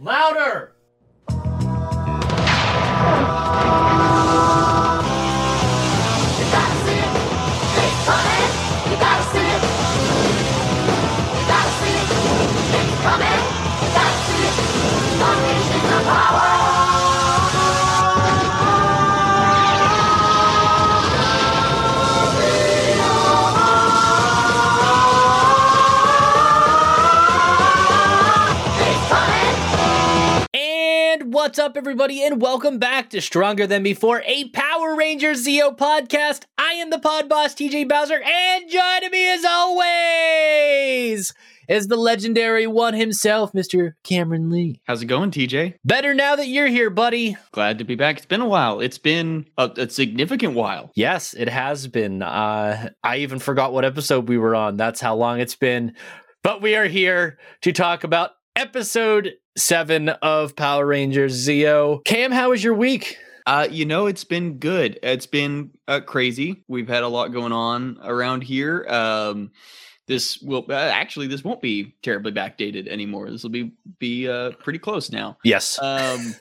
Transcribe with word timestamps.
Louder! 0.00 0.73
What's 31.54 31.60
up, 31.60 31.76
everybody, 31.76 32.20
and 32.24 32.42
welcome 32.42 32.80
back 32.80 33.10
to 33.10 33.20
Stronger 33.20 33.64
Than 33.64 33.84
Before, 33.84 34.24
a 34.26 34.48
Power 34.48 34.96
Rangers 34.96 35.46
Zeo 35.46 35.70
podcast. 35.76 36.46
I 36.58 36.72
am 36.72 36.90
the 36.90 36.98
pod 36.98 37.28
boss, 37.28 37.54
TJ 37.54 37.88
Bowser, 37.88 38.20
and 38.20 38.68
joining 38.68 39.12
me 39.12 39.32
as 39.32 39.44
always 39.44 41.32
is 41.68 41.86
the 41.86 41.96
legendary 41.96 42.66
one 42.66 42.94
himself, 42.94 43.52
Mr. 43.52 43.92
Cameron 44.02 44.50
Lee. 44.50 44.80
How's 44.88 45.02
it 45.02 45.06
going, 45.06 45.30
TJ? 45.30 45.74
Better 45.84 46.12
now 46.12 46.34
that 46.34 46.48
you're 46.48 46.66
here, 46.66 46.90
buddy. 46.90 47.36
Glad 47.52 47.78
to 47.78 47.84
be 47.84 47.94
back. 47.94 48.16
It's 48.16 48.26
been 48.26 48.40
a 48.40 48.48
while. 48.48 48.80
It's 48.80 48.98
been 48.98 49.46
a, 49.56 49.70
a 49.76 49.88
significant 49.88 50.54
while. 50.54 50.90
Yes, 50.96 51.34
it 51.34 51.48
has 51.48 51.86
been. 51.86 52.20
Uh, 52.22 52.88
I 53.04 53.18
even 53.18 53.38
forgot 53.38 53.72
what 53.72 53.84
episode 53.84 54.28
we 54.28 54.38
were 54.38 54.56
on. 54.56 54.76
That's 54.76 55.00
how 55.00 55.14
long 55.14 55.38
it's 55.38 55.54
been. 55.54 55.94
But 56.42 56.62
we 56.62 56.74
are 56.74 56.86
here 56.86 57.38
to 57.62 57.70
talk 57.70 58.02
about 58.02 58.32
episode 58.56 59.34
seven 59.56 60.08
of 60.08 60.56
Power 60.56 60.86
Rangers 60.86 61.46
Zeo. 61.46 62.04
Cam, 62.04 62.32
how 62.32 62.50
was 62.50 62.62
your 62.62 62.74
week? 62.74 63.18
Uh, 63.46 63.68
you 63.70 63.84
know, 63.84 64.06
it's 64.06 64.24
been 64.24 64.58
good. 64.58 64.98
It's 65.02 65.26
been 65.26 65.70
uh, 65.86 66.00
crazy. 66.00 66.64
We've 66.68 66.88
had 66.88 67.02
a 67.02 67.08
lot 67.08 67.28
going 67.28 67.52
on 67.52 67.98
around 68.02 68.42
here. 68.42 68.86
Um, 68.88 69.50
this 70.06 70.38
will 70.40 70.64
uh, 70.68 70.74
actually 70.74 71.26
this 71.26 71.44
won't 71.44 71.62
be 71.62 71.94
terribly 72.02 72.32
backdated 72.32 72.88
anymore. 72.88 73.30
This 73.30 73.42
will 73.42 73.50
be 73.50 73.72
be 73.98 74.28
uh, 74.28 74.52
pretty 74.62 74.78
close 74.78 75.10
now. 75.10 75.38
Yes. 75.44 75.78
Um, 75.80 76.34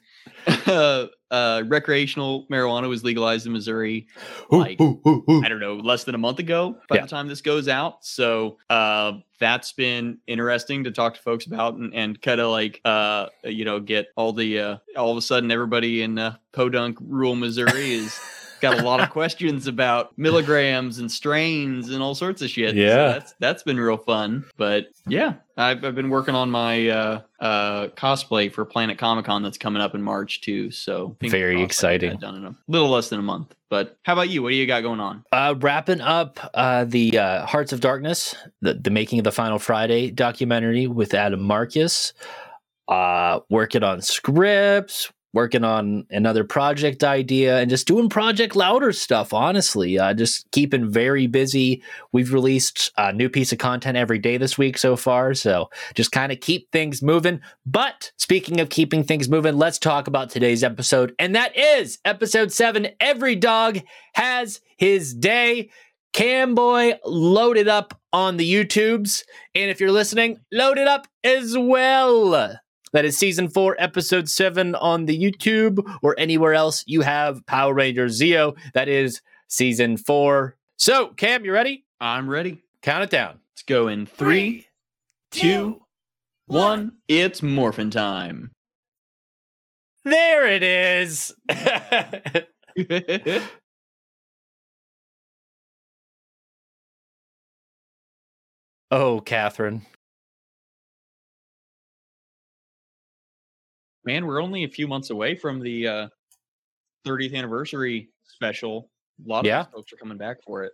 uh, 1.34 1.64
recreational 1.68 2.46
marijuana 2.50 2.88
was 2.88 3.04
legalized 3.04 3.46
in 3.48 3.52
Missouri. 3.54 4.08
Like, 4.52 4.80
ooh, 4.80 5.02
ooh, 5.08 5.24
ooh. 5.30 5.42
I 5.44 5.50
don't 5.50 5.60
know, 5.60 5.76
less 5.76 6.04
than 6.04 6.14
a 6.16 6.20
month 6.20 6.38
ago 6.40 6.78
by 6.88 6.96
Yeah. 6.98 7.02
the 7.02 7.08
time 7.08 7.28
this 7.28 7.42
goes 7.42 7.68
out. 7.68 8.06
So 8.06 8.58
uh, 8.70 9.14
that's 9.40 9.72
been 9.74 10.20
interesting 10.28 10.84
to 10.86 10.92
talk 10.92 11.16
to 11.16 11.22
folks 11.22 11.46
about 11.48 11.74
and, 11.76 11.94
and 11.94 12.22
kind 12.22 12.40
of 12.40 12.52
like, 12.52 12.80
uh, 12.86 13.28
you 13.44 13.66
know, 13.66 13.80
get 13.80 14.08
all 14.16 14.32
the, 14.32 14.60
uh, 14.60 14.78
all 14.96 15.12
of 15.12 15.18
a 15.18 15.22
sudden 15.22 15.50
everybody 15.52 16.04
in 16.04 16.20
uh, 16.20 16.36
Podunk, 16.54 16.98
rural 17.02 17.36
Missouri 17.36 17.94
is 17.94 18.18
got 18.64 18.80
a 18.80 18.84
lot 18.84 19.00
of 19.02 19.10
questions 19.12 19.68
about 19.68 20.18
milligrams 20.18 20.98
and 21.00 21.12
strains 21.12 21.90
and 21.90 22.02
all 22.02 22.16
sorts 22.16 22.42
of 22.42 22.50
shit. 22.50 22.72
So 22.72 22.76
Yeah. 22.82 22.96
that's, 23.10 23.36
that's 23.40 23.62
been 23.64 23.78
real 23.80 23.98
fun. 23.98 24.46
But 24.58 24.88
yeah, 25.06 25.34
I've, 25.58 25.84
I've 25.84 25.94
been 25.96 26.10
working 26.10 26.34
on 26.34 26.50
my 26.50 26.88
uh, 26.88 27.22
uh, 27.40 27.88
cosplay 27.90 28.52
for 28.52 28.66
Planet 28.66 28.98
Comic 28.98 29.26
Con 29.26 29.44
that's 29.44 29.58
coming 29.58 29.82
up 29.82 29.94
in 29.94 30.02
March 30.02 30.42
too. 30.42 30.72
So 30.72 31.16
Very 31.22 31.30
crossed 31.30 31.84
I 31.84 31.98
get 31.98 32.04
exciting. 32.06 32.20
Done 32.20 32.36
in 32.38 32.46
a 32.46 32.56
little 32.68 32.90
less 32.90 33.10
than 33.10 33.20
a 33.20 33.24
month. 33.24 33.54
But 33.70 33.98
how 34.04 34.14
about 34.14 34.30
you? 34.30 34.42
What 34.42 34.50
do 34.50 34.56
you 34.56 34.66
got 34.68 34.82
going 34.82 35.00
on? 35.00 35.24
Uh, 35.32 35.56
wrapping 35.60 36.00
up 36.02 36.40
uh, 36.54 36.86
the 36.86 37.18
uh, 37.18 37.46
Hearts 37.46 37.74
of 37.74 37.82
Darkness, 37.82 38.36
the, 38.62 38.76
the 38.76 38.90
making 38.92 39.20
of 39.20 39.24
the 39.26 39.32
Final 39.32 39.60
Friday 39.60 40.10
documentary 40.12 40.88
with 40.88 41.14
Adam 41.14 41.42
Marcus. 41.42 42.14
Uh, 42.88 43.40
working 43.50 43.82
on 43.84 44.02
scripts, 44.02 45.12
working 45.34 45.64
on 45.64 46.06
another 46.10 46.44
project 46.44 47.04
idea, 47.04 47.60
and 47.60 47.70
just 47.70 47.88
doing 47.88 48.08
Project 48.08 48.56
Louder 48.56 48.92
stuff. 48.92 49.34
Honestly, 49.34 49.98
uh, 49.98 50.14
just 50.14 50.50
keeping 50.52 50.90
very 50.90 51.28
busy. 51.28 51.84
We've 52.12 52.32
released 52.32 52.92
a 52.98 53.12
new 53.12 53.30
piece 53.30 53.52
of 53.52 53.58
content 53.58 53.98
every 53.98 54.20
day 54.20 54.38
this 54.38 54.58
week 54.58 54.78
so 54.78 54.96
far, 54.96 55.34
so 55.34 55.70
just 55.96 56.12
kind 56.12 56.32
of 56.32 56.40
keep 56.40 56.72
things 56.72 57.02
moving. 57.02 57.42
But 57.66 58.12
speaking 58.18 58.60
of 58.60 58.70
keeping 58.70 59.04
things 59.04 59.28
moving, 59.28 59.58
let's 59.58 59.80
talk 59.80 60.08
about 60.08 60.30
today's 60.30 60.64
episode, 60.64 61.14
and 61.20 61.36
that 61.36 61.58
is 61.58 62.00
episode 62.06 62.52
seven. 62.52 62.90
Every 63.00 63.36
dog 63.36 63.80
has 64.14 64.62
his 64.78 65.14
day. 65.14 65.70
Camboy 66.14 67.00
loaded 67.04 67.68
up 67.68 68.00
on 68.14 68.38
the 68.38 68.54
YouTubes. 68.54 69.24
And 69.56 69.72
if 69.72 69.82
you're 69.82 69.92
listening, 69.92 70.40
load 70.52 70.78
it 70.78 70.88
up 70.88 71.08
as 71.24 71.58
well. 71.58 72.60
That 72.94 73.06
is 73.06 73.18
season 73.18 73.50
four, 73.50 73.76
episode 73.80 74.30
seven 74.30 74.76
on 74.76 75.06
the 75.06 75.20
YouTube 75.20 75.84
or 76.04 76.16
anywhere 76.20 76.54
else 76.54 76.84
you 76.86 77.02
have 77.02 77.44
Power 77.48 77.74
Rangers 77.74 78.20
Zeo. 78.20 78.56
That 78.76 78.88
is 78.88 79.22
season 79.48 79.98
four. 79.98 80.56
So, 80.78 81.08
Cam, 81.08 81.44
you 81.44 81.52
ready? 81.52 81.86
I'm 82.00 82.30
ready. 82.30 82.64
Count 82.84 83.04
it 83.04 83.10
down. 83.10 83.40
Let's 83.52 83.64
go 83.64 83.88
in 83.88 84.06
three, 84.06 84.68
two, 85.32 85.82
one. 86.46 86.94
It's 87.08 87.42
morphin' 87.42 87.90
time. 87.90 88.52
There 90.06 90.46
it 90.48 90.62
is. 90.62 91.34
oh, 98.92 99.22
Catherine. 99.22 99.84
Man, 104.06 104.26
we're 104.26 104.42
only 104.42 104.64
a 104.64 104.68
few 104.68 104.88
months 104.88 105.10
away 105.10 105.36
from 105.36 105.60
the 105.60 105.88
uh, 105.88 106.08
30th 107.06 107.34
anniversary 107.36 108.10
special. 108.26 108.90
A 109.26 109.30
lot 109.30 109.40
of 109.42 109.46
Yeah. 109.46 109.64
folks 109.66 109.94
are 109.94 109.98
coming 109.98 110.18
back 110.18 110.38
for 110.46 110.64
it. 110.64 110.74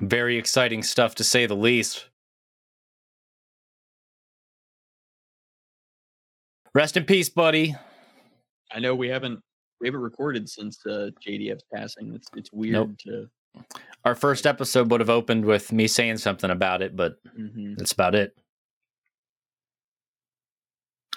Very 0.00 0.36
exciting 0.36 0.82
stuff 0.82 1.14
to 1.16 1.24
say 1.24 1.46
the 1.46 1.56
least. 1.56 2.08
Rest 6.74 6.96
in 6.96 7.04
peace, 7.04 7.30
buddy. 7.30 7.74
I 8.72 8.80
know 8.80 8.94
we 8.94 9.08
haven't 9.08 9.40
we 9.80 9.88
haven't 9.88 10.00
recorded 10.02 10.48
since 10.48 10.84
uh, 10.86 11.10
JDF's 11.26 11.64
passing. 11.72 12.14
It's 12.14 12.28
it's 12.36 12.52
weird 12.52 12.72
Nope. 12.74 12.98
to. 13.06 13.30
Our 14.04 14.14
first 14.14 14.46
episode 14.46 14.90
would 14.90 15.00
have 15.00 15.08
opened 15.10 15.44
with 15.46 15.72
me 15.72 15.86
saying 15.86 16.18
something 16.18 16.50
about 16.50 16.82
it, 16.82 16.94
but 16.94 17.16
Mhm. 17.38 17.78
that's 17.78 17.92
about 17.92 18.14
it. 18.14 18.36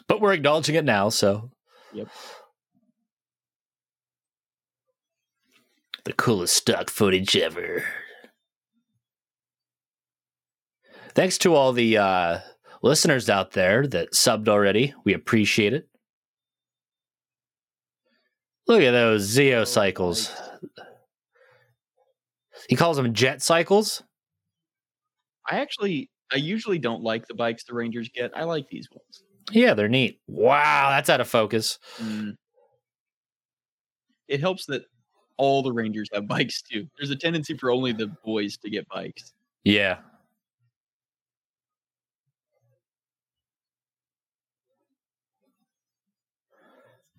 But 0.09 0.19
we're 0.19 0.33
acknowledging 0.33 0.75
it 0.75 0.83
now, 0.83 1.07
so. 1.09 1.51
Yep. 1.93 2.09
The 6.03 6.13
coolest 6.13 6.55
stock 6.55 6.89
footage 6.89 7.37
ever. 7.37 7.83
Thanks 11.13 11.37
to 11.39 11.53
all 11.53 11.73
the 11.73 11.97
uh, 11.97 12.39
listeners 12.81 13.29
out 13.29 13.51
there 13.51 13.85
that 13.87 14.13
subbed 14.13 14.49
already. 14.49 14.95
We 15.05 15.13
appreciate 15.13 15.73
it. 15.73 15.87
Look 18.67 18.81
at 18.81 18.91
those 18.91 19.27
Zeo 19.27 19.67
cycles. 19.67 20.31
He 22.67 22.75
calls 22.75 22.97
them 22.97 23.13
jet 23.13 23.43
cycles. 23.43 24.01
I 25.47 25.59
actually 25.59 26.09
I 26.31 26.37
usually 26.37 26.79
don't 26.79 27.03
like 27.03 27.27
the 27.27 27.33
bikes 27.33 27.63
the 27.63 27.73
Rangers 27.73 28.09
get. 28.13 28.31
I 28.35 28.43
like 28.43 28.67
these 28.69 28.87
ones. 28.91 29.23
Yeah, 29.51 29.73
they're 29.73 29.87
neat. 29.87 30.19
Wow, 30.27 30.89
that's 30.89 31.09
out 31.09 31.21
of 31.21 31.27
focus. 31.27 31.79
Mm. 31.97 32.35
It 34.27 34.39
helps 34.39 34.65
that 34.67 34.83
all 35.37 35.63
the 35.63 35.71
Rangers 35.71 36.09
have 36.13 36.27
bikes 36.27 36.61
too. 36.61 36.87
There's 36.97 37.09
a 37.09 37.15
tendency 37.15 37.55
for 37.55 37.71
only 37.71 37.91
the 37.91 38.07
boys 38.23 38.57
to 38.57 38.69
get 38.69 38.87
bikes. 38.89 39.33
Yeah. 39.63 39.97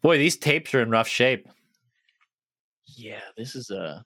Boy, 0.03 0.17
these 0.17 0.37
tapes 0.37 0.75
are 0.75 0.81
in 0.81 0.91
rough 0.91 1.09
shape. 1.09 1.47
Yeah, 2.97 3.21
this 3.37 3.55
is 3.55 3.71
a. 3.71 4.05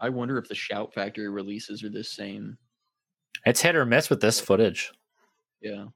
I 0.00 0.08
wonder 0.08 0.38
if 0.38 0.48
the 0.48 0.54
Shout 0.54 0.92
Factory 0.92 1.28
releases 1.28 1.84
are 1.84 1.90
the 1.90 2.02
same. 2.02 2.56
It's 3.46 3.60
hit 3.60 3.76
or 3.76 3.84
miss 3.84 4.08
with 4.08 4.20
this 4.20 4.40
footage. 4.40 4.90
Yeah. 5.60 5.86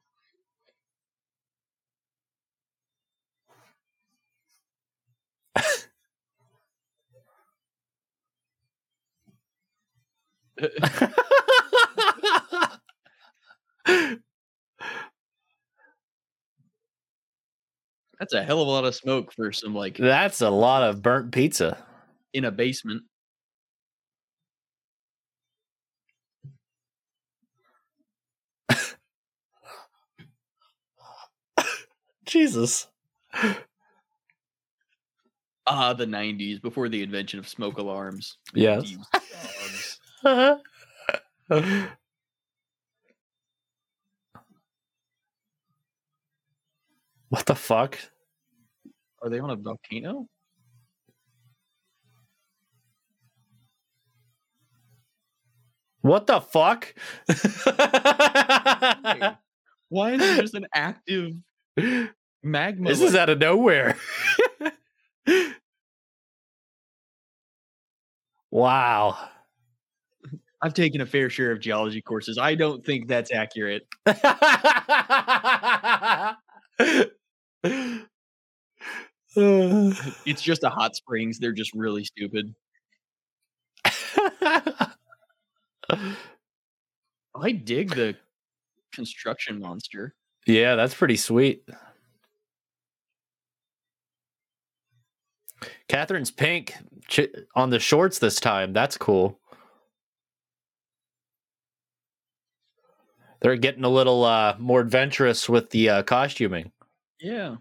That's 18.19 18.35
a 18.35 18.43
hell 18.43 18.61
of 18.61 18.67
a 18.67 18.71
lot 18.71 18.85
of 18.85 18.95
smoke 18.95 19.33
for 19.33 19.53
some 19.53 19.75
like 19.75 19.97
That's 19.97 20.41
a 20.41 20.51
lot 20.51 20.83
of 20.83 21.03
burnt 21.03 21.33
pizza. 21.33 21.85
in 22.33 22.45
a 22.45 22.51
basement. 22.51 23.03
Jesus. 32.27 32.87
Ah, 35.67 35.93
the 35.93 36.07
'90s 36.07 36.63
before 36.63 36.89
the 36.89 37.03
invention 37.03 37.39
of 37.39 37.49
smoke 37.49 37.79
alarms. 37.79 38.39
Yes. 38.55 38.91
You. 38.91 38.99
what 40.23 40.67
the 47.47 47.55
fuck? 47.55 47.97
Are 49.23 49.31
they 49.31 49.39
on 49.39 49.51
a 49.51 49.57
volcano? 49.57 50.27
What 56.01 56.27
the 56.27 56.41
fuck? 56.41 56.95
Why 59.89 60.13
is 60.13 60.21
there 60.21 60.37
just 60.41 60.55
an 60.55 60.67
active 60.75 61.35
magma? 62.43 62.89
this 62.89 63.03
is 63.03 63.15
out 63.15 63.31
of 63.31 63.39
nowhere. 63.39 63.97
wow. 68.51 69.29
I've 70.61 70.75
taken 70.75 71.01
a 71.01 71.07
fair 71.07 71.31
share 71.31 71.53
of 71.53 71.61
geology 71.61 72.03
courses. 72.03 72.37
I 72.39 72.55
don't 72.57 72.85
think 72.85 73.07
that's 73.09 73.33
accurate. 73.33 73.87
It's 79.37 80.43
just 80.43 80.65
a 80.65 80.69
hot 80.71 80.97
springs. 80.97 81.39
They're 81.39 81.53
just 81.53 81.73
really 81.75 82.05
stupid. 82.05 82.55
I 87.41 87.53
dig 87.53 87.95
the 87.95 88.17
construction 88.93 89.61
monster. 89.61 90.15
yeah, 90.47 90.75
that's 90.75 90.95
pretty 90.95 91.17
sweet. 91.17 91.63
Catherine's 95.89 96.31
pink 96.31 96.75
on 97.55 97.71
the 97.71 97.79
shorts 97.79 98.19
this 98.19 98.41
time. 98.41 98.73
That's 98.73 98.99
cool. 98.99 99.39
They're 103.41 103.57
getting 103.57 103.85
a 103.85 103.89
little 103.89 104.25
uh, 104.25 104.57
more 104.59 104.81
adventurous 104.81 105.49
with 105.49 105.71
the 105.71 105.89
uh, 105.91 106.03
costuming, 106.03 106.73
Yeah. 107.21 107.57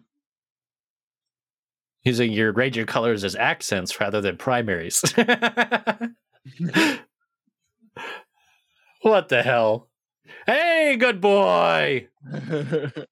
using 2.04 2.32
your 2.32 2.52
range 2.54 2.78
of 2.78 2.88
colors 2.88 3.24
as 3.24 3.36
accents 3.36 4.00
rather 4.00 4.22
than 4.22 4.38
primaries. 4.38 5.04
what 9.02 9.30
the 9.30 9.42
hell? 9.44 9.90
Hey, 10.46 10.96
good 11.00 11.22
boy. 11.22 12.08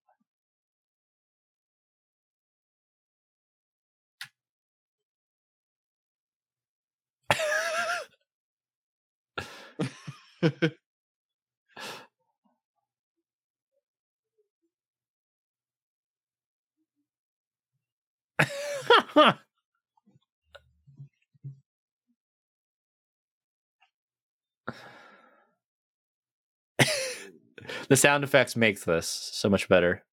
the 27.88 27.95
sound 27.95 28.24
effects 28.24 28.56
makes 28.56 28.83
this 28.83 29.07
so 29.07 29.50
much 29.50 29.69
better. 29.69 30.03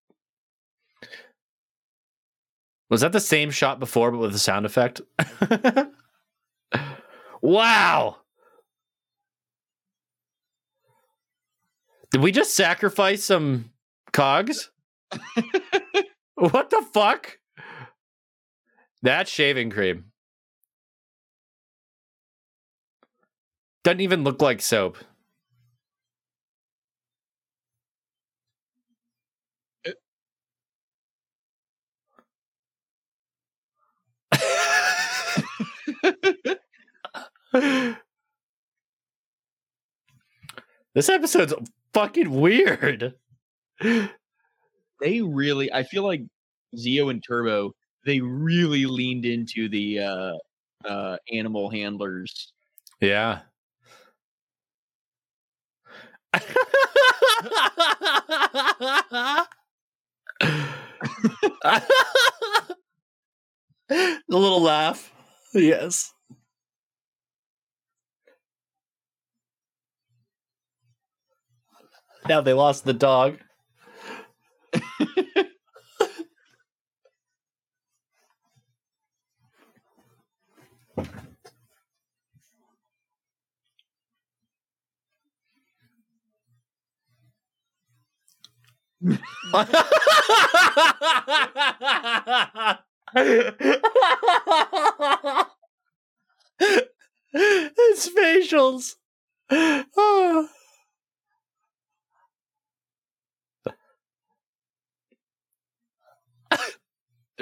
Was 2.90 3.00
that 3.00 3.12
the 3.12 3.20
same 3.20 3.50
shot 3.50 3.80
before 3.80 4.10
but 4.10 4.18
with 4.18 4.32
the 4.32 4.38
sound 4.38 4.66
effect? 4.66 5.00
wow. 7.40 8.16
Did 12.10 12.20
we 12.20 12.32
just 12.32 12.54
sacrifice 12.54 13.24
some 13.24 13.70
cogs? 14.12 14.70
what 16.34 16.68
the 16.68 16.84
fuck? 16.92 17.38
That's 19.02 19.30
shaving 19.30 19.70
cream. 19.70 20.12
Doesn't 23.84 24.00
even 24.00 24.24
look 24.24 24.40
like 24.40 24.62
soap. 24.62 24.96
this 40.94 41.08
episode's 41.08 41.54
fucking 41.92 42.30
weird. 42.30 43.14
they 45.00 45.20
really 45.22 45.72
I 45.72 45.82
feel 45.84 46.04
like 46.04 46.22
Zeo 46.76 47.10
and 47.10 47.22
Turbo, 47.26 47.72
they 48.04 48.20
really 48.20 48.86
leaned 48.86 49.24
into 49.24 49.68
the 49.68 50.00
uh 50.00 50.32
uh 50.84 51.16
animal 51.32 51.70
handlers. 51.70 52.52
Yeah. 53.00 53.40
the 63.92 64.28
little 64.28 64.62
laugh. 64.62 65.12
Yes. 65.54 66.12
Now 72.28 72.40
they 72.40 72.52
lost 72.52 72.84
the 72.84 72.92
dog. 72.92 73.38
His 97.32 98.10
facials. 98.16 98.94
Oh. 99.50 100.48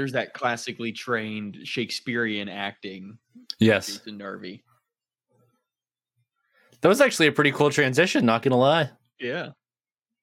There's 0.01 0.13
that 0.13 0.33
classically 0.33 0.93
trained 0.93 1.59
Shakespearean 1.65 2.49
acting. 2.49 3.19
Yes. 3.59 3.87
Jason 3.87 4.19
Narvy. 4.19 4.63
That 6.81 6.89
was 6.89 7.03
actually 7.03 7.27
a 7.27 7.33
pretty 7.33 7.53
cool 7.53 7.69
transition, 7.69 8.25
not 8.25 8.41
gonna 8.41 8.57
lie. 8.57 8.89
Yeah. 9.19 9.51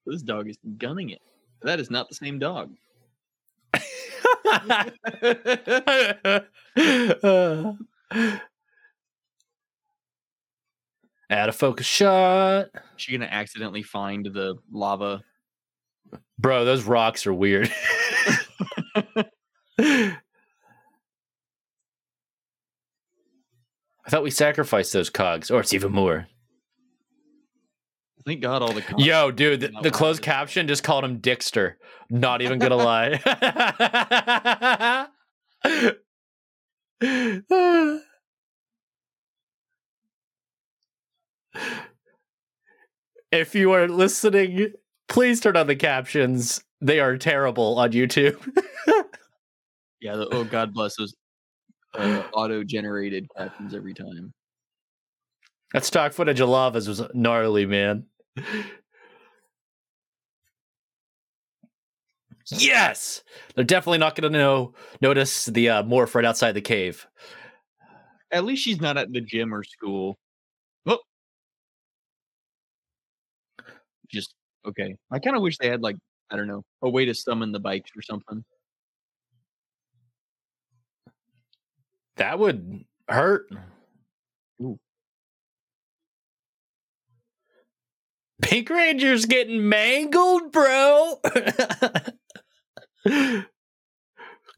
This 0.04 0.22
dog 0.22 0.48
is 0.48 0.58
gunning 0.78 1.10
it. 1.10 1.22
That 1.62 1.78
is 1.78 1.92
not 1.92 2.08
the 2.08 2.16
same 2.16 2.40
dog. 2.40 2.74
Add 11.30 11.50
a 11.50 11.52
focus 11.52 11.86
shot. 11.86 12.66
She 12.96 13.12
gonna 13.12 13.28
accidentally 13.30 13.84
find 13.84 14.26
the 14.26 14.56
lava. 14.72 15.22
Bro, 16.36 16.64
those 16.64 16.82
rocks 16.82 17.28
are 17.28 17.34
weird. 17.34 17.72
I 19.78 20.16
thought 24.08 24.22
we 24.22 24.30
sacrificed 24.30 24.92
those 24.92 25.10
cogs, 25.10 25.50
or 25.50 25.60
it's 25.60 25.74
even 25.74 25.92
more. 25.92 26.26
Thank 28.24 28.42
God 28.42 28.62
all 28.62 28.72
the 28.72 28.82
cops- 28.82 29.04
Yo, 29.04 29.30
dude, 29.30 29.60
the, 29.60 29.72
the 29.82 29.90
closed 29.90 30.20
caption 30.22 30.68
just 30.68 30.82
called 30.82 31.04
him 31.04 31.18
Dickster. 31.18 31.78
Not 32.10 32.42
even 32.42 32.58
gonna 32.58 32.76
lie. 32.76 33.20
if 43.30 43.54
you 43.54 43.72
are 43.72 43.88
listening, 43.88 44.72
please 45.08 45.40
turn 45.40 45.56
on 45.56 45.66
the 45.66 45.76
captions. 45.76 46.62
They 46.80 47.00
are 47.00 47.16
terrible 47.16 47.78
on 47.78 47.92
YouTube. 47.92 48.36
Yeah, 50.00 50.16
the, 50.16 50.28
oh 50.32 50.44
God 50.44 50.72
bless 50.72 50.96
those 50.96 51.14
uh, 51.94 52.22
auto-generated 52.32 53.26
captions 53.36 53.74
every 53.74 53.94
time. 53.94 54.32
that 55.72 55.84
stock 55.84 56.12
footage 56.12 56.40
of 56.40 56.48
lavas 56.48 56.88
was 56.88 57.02
gnarly, 57.14 57.66
man. 57.66 58.04
Yes, 62.50 63.22
they're 63.54 63.64
definitely 63.64 63.98
not 63.98 64.14
going 64.14 64.32
to 64.32 64.38
know 64.38 64.72
notice 65.02 65.46
the 65.46 65.68
uh, 65.68 65.82
morph 65.82 66.14
right 66.14 66.24
outside 66.24 66.52
the 66.52 66.62
cave. 66.62 67.06
At 68.30 68.44
least 68.44 68.62
she's 68.62 68.80
not 68.80 68.96
at 68.96 69.12
the 69.12 69.20
gym 69.20 69.54
or 69.54 69.62
school. 69.64 70.18
Oh. 70.86 70.98
Just 74.10 74.34
okay. 74.66 74.96
I 75.10 75.18
kind 75.18 75.36
of 75.36 75.42
wish 75.42 75.58
they 75.58 75.68
had 75.68 75.82
like 75.82 75.96
I 76.30 76.36
don't 76.36 76.46
know 76.48 76.62
a 76.82 76.88
way 76.88 77.04
to 77.04 77.14
summon 77.14 77.52
the 77.52 77.60
bikes 77.60 77.90
or 77.96 78.02
something. 78.02 78.44
That 82.18 82.38
would 82.38 82.84
hurt. 83.08 83.46
Ooh. 84.60 84.78
Pink 88.42 88.70
Ranger's 88.70 89.26
getting 89.26 89.68
mangled, 89.68 90.52
bro. 90.52 91.20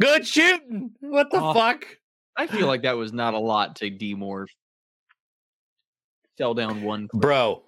Good 0.00 0.26
shooting. 0.26 0.92
What 1.00 1.30
the 1.30 1.38
Oh. 1.40 1.52
fuck? 1.54 1.84
I 2.36 2.46
feel 2.46 2.66
like 2.66 2.82
that 2.82 2.96
was 2.96 3.12
not 3.12 3.34
a 3.34 3.38
lot 3.38 3.76
to 3.76 3.90
demorph. 3.90 4.48
Fell 6.38 6.54
down 6.54 6.82
one. 6.82 7.08
cliff. 7.08 7.20
Bro, 7.20 7.62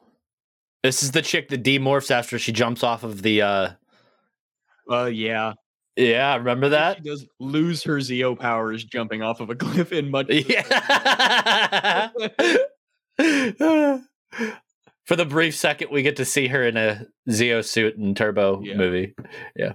this 0.82 1.02
is 1.02 1.10
the 1.12 1.20
chick 1.22 1.48
that 1.50 1.62
demorphs 1.62 2.10
after 2.10 2.38
she 2.38 2.52
jumps 2.52 2.82
off 2.82 3.02
of 3.04 3.20
the 3.22 3.42
uh 3.42 3.70
Uh, 4.90 5.04
yeah. 5.06 5.52
Yeah, 5.96 6.36
remember 6.36 6.70
that? 6.70 6.98
She 6.98 7.02
does 7.04 7.26
lose 7.38 7.82
her 7.84 7.96
Zeo 7.98 8.38
powers 8.38 8.82
jumping 8.84 9.22
off 9.22 9.40
of 9.40 9.50
a 9.50 9.54
cliff 9.56 9.92
in 9.92 10.10
much. 10.10 10.28
Yeah. 10.30 10.62
For 15.04 15.16
the 15.16 15.26
brief 15.26 15.54
second 15.56 15.90
we 15.90 16.02
get 16.02 16.16
to 16.16 16.24
see 16.24 16.46
her 16.48 16.62
in 16.66 16.76
a 16.76 17.06
Zeo 17.28 17.64
suit 17.64 17.96
and 17.98 18.16
Turbo 18.16 18.62
Yeah. 18.62 18.76
movie. 18.76 19.14
Yeah. 19.56 19.72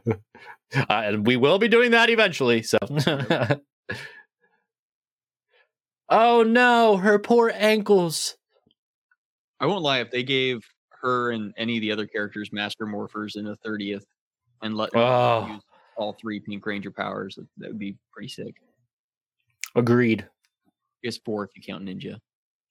Uh, 0.75 0.85
and 0.89 1.25
we 1.27 1.35
will 1.37 1.59
be 1.59 1.67
doing 1.67 1.91
that 1.91 2.09
eventually, 2.09 2.63
so 2.63 2.77
Oh 6.09 6.43
no, 6.43 6.97
her 6.97 7.19
poor 7.19 7.51
ankles. 7.53 8.35
I 9.59 9.65
won't 9.65 9.81
lie. 9.83 9.99
If 9.99 10.11
they 10.11 10.23
gave 10.23 10.59
her 11.01 11.31
and 11.31 11.53
any 11.57 11.77
of 11.77 11.81
the 11.81 11.91
other 11.91 12.07
characters 12.07 12.49
Master 12.53 12.85
Morphers 12.85 13.35
in 13.35 13.43
the 13.45 13.55
thirtieth, 13.57 14.05
and 14.61 14.75
let 14.75 14.89
Oh. 14.95 15.47
use 15.47 15.61
all 15.97 16.13
three 16.13 16.39
Pink 16.39 16.65
Ranger 16.65 16.91
powers, 16.91 17.35
that, 17.35 17.47
that 17.57 17.69
would 17.69 17.79
be 17.79 17.97
pretty 18.11 18.29
sick. 18.29 18.55
Agreed. 19.75 20.21
I 20.21 20.69
guess 21.03 21.17
four 21.17 21.43
if 21.43 21.51
you 21.55 21.61
count 21.61 21.85
Ninja. 21.85 22.17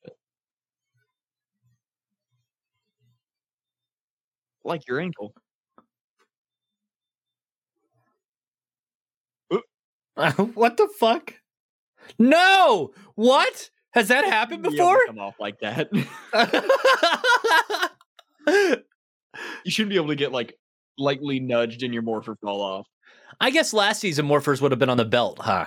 but- 0.03 0.17
Like 4.65 4.89
your 4.89 5.01
ankle. 5.01 5.35
what 10.55 10.77
the 10.77 10.89
fuck? 10.99 11.35
No! 12.19 12.93
What? 13.17 13.71
Has 13.93 14.09
that 14.09 14.25
happened 14.25 14.63
before? 14.63 14.99
come 15.07 15.19
off 15.19 15.35
like 15.39 15.61
that. 15.61 15.89
you 19.65 19.71
shouldn't 19.71 19.91
be 19.91 19.97
able 19.97 20.09
to 20.09 20.17
get 20.17 20.33
like 20.33 20.55
lightly 20.99 21.41
nudged 21.41 21.83
and 21.83 21.93
your 21.93 22.03
morpher 22.03 22.37
fall 22.43 22.63
off. 22.63 22.87
I 23.41 23.51
guess 23.51 23.73
last 23.73 24.01
season 24.01 24.27
morphers 24.27 24.61
would 24.61 24.73
have 24.73 24.79
been 24.79 24.91
on 24.91 24.97
the 24.97 25.05
belt, 25.05 25.39
huh? 25.41 25.67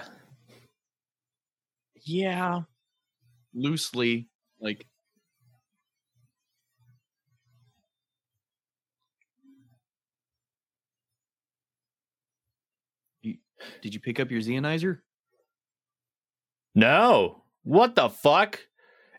Yeah. 1.96 2.62
Loosely, 3.54 4.28
like 4.60 4.86
did 13.82 13.94
you 13.94 14.00
pick 14.00 14.20
up 14.20 14.32
your 14.32 14.42
Zeonizer? 14.42 15.00
No. 16.76 17.44
What 17.64 17.96
the 17.96 18.10
fuck? 18.10 18.60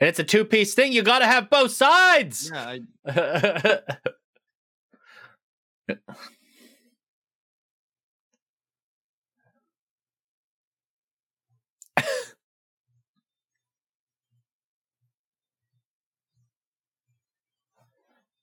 And 0.00 0.08
it's 0.08 0.18
a 0.18 0.24
two 0.24 0.44
piece 0.44 0.74
thing. 0.74 0.92
You 0.92 1.02
gotta 1.02 1.26
have 1.26 1.50
both 1.50 1.72
sides. 1.72 2.50
Yeah, 2.52 2.76
I, 3.06 3.80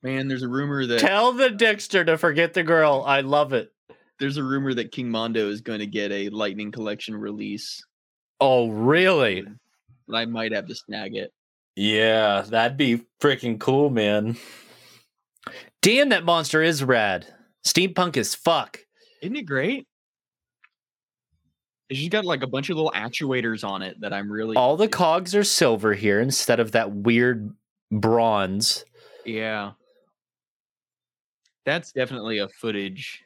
man, 0.07 0.27
there's 0.27 0.43
a 0.43 0.47
rumor 0.47 0.85
that 0.85 0.99
Tell 0.99 1.33
the 1.33 1.49
Digster 1.49 2.05
to 2.05 2.17
forget 2.17 2.53
the 2.53 2.63
girl. 2.63 3.03
I 3.05 3.21
love 3.21 3.53
it. 3.53 3.71
there's 4.19 4.37
a 4.37 4.43
rumor 4.43 4.73
that 4.73 4.91
King 4.91 5.09
Mondo 5.09 5.49
is 5.49 5.61
going 5.61 5.79
to 5.79 5.85
get 5.87 6.11
a 6.11 6.29
Lightning 6.29 6.71
Collection 6.71 7.15
release. 7.15 7.83
Oh, 8.39 8.69
really? 8.69 9.45
But 10.07 10.15
I 10.17 10.25
might 10.25 10.53
have 10.53 10.67
to 10.67 10.75
snag 10.75 11.15
it. 11.15 11.33
Yeah, 11.75 12.41
that'd 12.41 12.77
be 12.77 13.03
freaking 13.21 13.59
cool, 13.59 13.89
man. 13.89 14.37
Damn, 15.81 16.09
that 16.09 16.23
monster 16.23 16.61
is 16.63 16.83
rad. 16.83 17.27
Steampunk 17.65 18.17
is 18.17 18.33
fuck. 18.33 18.79
Isn't 19.21 19.35
it 19.35 19.43
great? 19.45 19.87
She's 21.91 22.09
got 22.09 22.25
like 22.25 22.43
a 22.43 22.47
bunch 22.47 22.69
of 22.69 22.75
little 22.75 22.91
actuators 22.95 23.63
on 23.67 23.81
it 23.81 23.99
that 24.01 24.11
I'm 24.13 24.31
really 24.31 24.55
All 24.57 24.75
the 24.75 24.87
cogs 24.89 25.33
are 25.35 25.43
silver 25.43 25.93
here 25.93 26.19
instead 26.19 26.59
of 26.59 26.71
that 26.73 26.91
weird 26.91 27.53
bronze. 27.91 28.83
yeah. 29.25 29.71
That's 31.67 31.91
definitely 31.91 32.37
a 32.37 32.47
footage 32.47 33.25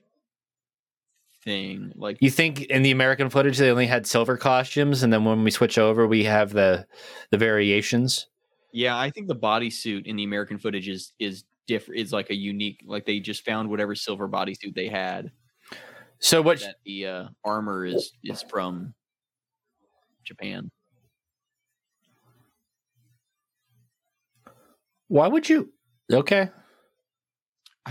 thing. 1.43 1.93
Like 1.95 2.17
You 2.21 2.31
think 2.31 2.62
in 2.62 2.81
the 2.81 2.89
American 2.89 3.29
footage 3.29 3.60
they 3.60 3.69
only 3.69 3.86
had 3.86 4.07
silver 4.07 4.36
costumes, 4.36 5.03
and 5.03 5.13
then 5.13 5.24
when 5.25 5.43
we 5.43 5.51
switch 5.51 5.77
over, 5.77 6.07
we 6.07 6.24
have 6.24 6.51
the 6.51 6.88
the 7.29 7.38
variations. 7.38 8.25
yeah, 8.74 8.98
I 8.98 9.12
think 9.12 9.27
the 9.27 9.36
bodysuit 9.36 10.07
in 10.07 10.15
the 10.15 10.24
American 10.24 10.57
footage 10.57 10.89
is 10.89 11.13
is 11.19 11.43
different. 11.67 12.01
Is 12.01 12.12
like 12.12 12.31
a 12.31 12.36
unique. 12.36 12.81
Like 12.83 13.05
they 13.05 13.19
just 13.19 13.45
found 13.45 13.69
whatever 13.69 13.93
silver 13.93 14.27
bodysuit 14.27 14.74
they 14.74 14.88
had. 14.88 15.31
So 16.17 16.41
what? 16.41 16.62
That 16.62 16.77
the 16.83 17.05
uh, 17.05 17.27
armor 17.45 17.86
is 17.86 18.12
is 18.24 18.41
from 18.50 18.95
Japan. 20.24 20.71
Why 25.10 25.27
would 25.27 25.48
you? 25.48 25.71
Okay. 26.12 26.50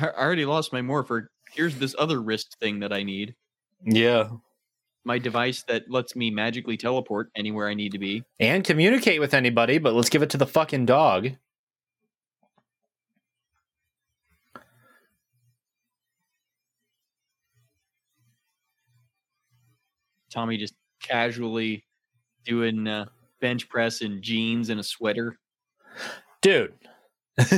I 0.01 0.09
already 0.19 0.45
lost 0.45 0.73
my 0.73 0.83
morpher. 0.83 1.31
Here's 1.53 1.77
this 1.77 1.95
other 1.99 2.21
wrist 2.21 2.57
thing 2.61 2.81
that 2.81 2.93
I 2.93 3.03
need. 3.03 3.35
Yeah. 3.85 4.29
My 5.05 5.19
device 5.19 5.63
that 5.65 5.91
lets 5.91 6.15
me 6.15 6.31
magically 6.31 6.77
teleport 6.77 7.31
anywhere 7.35 7.69
I 7.69 7.75
need 7.75 7.93
to 7.93 7.99
be. 7.99 8.23
And 8.39 8.65
communicate 8.65 9.21
with 9.21 9.35
anybody, 9.35 9.79
but 9.79 9.95
let's 9.95 10.11
give 10.11 10.23
it 10.23 10.31
to 10.31 10.37
the 10.37 10.47
fucking 10.47 10.87
dog. 10.87 11.31
Tommy 20.31 20.57
just 20.57 20.75
casually 21.03 21.85
doing 22.45 22.87
uh, 22.87 23.07
bench 23.41 23.69
press 23.69 24.01
in 24.01 24.23
jeans 24.23 24.69
and 24.69 24.79
a 24.79 24.85
sweater. 24.85 25.39
Dude. 26.41 26.75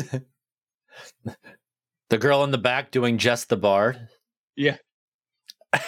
the 2.12 2.18
girl 2.18 2.44
in 2.44 2.50
the 2.50 2.58
back 2.58 2.90
doing 2.90 3.16
just 3.16 3.48
the 3.48 3.56
bar. 3.56 3.96
Yeah. 4.54 4.76
and 5.72 5.80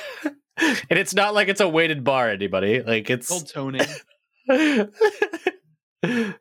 it's 0.88 1.12
not 1.12 1.34
like 1.34 1.48
it's 1.48 1.60
a 1.60 1.68
weighted 1.68 2.02
bar, 2.02 2.30
anybody. 2.30 2.82
Like 2.82 3.10
it's. 3.10 3.28
Cold 3.28 3.50
Tony. 3.52 3.80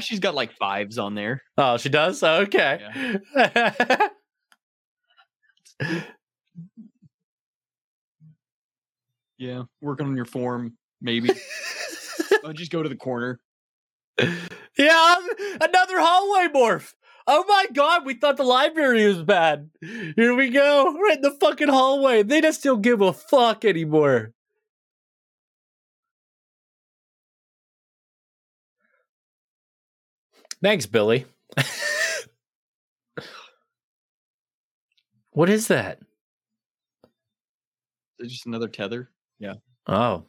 She's 0.00 0.20
got 0.20 0.34
like 0.34 0.54
fives 0.54 0.96
on 0.96 1.14
there. 1.14 1.42
oh, 1.58 1.76
she 1.76 1.90
does? 1.90 2.22
Okay. 2.22 2.80
Yeah, 9.36 9.64
working 9.82 10.06
on 10.06 10.16
your 10.16 10.24
form, 10.24 10.78
maybe. 11.02 11.28
oh, 12.42 12.54
just 12.54 12.72
go 12.72 12.82
to 12.82 12.88
the 12.88 12.96
corner. 12.96 13.38
yeah, 14.18 15.16
another 15.60 16.00
hallway 16.00 16.48
morph. 16.54 16.94
Oh 17.26 17.44
my 17.48 17.66
god, 17.72 18.04
we 18.04 18.14
thought 18.14 18.36
the 18.36 18.42
library 18.42 19.06
was 19.06 19.22
bad. 19.22 19.70
Here 19.80 20.34
we 20.34 20.50
go, 20.50 20.92
right 21.00 21.16
in 21.16 21.22
the 21.22 21.30
fucking 21.30 21.68
hallway. 21.68 22.22
They 22.22 22.42
just 22.42 22.62
don't 22.62 22.82
give 22.82 23.00
a 23.00 23.12
fuck 23.14 23.64
anymore. 23.64 24.34
Thanks, 30.62 30.86
Billy. 30.86 31.26
what 35.30 35.48
is 35.50 35.68
that? 35.68 35.98
Is 38.18 38.26
It's 38.26 38.32
just 38.32 38.46
another 38.46 38.68
tether. 38.68 39.10
Yeah. 39.38 39.54
Oh, 39.86 40.24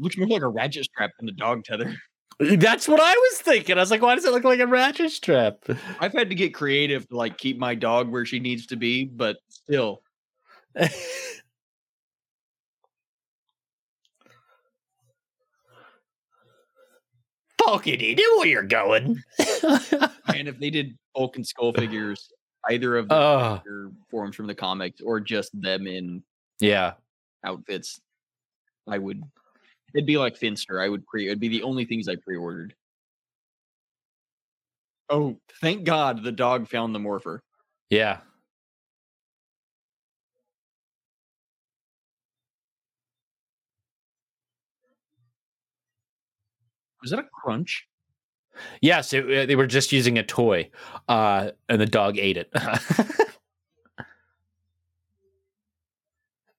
Looks 0.00 0.16
more 0.16 0.26
like 0.26 0.42
a 0.42 0.48
ratchet 0.48 0.84
strap 0.84 1.10
than 1.18 1.28
a 1.28 1.32
dog 1.32 1.64
tether. 1.64 1.94
Uh, 2.40 2.56
that's 2.56 2.88
what 2.88 2.98
I 2.98 3.12
was 3.12 3.38
thinking. 3.40 3.76
I 3.76 3.80
was 3.80 3.90
like, 3.90 4.00
why 4.00 4.14
does 4.14 4.24
it 4.24 4.32
look 4.32 4.44
like 4.44 4.60
a 4.60 4.66
ratchet 4.66 5.10
strap? 5.10 5.58
I've 6.00 6.14
had 6.14 6.30
to 6.30 6.34
get 6.34 6.54
creative 6.54 7.06
to 7.08 7.16
like 7.16 7.36
keep 7.36 7.58
my 7.58 7.74
dog 7.74 8.08
where 8.08 8.24
she 8.24 8.40
needs 8.40 8.64
to 8.68 8.76
be, 8.76 9.04
but 9.04 9.36
still, 9.50 10.00
Falcon, 17.64 18.00
you 18.00 18.16
know 18.16 18.38
where 18.38 18.48
you're 18.48 18.62
going. 18.62 19.22
and 20.28 20.48
if 20.48 20.58
they 20.58 20.70
did 20.70 20.96
Bulk 21.14 21.36
and 21.36 21.46
Skull 21.46 21.72
figures, 21.72 22.32
either 22.68 22.96
of 22.96 23.08
the 23.08 23.14
character 23.14 23.90
forms 24.10 24.36
from 24.36 24.46
the 24.46 24.54
comics 24.54 25.00
or 25.00 25.20
just 25.20 25.50
them 25.60 25.86
in 25.86 26.22
yeah. 26.58 26.94
outfits, 27.44 28.00
I 28.88 28.98
would. 28.98 29.22
It'd 29.94 30.06
be 30.06 30.18
like 30.18 30.36
Finster. 30.36 30.80
I 30.80 30.88
would 30.88 31.06
pre. 31.06 31.26
It'd 31.26 31.40
be 31.40 31.48
the 31.48 31.62
only 31.62 31.84
things 31.84 32.08
I 32.08 32.16
pre-ordered. 32.16 32.74
Oh, 35.08 35.36
thank 35.60 35.84
God 35.84 36.22
the 36.22 36.32
dog 36.32 36.68
found 36.68 36.94
the 36.94 37.00
morpher. 37.00 37.42
Yeah. 37.90 38.18
Was 47.02 47.10
that 47.10 47.18
a 47.18 47.24
crunch? 47.24 47.88
Yes, 48.80 49.12
it, 49.12 49.24
uh, 49.24 49.46
they 49.46 49.56
were 49.56 49.66
just 49.66 49.90
using 49.90 50.18
a 50.18 50.22
toy, 50.22 50.70
uh, 51.08 51.50
and 51.68 51.80
the 51.80 51.86
dog 51.86 52.18
ate 52.18 52.36
it. 52.36 52.52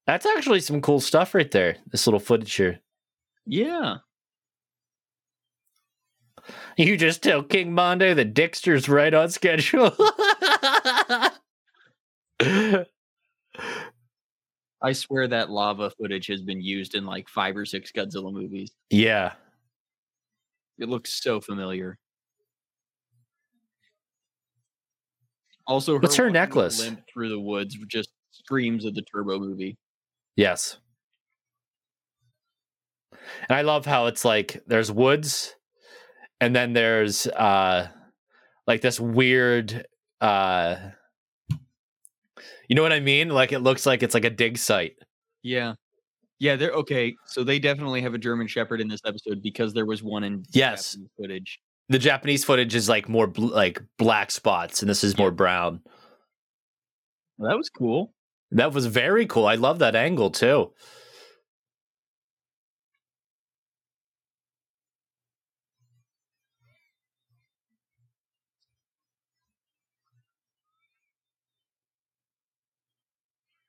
That's 0.08 0.26
actually 0.26 0.62
some 0.62 0.82
cool 0.82 1.00
stuff 1.00 1.36
right 1.36 1.52
there. 1.52 1.78
This 1.92 2.08
little 2.08 2.20
footage 2.20 2.54
here. 2.56 2.80
Yeah. 3.52 3.98
You 6.78 6.96
just 6.96 7.22
tell 7.22 7.44
King 7.44 7.74
Mondo 7.74 8.14
that 8.14 8.34
Digster's 8.34 8.88
right 8.88 9.14
on 9.14 9.30
schedule. 9.30 9.94
I 14.82 14.94
swear 14.94 15.28
that 15.28 15.50
lava 15.50 15.92
footage 15.92 16.28
has 16.28 16.42
been 16.42 16.62
used 16.62 16.96
in 16.96 17.06
like 17.06 17.28
five 17.28 17.58
or 17.58 17.66
six 17.66 17.92
Godzilla 17.92 18.32
movies. 18.32 18.72
yeah. 18.90 19.34
It 20.80 20.88
looks 20.88 21.22
so 21.22 21.42
familiar. 21.42 22.00
Also, 25.68 26.00
What's 26.00 26.16
her 26.16 26.32
necklace? 26.32 26.80
Limp 26.80 27.02
through 27.14 27.30
the 27.30 27.40
woods 27.40 27.78
just 27.88 28.12
screams 28.32 28.86
of 28.86 28.96
the 28.96 29.02
Turbo 29.02 29.38
movie. 29.38 29.78
Yes. 30.38 30.78
And 33.50 33.58
I 33.58 33.62
love 33.62 33.86
how 33.86 34.08
it's 34.08 34.26
like 34.26 34.62
there's 34.68 34.92
woods 34.92 35.56
and 36.40 36.56
then 36.56 36.74
there's 36.74 37.28
uh 37.28 37.88
like 38.68 38.82
this 38.82 39.00
weird 39.00 39.86
uh 40.22 40.76
you 42.68 42.76
know 42.76 42.82
what 42.84 42.94
I 42.94 43.00
mean? 43.02 43.30
Like 43.30 43.52
it 43.52 43.60
looks 43.60 43.86
like 43.86 44.02
it's 44.04 44.14
like 44.14 44.26
a 44.26 44.30
dig 44.30 44.58
site. 44.58 44.96
Yeah. 45.44 45.74
Yeah, 46.40 46.56
they're 46.56 46.72
okay. 46.72 47.16
So 47.28 47.44
they 47.44 47.60
definitely 47.60 48.02
have 48.02 48.14
a 48.14 48.18
German 48.18 48.48
Shepherd 48.48 48.82
in 48.82 48.88
this 48.88 49.02
episode 49.06 49.44
because 49.44 49.74
there 49.74 49.86
was 49.86 50.02
one 50.02 50.24
in 50.24 50.44
Yes. 50.54 50.94
Japanese 50.94 51.10
footage. 51.18 51.60
The 51.90 52.00
Japanese 52.00 52.46
footage 52.46 52.74
is 52.74 52.88
like 52.90 53.10
more 53.10 53.28
bl- 53.28 53.48
like 53.54 53.82
black 53.98 54.32
spots 54.32 54.82
and 54.82 54.90
this 54.90 55.04
is 55.04 55.18
more 55.18 55.32
brown. 55.32 55.82
Well, 57.38 57.50
that 57.52 57.58
was 57.58 57.70
cool. 57.70 58.14
That 58.52 58.74
was 58.74 58.86
very 58.86 59.26
cool. 59.26 59.46
I 59.46 59.56
love 59.56 59.80
that 59.80 59.96
angle 59.96 60.30
too. 60.30 60.72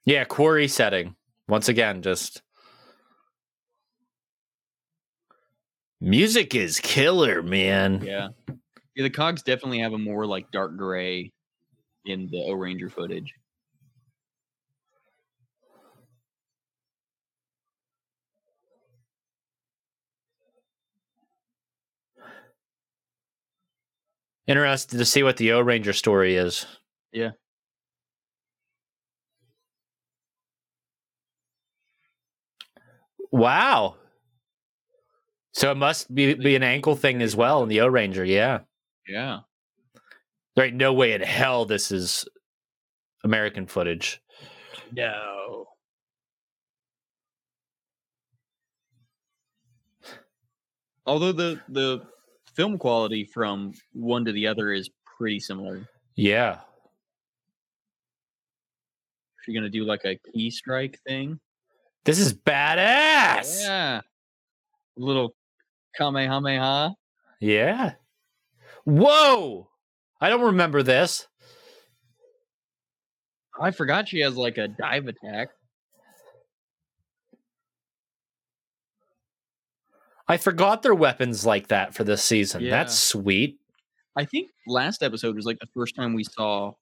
Yeah, 0.05 0.25
quarry 0.25 0.69
setting. 0.69 1.15
Once 1.49 1.69
again, 1.69 2.03
just 2.03 2.43
music 6.01 6.55
is 6.55 6.81
killer, 6.81 7.43
man. 7.43 8.03
Yeah. 8.05 8.29
Yeah, 8.95 9.05
the 9.05 9.11
cogs 9.11 9.43
definitely 9.43 9.79
have 9.79 9.95
a 9.95 9.99
more 9.99 10.27
like 10.27 10.51
dark 10.51 10.77
gray 10.77 11.33
in 12.05 12.29
the 12.31 12.45
O 12.49 12.53
Ranger 12.53 12.91
footage. 12.91 13.33
Interested 24.47 24.99
to 24.99 25.05
see 25.05 25.23
what 25.23 25.37
the 25.37 25.53
O 25.53 25.61
Ranger 25.61 25.93
story 25.93 26.35
is. 26.37 26.67
Yeah. 27.13 27.31
Wow. 33.33 33.97
So 35.53 35.71
it 35.71 35.77
must 35.77 36.15
be 36.15 36.35
be 36.35 36.55
an 36.55 36.63
ankle 36.63 36.97
thing 36.97 37.23
as 37.23 37.35
well 37.35 37.63
in 37.63 37.69
the 37.69 37.81
O 37.81 37.87
Ranger, 37.87 38.25
yeah. 38.25 38.61
Yeah. 39.09 39.41
There 40.55 40.67
ain't 40.67 40.77
no 40.77 40.93
way 40.93 41.13
in 41.13 41.23
hell 41.23 41.65
this 41.65 41.91
is 41.91 42.27
American 43.25 43.67
footage. 43.67 44.21
No. 44.93 45.67
Although 51.07 51.33
the 51.33 51.61
the 51.69 52.03
film 52.55 52.79
quality 52.79 53.25
from 53.25 53.73
one 53.93 54.25
to 54.25 54.33
the 54.33 54.47
other 54.47 54.73
is 54.73 54.91
pretty 55.19 55.41
similar. 55.41 55.89
Yeah. 56.17 56.61
If 59.41 59.49
you're 59.49 59.61
gonna 59.61 59.71
do 59.71 59.85
like 59.85 60.05
a 60.05 60.19
key 60.33 60.51
strike 60.51 60.99
thing, 61.07 61.41
This 62.05 62.19
is 62.19 62.35
badass. 62.35 63.63
yeah, 63.63 64.01
little 64.97 65.35
kamehameha. 65.97 66.95
Yeah. 67.41 67.95
Whoa. 68.85 69.69
I 70.21 70.29
don't 70.29 70.43
remember 70.43 70.83
this. 70.83 71.27
I 73.61 73.71
forgot 73.71 74.09
she 74.09 74.21
has 74.21 74.37
like 74.37 74.59
a 74.59 74.69
dive 74.69 75.07
attack. 75.09 75.49
I 80.29 80.37
forgot 80.37 80.83
their 80.83 80.95
weapons 80.95 81.45
like 81.45 81.69
that 81.69 81.95
for 81.95 82.05
this 82.05 82.23
season. 82.23 82.63
Yeah. 82.63 82.71
That's 82.71 82.99
sweet. 82.99 83.59
I 84.17 84.25
think 84.25 84.51
last 84.67 85.03
episode 85.03 85.35
was 85.37 85.45
like 85.45 85.59
the 85.59 85.67
first 85.75 85.95
time 85.97 86.15
we 86.15 86.25
saw 86.25 86.73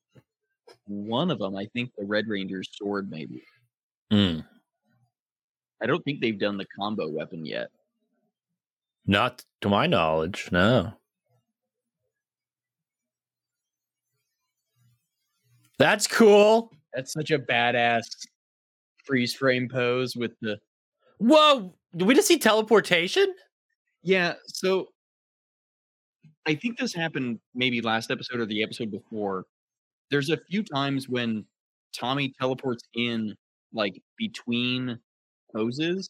one 0.87 1.31
of 1.31 1.39
them. 1.39 1.57
I 1.57 1.67
think 1.67 1.91
the 1.97 2.05
Red 2.05 2.29
Ranger's 2.29 2.69
sword, 2.73 3.11
maybe. 3.11 3.43
Mm. 4.13 4.45
I 5.83 5.87
don't 5.87 6.05
think 6.05 6.21
they've 6.21 6.39
done 6.39 6.59
the 6.59 6.67
combo 6.67 7.09
weapon 7.09 7.45
yet. 7.47 7.69
Not 9.07 9.45
to 9.63 9.69
my 9.69 9.87
knowledge, 9.87 10.49
no. 10.53 10.93
That's 15.79 16.07
cool. 16.07 16.71
That's 16.93 17.13
such 17.13 17.31
a 17.31 17.39
badass 17.39 18.05
freeze 19.05 19.35
frame 19.35 19.69
pose 19.69 20.15
with 20.15 20.33
the 20.43 20.59
Whoa. 21.19 21.75
Did 21.97 22.07
we 22.07 22.15
just 22.15 22.29
see 22.29 22.39
teleportation? 22.39 23.35
Yeah, 24.03 24.35
so 24.47 24.89
I 26.47 26.55
think 26.55 26.79
this 26.79 26.95
happened 26.95 27.41
maybe 27.55 27.81
last 27.83 28.11
episode 28.11 28.41
or 28.41 28.47
the 28.47 28.63
episode 28.63 28.91
before. 28.91 29.45
There's 30.11 30.31
a 30.31 30.39
few 30.49 30.63
times 30.63 31.09
when 31.09 31.45
Tommy 31.95 32.33
teleports 32.39 32.85
in 32.95 33.35
like 33.73 34.01
between 34.17 34.99
poses. 35.55 36.09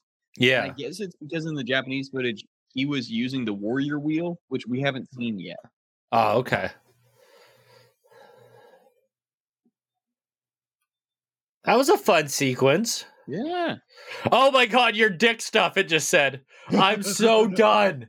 and 0.65 0.73
I 0.73 0.75
guess 0.75 1.01
it's 1.01 1.15
because 1.17 1.47
in 1.47 1.55
the 1.55 1.65
Japanese 1.65 2.09
footage 2.09 2.45
he 2.73 2.87
was 2.87 3.11
using 3.11 3.45
the 3.45 3.53
warrior 3.53 3.99
wheel, 3.99 4.39
which 4.49 4.67
we 4.67 4.81
haven't 4.81 5.13
seen 5.15 5.39
yet. 5.41 5.59
Oh, 6.13 6.39
okay. 6.39 6.71
That 11.65 11.77
was 11.77 11.89
a 11.89 11.99
fun 11.99 12.29
sequence. 12.29 13.05
Yeah. 13.29 13.77
Oh 14.33 14.51
my 14.51 14.67
god, 14.67 14.97
your 14.97 15.11
dick 15.11 15.41
stuff, 15.41 15.77
it 15.77 15.85
just 15.89 16.09
said. 16.09 16.41
I'm 16.71 17.03
so 17.03 17.47
done. 17.49 18.09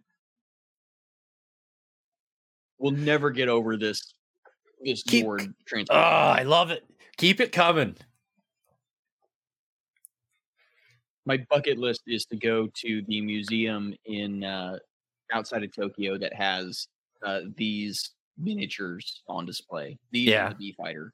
We'll 2.79 2.93
never 2.93 3.29
get 3.29 3.47
over 3.49 3.77
this 3.77 4.13
this 4.83 5.03
Keep- 5.03 5.25
Zord 5.25 5.53
Oh. 5.73 5.83
Ah, 5.91 6.33
I 6.33 6.43
love 6.43 6.71
it. 6.71 6.83
Keep 7.17 7.39
it 7.39 7.51
coming. 7.51 7.95
My 11.25 11.37
bucket 11.49 11.77
list 11.77 12.01
is 12.07 12.25
to 12.25 12.35
go 12.35 12.67
to 12.75 13.01
the 13.07 13.21
museum 13.21 13.93
in 14.05 14.43
uh, 14.43 14.77
outside 15.31 15.63
of 15.63 15.73
Tokyo 15.73 16.17
that 16.17 16.33
has 16.33 16.87
uh, 17.23 17.41
these 17.55 18.11
miniatures 18.37 19.21
on 19.27 19.45
display. 19.45 19.97
These 20.11 20.29
Yeah. 20.29 20.47
and 20.47 20.55
the 20.55 20.71
B 20.71 20.75
fighter. 20.77 21.13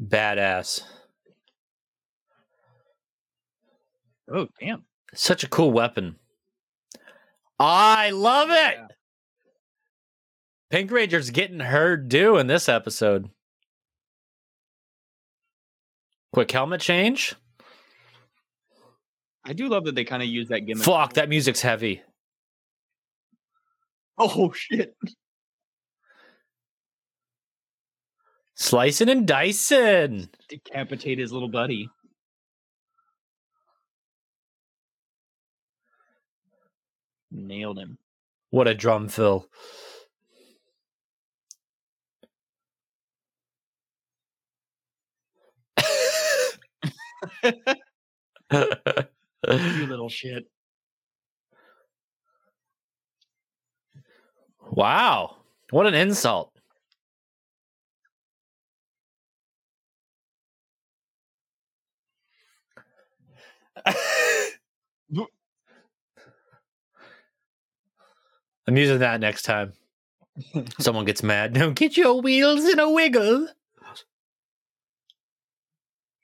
Badass. 0.00 0.82
Oh 4.32 4.48
damn! 4.60 4.84
Such 5.14 5.42
a 5.42 5.48
cool 5.48 5.72
weapon. 5.72 6.16
I 7.58 8.10
love 8.10 8.50
it. 8.50 8.76
Yeah. 8.78 8.86
Pink 10.70 10.90
Ranger's 10.90 11.30
getting 11.30 11.60
her 11.60 11.96
due 11.96 12.36
in 12.36 12.46
this 12.46 12.68
episode. 12.68 13.30
Quick 16.32 16.50
helmet 16.50 16.80
change. 16.80 17.34
I 19.44 19.54
do 19.54 19.68
love 19.68 19.86
that 19.86 19.94
they 19.94 20.04
kind 20.04 20.22
of 20.22 20.28
use 20.28 20.48
that 20.48 20.66
gimmick. 20.66 20.84
Fuck, 20.84 21.14
that 21.14 21.30
music's 21.30 21.62
heavy. 21.62 22.02
Oh 24.18 24.52
shit! 24.52 24.94
Slicing 28.56 29.08
and 29.08 29.26
dicing. 29.26 30.28
Decapitate 30.48 31.18
his 31.18 31.32
little 31.32 31.48
buddy. 31.48 31.88
Nailed 37.30 37.78
him. 37.78 37.98
What 38.50 38.66
a 38.66 38.74
drum 38.74 39.08
fill. 39.08 39.48
You 47.42 47.52
little 49.86 50.08
shit. 50.08 50.46
wow. 54.70 55.36
What 55.70 55.86
an 55.86 55.94
insult. 55.94 56.52
I'm 68.66 68.76
using 68.76 68.98
that 68.98 69.20
next 69.20 69.42
time. 69.42 69.72
Someone 70.78 71.06
gets 71.06 71.22
mad. 71.22 71.54
Don't 71.54 71.74
get 71.74 71.96
your 71.96 72.20
wheels 72.20 72.64
in 72.68 72.78
a 72.78 72.90
wiggle. 72.90 73.48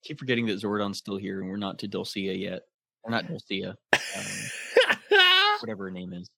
Keep 0.04 0.18
forgetting 0.18 0.46
that 0.46 0.60
Zordon's 0.60 0.98
still 0.98 1.16
here, 1.16 1.40
and 1.40 1.48
we're 1.48 1.56
not 1.56 1.78
to 1.78 1.88
Dulcea 1.88 2.38
yet. 2.38 2.62
We're 3.02 3.10
not 3.10 3.24
Dulcea. 3.28 3.74
Um, 3.92 5.20
whatever 5.60 5.84
her 5.84 5.90
name 5.90 6.12
is. 6.12 6.28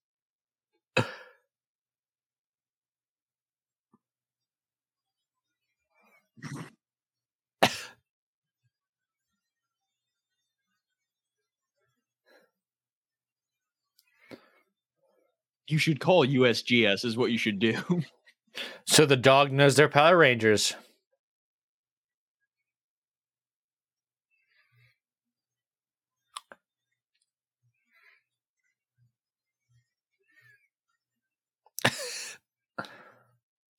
You 15.69 15.79
should 15.79 15.99
call 15.99 16.25
USGS, 16.25 17.05
is 17.05 17.17
what 17.17 17.33
you 17.33 17.39
should 17.39 17.59
do. 17.59 17.83
so 18.87 19.05
the 19.05 19.17
dog 19.17 19.51
knows 19.51 19.75
they're 19.75 19.89
Power 19.89 20.19
Rangers. 20.19 20.75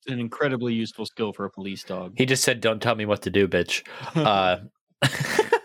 An 0.08 0.20
incredibly 0.20 0.74
useful 0.74 1.06
skill 1.06 1.32
for 1.32 1.44
a 1.44 1.50
police 1.50 1.84
dog. 1.84 2.14
He 2.16 2.26
just 2.26 2.44
said, 2.44 2.60
"Don't 2.60 2.82
tell 2.82 2.94
me 2.94 3.06
what 3.06 3.22
to 3.22 3.30
do, 3.30 3.48
bitch." 3.48 3.82
Uh, 4.16 4.58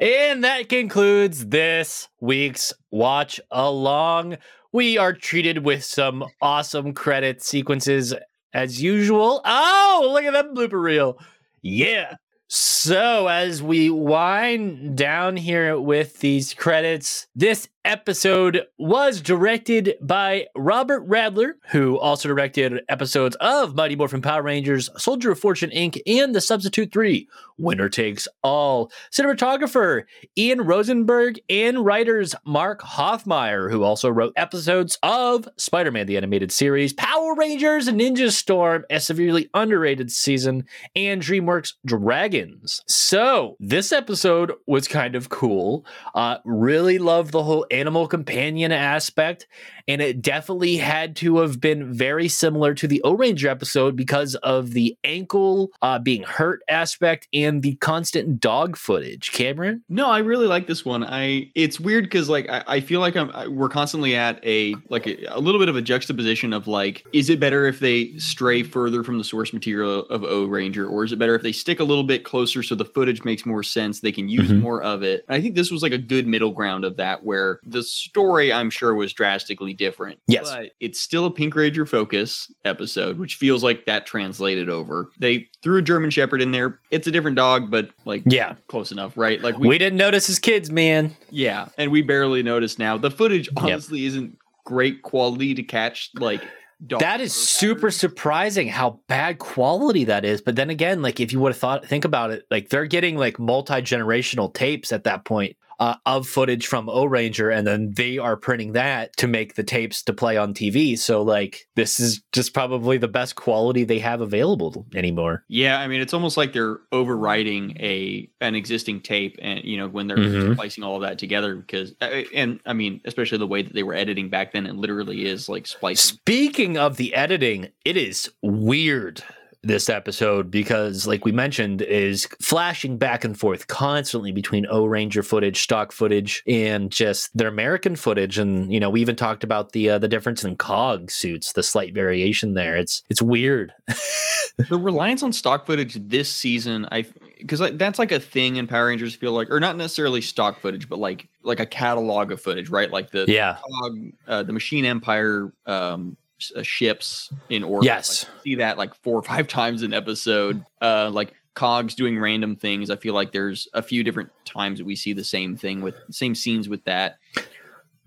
And 0.00 0.42
that 0.42 0.68
concludes 0.68 1.46
this 1.46 2.08
week's 2.20 2.72
watch 2.90 3.40
along. 3.50 4.38
We 4.72 4.98
are 4.98 5.12
treated 5.12 5.64
with 5.64 5.84
some 5.84 6.24
awesome 6.42 6.94
credit 6.94 7.42
sequences 7.42 8.12
as 8.52 8.82
usual. 8.82 9.40
Oh, 9.44 10.10
look 10.12 10.24
at 10.24 10.32
that 10.32 10.52
blooper 10.52 10.82
reel. 10.82 11.18
Yeah. 11.62 12.16
So, 12.48 13.28
as 13.28 13.62
we 13.62 13.88
wind 13.88 14.96
down 14.96 15.36
here 15.36 15.78
with 15.80 16.20
these 16.20 16.54
credits, 16.54 17.26
this 17.34 17.68
episode 17.84 18.62
was 18.78 19.20
directed 19.20 19.94
by 20.00 20.46
Robert 20.56 21.06
Radler, 21.08 21.52
who 21.70 21.98
also 21.98 22.28
directed 22.28 22.82
episodes 22.88 23.36
of 23.40 23.74
Mighty 23.74 23.96
Morphin 23.96 24.22
Power 24.22 24.42
Rangers, 24.42 24.90
Soldier 24.96 25.32
of 25.32 25.38
Fortune 25.38 25.70
Inc., 25.70 26.00
and 26.06 26.34
The 26.34 26.40
Substitute 26.40 26.92
3. 26.92 27.28
Winner 27.58 27.88
takes 27.88 28.26
all. 28.42 28.90
Cinematographer 29.12 30.04
Ilan 30.36 30.66
Rosenberg 30.66 31.40
and 31.48 31.84
writers 31.84 32.34
Mark 32.44 32.80
Hoffmeier, 32.82 33.70
who 33.70 33.82
also 33.82 34.08
wrote 34.08 34.32
episodes 34.36 34.98
of 35.02 35.48
Spider 35.56 35.92
Man 35.92 36.06
the 36.06 36.16
Animated 36.16 36.50
Series, 36.50 36.92
Power 36.92 37.34
Rangers, 37.34 37.88
Ninja 37.88 38.30
Storm, 38.32 38.84
a 38.90 38.98
severely 38.98 39.48
underrated 39.54 40.10
season, 40.10 40.66
and 40.96 41.22
DreamWorks 41.22 41.74
Dragons. 41.84 42.82
So, 42.86 43.56
this 43.60 43.92
episode 43.92 44.52
was 44.66 44.88
kind 44.88 45.14
of 45.14 45.28
cool. 45.28 45.86
Uh, 46.14 46.38
really 46.44 46.98
love 46.98 47.30
the 47.30 47.42
whole 47.42 47.66
animal 47.74 48.06
companion 48.06 48.72
aspect, 48.72 49.46
and 49.88 50.00
it 50.00 50.22
definitely 50.22 50.76
had 50.76 51.16
to 51.16 51.38
have 51.38 51.60
been 51.60 51.92
very 51.92 52.28
similar 52.28 52.72
to 52.74 52.86
the 52.88 53.02
O 53.02 53.12
Ranger 53.14 53.48
episode 53.48 53.96
because 53.96 54.34
of 54.36 54.70
the 54.72 54.96
ankle 55.04 55.70
uh, 55.82 55.98
being 55.98 56.22
hurt 56.22 56.62
aspect 56.68 57.28
and 57.32 57.62
the 57.62 57.74
constant 57.76 58.40
dog 58.40 58.76
footage. 58.76 59.32
Cameron? 59.32 59.82
No, 59.88 60.08
I 60.10 60.18
really 60.18 60.46
like 60.46 60.66
this 60.66 60.84
one. 60.84 61.04
I 61.04 61.50
it's 61.54 61.78
weird 61.80 62.04
because 62.04 62.28
like 62.28 62.48
I, 62.48 62.62
I 62.66 62.80
feel 62.80 63.00
like 63.00 63.16
I'm 63.16 63.30
I, 63.34 63.48
we're 63.48 63.68
constantly 63.68 64.14
at 64.16 64.44
a 64.44 64.74
like 64.88 65.06
a, 65.06 65.24
a 65.26 65.40
little 65.40 65.60
bit 65.60 65.68
of 65.68 65.76
a 65.76 65.82
juxtaposition 65.82 66.52
of 66.52 66.66
like 66.66 67.04
is 67.12 67.28
it 67.30 67.40
better 67.40 67.66
if 67.66 67.80
they 67.80 68.16
stray 68.18 68.62
further 68.62 69.02
from 69.02 69.18
the 69.18 69.24
source 69.24 69.52
material 69.52 70.00
of 70.06 70.22
O 70.24 70.44
Ranger 70.46 70.86
or 70.86 71.04
is 71.04 71.12
it 71.12 71.18
better 71.18 71.34
if 71.34 71.42
they 71.42 71.52
stick 71.52 71.80
a 71.80 71.84
little 71.84 72.04
bit 72.04 72.24
closer 72.24 72.62
so 72.62 72.74
the 72.74 72.84
footage 72.84 73.24
makes 73.24 73.44
more 73.44 73.62
sense 73.62 74.00
they 74.00 74.12
can 74.12 74.28
use 74.28 74.50
Mhm. 74.50 74.60
more 74.60 74.82
of 74.82 75.02
it. 75.02 75.24
I 75.28 75.40
think 75.40 75.54
this 75.54 75.70
was 75.70 75.82
like 75.82 75.92
a 75.92 75.98
good 75.98 76.26
middle 76.26 76.50
ground 76.52 76.84
of 76.84 76.96
that 76.96 77.24
where 77.24 77.60
the 77.66 77.82
story 77.82 78.52
I'm 78.52 78.70
sure 78.70 78.94
was 78.94 79.12
drastically 79.12 79.74
different. 79.74 80.18
Yes. 80.26 80.50
but 80.50 80.72
it's 80.80 81.00
still 81.00 81.26
a 81.26 81.30
Pink 81.30 81.54
Ranger 81.54 81.86
focus 81.86 82.52
episode, 82.64 83.18
which 83.18 83.36
feels 83.36 83.62
like 83.64 83.86
that 83.86 84.06
translated 84.06 84.68
over. 84.68 85.10
They 85.18 85.48
threw 85.62 85.78
a 85.78 85.82
German 85.82 86.10
Shepherd 86.10 86.42
in 86.42 86.52
there. 86.52 86.80
It's 86.90 87.06
a 87.06 87.10
different 87.10 87.36
dog, 87.36 87.70
but 87.70 87.90
like 88.04 88.22
Yeah. 88.26 88.54
close 88.68 88.92
enough, 88.92 89.16
right? 89.16 89.40
Like 89.40 89.58
We, 89.58 89.78
didn't 89.78 89.96
notice 89.98 90.26
his 90.26 90.38
kids, 90.38 90.70
man. 90.70 91.16
yeah, 91.30 91.68
and 91.78 91.90
we 91.90 92.02
barely 92.02 92.42
notice 92.42 92.78
now. 92.78 92.96
The 92.98 93.10
footage 93.10 93.48
honestly 93.56 94.04
isn't 94.06 94.36
great 94.64 95.02
quality 95.02 95.54
to 95.54 95.62
catch 95.62 96.10
like 96.14 96.42
dog 96.86 97.00
That 97.00 97.20
is 97.20 97.32
super 97.34 97.74
patterns. 97.82 97.96
surprising 97.96 98.68
how 98.68 99.00
bad 99.08 99.38
quality 99.38 100.04
that 100.04 100.24
is. 100.24 100.40
But 100.40 100.56
then 100.56 100.70
again, 100.70 101.02
like 101.02 101.20
if 101.20 101.32
you 101.32 101.40
would 101.40 101.52
have 101.52 101.58
thought, 101.58 101.86
think 101.86 102.04
about 102.04 102.30
it, 102.30 102.44
like 102.50 102.68
they're 102.68 102.86
getting 102.86 103.16
like 103.16 103.38
multi 103.38 103.74
generational 103.82 104.52
tapes 104.52 104.92
at 104.92 105.04
that 105.04 105.24
point. 105.24 105.56
Uh, 105.78 105.96
of 106.06 106.26
footage 106.26 106.66
from 106.66 106.88
O 106.88 107.04
Ranger, 107.04 107.50
and 107.50 107.66
then 107.66 107.92
they 107.94 108.18
are 108.18 108.36
printing 108.36 108.72
that 108.72 109.16
to 109.18 109.26
make 109.26 109.54
the 109.54 109.62
tapes 109.62 110.02
to 110.04 110.12
play 110.12 110.36
on 110.36 110.54
TV. 110.54 110.98
So, 110.98 111.22
like, 111.22 111.66
this 111.74 111.98
is 112.00 112.22
just 112.32 112.54
probably 112.54 112.98
the 112.98 113.08
best 113.08 113.34
quality 113.36 113.84
they 113.84 113.98
have 113.98 114.20
available 114.20 114.86
anymore. 114.94 115.44
Yeah, 115.48 115.78
I 115.78 115.88
mean, 115.88 116.00
it's 116.00 116.14
almost 116.14 116.36
like 116.36 116.52
they're 116.52 116.78
overwriting 116.92 117.80
a 117.80 118.28
an 118.40 118.54
existing 118.54 119.00
tape, 119.00 119.36
and 119.42 119.64
you 119.64 119.76
know 119.76 119.88
when 119.88 120.06
they're 120.06 120.16
Mhm. 120.18 120.54
splicing 120.54 120.84
all 120.84 120.96
of 120.96 121.02
that 121.02 121.18
together. 121.18 121.54
Because, 121.56 121.94
uh, 122.00 122.22
and 122.34 122.60
I 122.66 122.72
mean, 122.72 123.00
especially 123.04 123.38
the 123.38 123.46
way 123.46 123.62
that 123.62 123.72
they 123.72 123.82
were 123.82 123.94
editing 123.94 124.28
back 124.28 124.52
then, 124.52 124.66
it 124.66 124.76
literally 124.76 125.24
is 125.24 125.48
like 125.48 125.66
splicing. 125.66 126.16
Speaking 126.18 126.76
of 126.78 126.96
the 126.96 127.14
editing, 127.14 127.68
it 127.84 127.96
is 127.96 128.30
weird 128.42 129.22
this 129.66 129.88
episode 129.88 130.50
because 130.50 131.06
like 131.06 131.24
we 131.24 131.32
mentioned 131.32 131.82
is 131.82 132.26
flashing 132.40 132.98
back 132.98 133.24
and 133.24 133.38
forth 133.38 133.66
constantly 133.66 134.32
between 134.32 134.66
O 134.70 134.84
Ranger 134.84 135.22
footage, 135.22 135.62
stock 135.62 135.92
footage 135.92 136.42
and 136.46 136.90
just 136.90 137.36
their 137.36 137.48
American 137.48 137.96
footage 137.96 138.38
and 138.38 138.72
you 138.72 138.80
know 138.80 138.90
we 138.90 139.00
even 139.00 139.16
talked 139.16 139.44
about 139.44 139.72
the 139.72 139.90
uh, 139.90 139.98
the 139.98 140.08
difference 140.08 140.44
in 140.44 140.56
cog 140.56 141.10
suits, 141.10 141.52
the 141.52 141.62
slight 141.62 141.94
variation 141.94 142.54
there. 142.54 142.76
It's 142.76 143.02
it's 143.08 143.22
weird. 143.22 143.72
the 144.68 144.78
reliance 144.78 145.22
on 145.22 145.32
stock 145.32 145.66
footage 145.66 145.94
this 146.08 146.30
season, 146.30 146.86
I 146.92 147.06
because 147.38 147.60
like, 147.60 147.76
that's 147.76 147.98
like 147.98 148.12
a 148.12 148.20
thing 148.20 148.56
in 148.56 148.66
Power 148.66 148.86
Rangers. 148.86 149.14
Feel 149.14 149.32
like, 149.32 149.50
or 149.50 149.60
not 149.60 149.76
necessarily 149.76 150.20
stock 150.20 150.60
footage, 150.60 150.88
but 150.88 150.98
like 150.98 151.28
like 151.42 151.60
a 151.60 151.66
catalog 151.66 152.32
of 152.32 152.40
footage, 152.40 152.70
right? 152.70 152.90
Like 152.90 153.10
the 153.10 153.26
yeah. 153.28 153.56
cog, 153.56 153.98
uh, 154.26 154.42
the 154.42 154.52
Machine 154.52 154.84
Empire 154.84 155.52
um, 155.66 156.16
uh, 156.56 156.62
ships 156.62 157.32
in 157.48 157.62
orbit. 157.64 157.86
Yes. 157.86 158.24
Like, 158.24 158.42
see 158.42 158.54
that 158.56 158.78
like 158.78 158.94
four 159.02 159.18
or 159.18 159.22
five 159.22 159.48
times 159.48 159.82
an 159.82 159.92
episode. 159.94 160.64
Uh, 160.80 161.10
like 161.12 161.32
cogs 161.54 161.94
doing 161.94 162.18
random 162.18 162.56
things. 162.56 162.90
I 162.90 162.96
feel 162.96 163.14
like 163.14 163.30
there's 163.32 163.68
a 163.74 163.82
few 163.82 164.02
different 164.02 164.30
times 164.44 164.78
that 164.78 164.84
we 164.84 164.96
see 164.96 165.12
the 165.12 165.22
same 165.24 165.56
thing 165.56 165.80
with 165.82 165.94
same 166.10 166.34
scenes 166.34 166.68
with 166.68 166.82
that. 166.84 167.18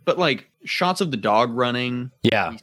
But 0.03 0.17
like 0.17 0.49
shots 0.63 1.01
of 1.01 1.11
the 1.11 1.17
dog 1.17 1.51
running, 1.53 2.11
Yeah. 2.23 2.55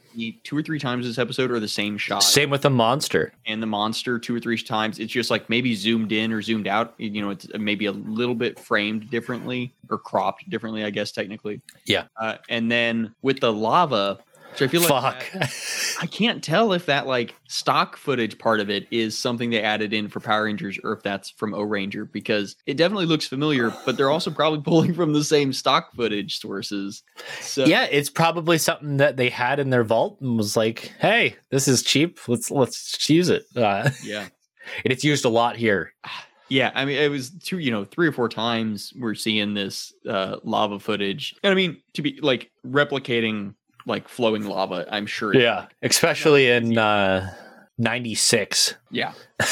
two 0.43 0.57
or 0.57 0.63
three 0.63 0.79
times 0.79 1.05
this 1.05 1.19
episode 1.19 1.51
are 1.51 1.59
the 1.59 1.67
same 1.67 1.95
shot 1.97 2.23
Same 2.23 2.49
with 2.49 2.63
the 2.63 2.71
monster. 2.71 3.33
and 3.45 3.61
the 3.61 3.67
monster 3.67 4.17
two 4.17 4.35
or 4.35 4.39
three 4.39 4.57
times. 4.57 4.97
It's 4.97 5.13
just 5.13 5.29
like 5.29 5.47
maybe 5.47 5.75
zoomed 5.75 6.11
in 6.11 6.31
or 6.33 6.41
zoomed 6.41 6.67
out. 6.67 6.95
You 6.97 7.21
know, 7.21 7.29
it's 7.29 7.47
maybe 7.57 7.85
a 7.85 7.91
little 7.91 8.33
bit 8.33 8.59
framed 8.59 9.11
differently 9.11 9.75
or 9.91 9.99
cropped 9.99 10.49
differently, 10.49 10.83
I 10.85 10.89
guess 10.89 11.11
technically. 11.11 11.61
Yeah. 11.85 12.05
Uh, 12.19 12.37
and 12.49 12.71
then 12.71 13.13
with 13.21 13.39
the 13.41 13.53
lava, 13.53 14.19
which 14.59 14.69
I 14.69 14.71
feel 14.71 14.81
like 14.81 15.23
Fuck. 15.23 16.03
I 16.03 16.07
can't 16.07 16.43
tell 16.43 16.73
if 16.73 16.85
that 16.87 17.07
like 17.07 17.35
stock 17.47 17.97
footage 17.97 18.37
part 18.37 18.59
of 18.59 18.69
it 18.69 18.87
is 18.91 19.17
something 19.17 19.49
they 19.49 19.61
added 19.61 19.93
in 19.93 20.07
for 20.09 20.19
Power 20.19 20.45
Rangers 20.45 20.79
or 20.83 20.93
if 20.93 21.03
that's 21.03 21.29
from 21.31 21.53
O 21.53 21.61
Ranger 21.61 22.05
because 22.05 22.55
it 22.65 22.77
definitely 22.77 23.05
looks 23.05 23.27
familiar, 23.27 23.73
but 23.85 23.97
they're 23.97 24.11
also 24.11 24.31
probably 24.31 24.61
pulling 24.63 24.93
from 24.93 25.13
the 25.13 25.23
same 25.23 25.53
stock 25.53 25.93
footage 25.93 26.39
sources. 26.39 27.03
So 27.41 27.65
yeah, 27.65 27.85
it's 27.85 28.09
probably 28.09 28.57
something 28.57 28.97
that 28.97 29.17
they 29.17 29.29
had 29.29 29.59
in 29.59 29.69
their 29.69 29.83
vault 29.83 30.19
and 30.21 30.37
was 30.37 30.57
like, 30.57 30.93
"Hey, 30.99 31.35
this 31.49 31.67
is 31.67 31.83
cheap. 31.83 32.19
Let's 32.27 32.51
let's 32.51 33.09
use 33.09 33.29
it." 33.29 33.45
Uh, 33.55 33.89
yeah. 34.03 34.27
and 34.83 34.91
it's 34.91 35.03
used 35.03 35.25
a 35.25 35.29
lot 35.29 35.55
here. 35.55 35.93
Yeah, 36.47 36.69
I 36.75 36.85
mean, 36.85 36.97
it 36.97 37.09
was 37.09 37.31
two, 37.31 37.57
you 37.57 37.71
know, 37.71 37.85
three 37.85 38.07
or 38.07 38.11
four 38.11 38.29
times 38.29 38.93
we're 38.95 39.15
seeing 39.15 39.55
this 39.55 39.91
uh, 40.07 40.37
lava 40.43 40.79
footage, 40.79 41.33
and 41.41 41.51
I 41.51 41.55
mean, 41.55 41.81
to 41.95 42.03
be 42.03 42.19
like 42.21 42.51
replicating 42.63 43.55
like 43.85 44.07
flowing 44.07 44.45
lava, 44.45 44.87
I'm 44.91 45.05
sure. 45.05 45.35
Yeah, 45.35 45.67
especially 45.81 46.49
in 46.49 46.77
uh, 46.77 47.33
'96. 47.77 48.75
yeah. 48.91 49.13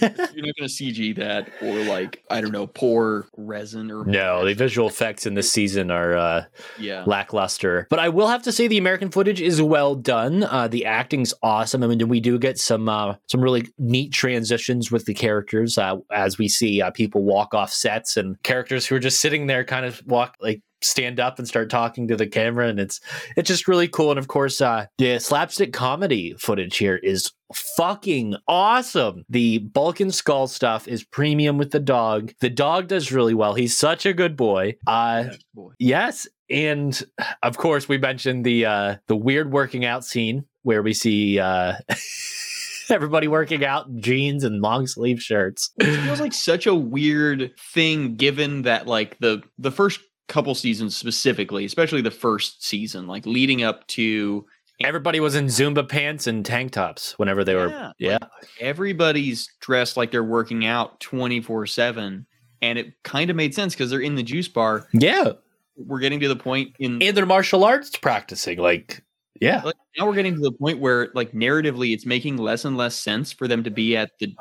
You're 0.00 0.10
not 0.10 0.34
going 0.34 0.54
to 0.56 0.64
CG 0.64 1.16
that 1.16 1.48
or 1.62 1.84
like 1.84 2.22
I 2.30 2.42
don't 2.42 2.52
know, 2.52 2.66
pour 2.66 3.26
resin 3.36 3.90
or 3.90 4.04
no, 4.04 4.44
the 4.44 4.52
visual 4.52 4.88
effects 4.88 5.24
in 5.24 5.34
this 5.34 5.50
season 5.50 5.90
are 5.90 6.14
uh, 6.14 6.44
yeah, 6.78 7.04
lackluster. 7.06 7.86
But 7.88 7.98
I 7.98 8.10
will 8.10 8.28
have 8.28 8.42
to 8.42 8.52
say 8.52 8.68
the 8.68 8.76
American 8.78 9.10
footage 9.10 9.40
is 9.40 9.62
well 9.62 9.94
done. 9.94 10.44
Uh, 10.44 10.68
the 10.68 10.84
acting's 10.84 11.32
awesome. 11.42 11.82
I 11.82 11.86
mean, 11.86 12.08
we 12.08 12.20
do 12.20 12.38
get 12.38 12.58
some 12.58 12.88
uh, 12.88 13.14
some 13.28 13.40
really 13.40 13.68
neat 13.78 14.12
transitions 14.12 14.90
with 14.90 15.06
the 15.06 15.14
characters 15.14 15.78
uh, 15.78 15.96
as 16.12 16.36
we 16.36 16.48
see 16.48 16.82
uh, 16.82 16.90
people 16.90 17.22
walk 17.22 17.54
off 17.54 17.72
sets 17.72 18.18
and 18.18 18.42
characters 18.42 18.86
who 18.86 18.96
are 18.96 19.00
just 19.00 19.20
sitting 19.20 19.46
there, 19.46 19.64
kind 19.64 19.86
of 19.86 20.02
walk 20.06 20.36
like 20.40 20.60
stand 20.84 21.20
up 21.20 21.38
and 21.38 21.46
start 21.48 21.70
talking 21.70 22.08
to 22.08 22.16
the 22.16 22.26
camera, 22.26 22.68
and 22.68 22.78
it's 22.80 23.00
it's 23.36 23.48
just 23.48 23.68
really 23.68 23.88
cool. 23.88 24.10
And 24.10 24.18
of 24.18 24.28
course, 24.28 24.60
uh, 24.60 24.86
the 24.98 25.18
slapstick 25.18 25.72
comedy 25.72 26.34
footage 26.38 26.76
here 26.76 26.96
is 26.96 27.32
fucking 27.76 28.34
awesome. 28.48 29.24
The 29.28 29.58
Bulk 29.58 30.00
and 30.00 30.14
Skull 30.14 30.46
stuff 30.46 30.88
is 30.88 31.04
premium 31.04 31.58
with 31.58 31.70
the 31.70 31.80
dog. 31.80 32.32
The 32.40 32.50
dog 32.50 32.88
does 32.88 33.12
really 33.12 33.34
well. 33.34 33.54
He's 33.54 33.76
such 33.76 34.06
a 34.06 34.12
good 34.12 34.36
boy. 34.36 34.76
Uh, 34.86 35.24
Yeah, 35.26 35.36
boy. 35.54 35.72
Yes, 35.78 36.26
and 36.50 37.02
of 37.42 37.56
course 37.56 37.88
we 37.88 37.98
mentioned 37.98 38.44
the 38.44 38.66
uh 38.66 38.96
the 39.06 39.16
weird 39.16 39.52
working 39.52 39.84
out 39.84 40.04
scene 40.04 40.44
where 40.62 40.82
we 40.82 40.92
see 40.92 41.38
uh 41.38 41.74
everybody 42.90 43.28
working 43.28 43.64
out 43.64 43.86
in 43.86 44.00
jeans 44.00 44.44
and 44.44 44.60
long 44.60 44.86
sleeve 44.86 45.20
shirts. 45.20 45.70
It 45.78 45.96
feels 46.02 46.20
like 46.20 46.32
such 46.34 46.66
a 46.66 46.74
weird 46.74 47.52
thing, 47.72 48.16
given 48.16 48.62
that 48.62 48.86
like 48.86 49.18
the 49.18 49.42
the 49.58 49.70
first 49.70 50.00
couple 50.32 50.54
seasons 50.54 50.96
specifically, 50.96 51.64
especially 51.66 52.00
the 52.00 52.10
first 52.10 52.64
season, 52.64 53.06
like 53.06 53.26
leading 53.26 53.62
up 53.62 53.86
to 53.88 54.46
Everybody 54.80 55.20
was 55.20 55.36
in 55.36 55.46
Zumba 55.46 55.88
pants 55.88 56.26
and 56.26 56.44
tank 56.44 56.72
tops 56.72 57.16
whenever 57.18 57.44
they 57.44 57.54
were 57.54 57.68
Yeah, 57.68 57.92
yeah. 57.98 58.18
everybody's 58.58 59.48
dressed 59.60 59.96
like 59.96 60.10
they're 60.10 60.24
working 60.24 60.66
out 60.66 60.98
24 61.00 61.66
7 61.66 62.26
and 62.62 62.78
it 62.78 62.94
kind 63.04 63.30
of 63.30 63.36
made 63.36 63.54
sense 63.54 63.74
because 63.74 63.90
they're 63.90 64.00
in 64.00 64.14
the 64.16 64.22
juice 64.22 64.48
bar 64.48 64.88
Yeah. 64.92 65.32
we're 65.76 66.00
getting 66.00 66.18
to 66.20 66.28
the 66.28 66.34
point 66.36 66.74
in 66.80 67.00
And 67.02 67.16
they're 67.16 67.26
martial 67.26 67.62
arts 67.64 67.90
practicing 67.96 68.58
like 68.58 69.04
yeah. 69.40 69.62
like, 69.62 69.74
now 69.98 70.06
we're 70.06 70.14
getting 70.14 70.34
to 70.34 70.40
the 70.40 70.52
point 70.52 70.78
where 70.80 71.10
like 71.14 71.32
narratively 71.32 71.92
it's 71.92 72.06
making 72.06 72.38
less 72.38 72.64
and 72.64 72.76
less 72.76 72.94
sense 72.96 73.30
for 73.32 73.46
them 73.46 73.62
to 73.64 73.70
be 73.70 73.96
at 73.96 74.10
the 74.18 74.34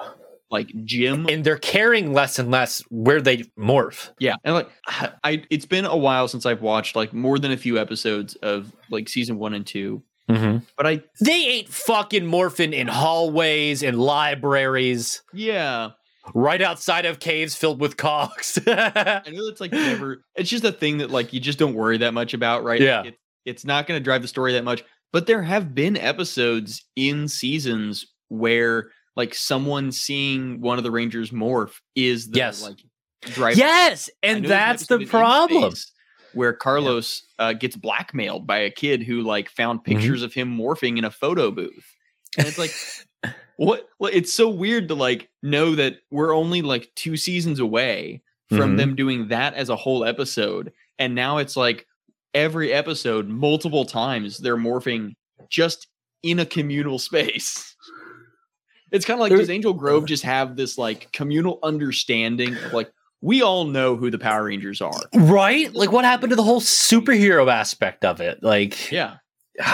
like 0.52 0.70
gym 0.84 1.28
And 1.30 1.44
they're 1.44 1.58
caring 1.58 2.14
less 2.14 2.38
and 2.38 2.52
less 2.52 2.84
where 2.90 3.22
they 3.22 3.38
morph. 3.58 4.10
yeah 4.20 4.36
and 4.44 4.54
like 4.56 4.70
i 5.24 5.44
it's 5.50 5.66
been 5.66 5.86
a 5.86 5.98
while 5.98 6.28
since 6.28 6.46
i've 6.46 6.62
watched 6.62 6.96
like 6.96 7.14
more 7.14 7.40
than 7.40 7.52
a 7.52 7.58
few 7.58 7.80
episodes 7.80 8.36
of 8.36 8.72
like 8.90 9.10
season 9.10 9.38
one 9.40 9.54
and 9.54 9.66
two 9.66 10.04
Mm-hmm. 10.30 10.60
but 10.78 10.88
i 10.88 11.02
They 11.20 11.32
ain't 11.48 11.68
fucking 11.70 12.24
morphing 12.24 12.74
in 12.74 12.88
hallways 12.88 13.84
and 13.84 14.00
libraries 14.00 15.24
yeah 15.34 15.90
right 16.36 16.62
outside 16.62 17.06
of 17.06 17.20
caves 17.20 17.56
filled 17.56 17.82
with 17.82 17.98
cocks 17.98 18.58
I 18.68 19.24
know 19.32 19.48
it's 19.48 19.60
like 19.60 19.72
never. 19.74 20.24
It's 20.36 20.50
just 20.50 20.64
a 20.64 20.72
thing 20.72 21.00
that 21.00 21.10
like 21.12 21.34
you 21.34 21.40
just 21.40 21.58
don't 21.60 21.74
worry 21.74 21.98
that 21.98 22.14
much 22.14 22.34
about, 22.36 22.64
right? 22.64 22.80
Yeah. 22.80 23.00
Like, 23.00 23.08
it, 23.10 23.18
it's 23.46 23.66
not 23.66 23.88
going 23.88 24.00
to 24.00 24.04
drive 24.04 24.22
the 24.22 24.28
story 24.28 24.54
that 24.54 24.64
much. 24.64 24.84
But 25.12 25.26
there 25.26 25.42
have 25.42 25.74
been 25.74 25.98
episodes 25.98 26.86
in 26.96 27.28
seasons 27.28 28.06
where 28.30 28.92
like 29.16 29.34
someone 29.36 29.92
seeing 29.92 30.62
one 30.62 30.78
of 30.78 30.84
the 30.84 30.92
Rangers 30.92 31.32
morph 31.32 31.74
is 31.96 32.30
the 32.30 32.38
Yes. 32.38 32.62
like 32.64 32.78
drive. 33.22 33.58
yes, 33.58 34.10
and 34.24 34.44
know 34.44 34.50
there's 34.50 34.62
an 34.62 34.68
that's 34.68 34.86
the 34.88 35.06
problem. 35.06 35.74
Where 36.34 36.54
Carlos 36.54 37.24
uh, 37.40 37.52
gets 37.54 37.76
blackmailed 37.76 38.48
by 38.48 38.60
a 38.60 38.72
kid 38.72 39.04
who 39.04 39.22
like 39.22 39.50
found 39.50 39.80
Mm-hmm. 39.80 39.92
pictures 39.94 40.24
of 40.24 40.34
him 40.34 40.56
morphing 40.58 40.98
in 40.98 41.04
a 41.04 41.12
photo 41.12 41.52
booth, 41.52 41.94
and 42.38 42.48
it's 42.48 42.58
like, 42.58 42.72
what? 43.58 43.88
It's 44.02 44.32
so 44.34 44.48
weird 44.50 44.88
to 44.88 44.96
like 44.96 45.30
know 45.44 45.76
that 45.76 45.96
we're 46.10 46.34
only 46.34 46.62
like 46.62 46.90
two 46.96 47.18
seasons 47.18 47.60
away 47.60 48.22
from 48.50 48.74
Mhm. 48.74 48.78
them 48.78 48.96
doing 48.96 49.28
that 49.28 49.54
as 49.56 49.68
a 49.70 49.76
whole 49.76 50.06
episode, 50.06 50.72
and 50.98 51.14
now 51.16 51.38
it's 51.38 51.58
like 51.58 51.86
every 52.34 52.72
episode, 52.72 53.28
multiple 53.28 53.84
times, 53.84 54.38
they're 54.38 54.56
morphing 54.56 55.16
just 55.50 55.88
in 56.24 56.40
a 56.40 56.46
communal 56.46 56.98
space. 57.10 57.71
It's 58.92 59.06
kind 59.06 59.20
of 59.20 59.22
like 59.22 59.32
does 59.32 59.50
Angel 59.50 59.74
Grove 59.74 60.06
just 60.06 60.24
have 60.24 60.56
this 60.56 60.78
like 60.78 61.12
communal 61.14 61.60
understanding 61.64 62.56
of 62.58 62.74
like 62.74 62.92
we 63.22 63.42
all 63.42 63.66
know 63.66 63.96
who 63.96 64.10
the 64.10 64.18
Power 64.20 64.46
Rangers 64.46 64.82
are. 64.82 65.00
Right? 65.14 65.74
Like 65.74 65.92
what 65.92 66.06
happened 66.06 66.32
to 66.32 66.36
the 66.36 66.44
whole 66.44 66.60
superhero 66.62 67.52
aspect 67.52 68.04
of 68.04 68.20
it? 68.22 68.42
Like 68.44 68.92
Yeah, 68.92 69.18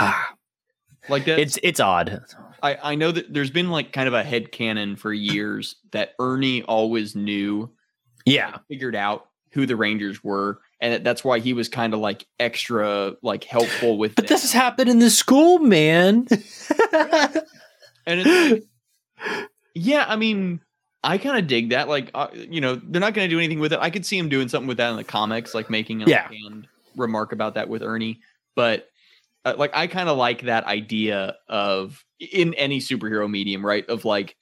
like 1.10 1.26
that. 1.26 1.40
it's 1.40 1.58
it's 1.64 1.80
odd. 1.80 2.22
I, 2.62 2.78
I 2.82 2.96
know 2.96 3.12
that 3.12 3.32
there's 3.34 3.52
been 3.52 3.70
like 3.70 3.94
kind 3.94 4.08
of 4.08 4.14
a 4.14 4.24
head 4.24 4.52
canon 4.52 4.96
for 4.96 5.14
years 5.14 5.76
that 5.92 6.14
Ernie 6.20 6.64
always 6.64 7.16
knew, 7.16 7.72
Yeah. 8.26 8.58
figured 8.68 8.96
out 8.96 9.28
who 9.52 9.66
the 9.66 9.76
Rangers 9.76 10.24
were, 10.24 10.60
and 10.82 10.94
that 10.94 11.04
that's 11.04 11.24
why 11.24 11.40
he 11.40 11.54
was 11.54 11.70
kind 11.70 11.94
of 11.94 12.00
like 12.00 12.26
extra 12.40 13.14
like 13.24 13.44
helpful 13.44 13.98
with. 13.98 14.16
But 14.16 14.28
this 14.28 14.42
has 14.42 14.52
happened 14.54 14.90
in 14.90 15.00
the 15.00 15.10
school, 15.10 15.60
man. 15.60 16.28
and 18.06 18.20
it's 18.20 18.52
like, 18.52 18.64
yeah, 19.74 20.06
I 20.08 20.16
mean, 20.16 20.62
I 21.04 21.18
kind 21.18 21.38
of 21.38 21.48
dig 21.48 21.70
that. 21.70 21.88
Like, 21.88 22.12
uh, 22.14 22.28
you 22.34 22.62
know, 22.62 22.76
they're 22.76 23.02
not 23.02 23.14
going 23.14 23.30
to 23.30 23.34
do 23.34 23.40
anything 23.40 23.60
with 23.60 23.74
it. 23.74 23.80
I 23.82 23.90
could 23.90 24.06
see 24.06 24.18
him 24.18 24.30
doing 24.30 24.50
something 24.50 24.68
with 24.68 24.78
that 24.78 24.90
in 24.92 24.98
the 24.98 25.04
comics, 25.04 25.54
like 25.54 25.70
making 25.70 26.04
a 26.04 26.06
Yeah. 26.08 26.28
remark 26.96 27.32
about 27.32 27.56
that 27.56 27.70
with 27.70 27.82
Ernie. 27.82 28.20
But 28.56 28.90
uh, 29.46 29.56
like, 29.58 29.72
I 29.74 29.88
kind 29.88 30.10
of 30.10 30.18
like 30.18 30.42
that 30.42 30.66
idea 30.66 31.36
of 31.48 32.04
in 32.20 32.54
any 32.56 32.80
superhero 32.80 33.30
medium, 33.30 33.66
right? 33.66 33.88
Of 33.88 34.04
like, 34.04 34.36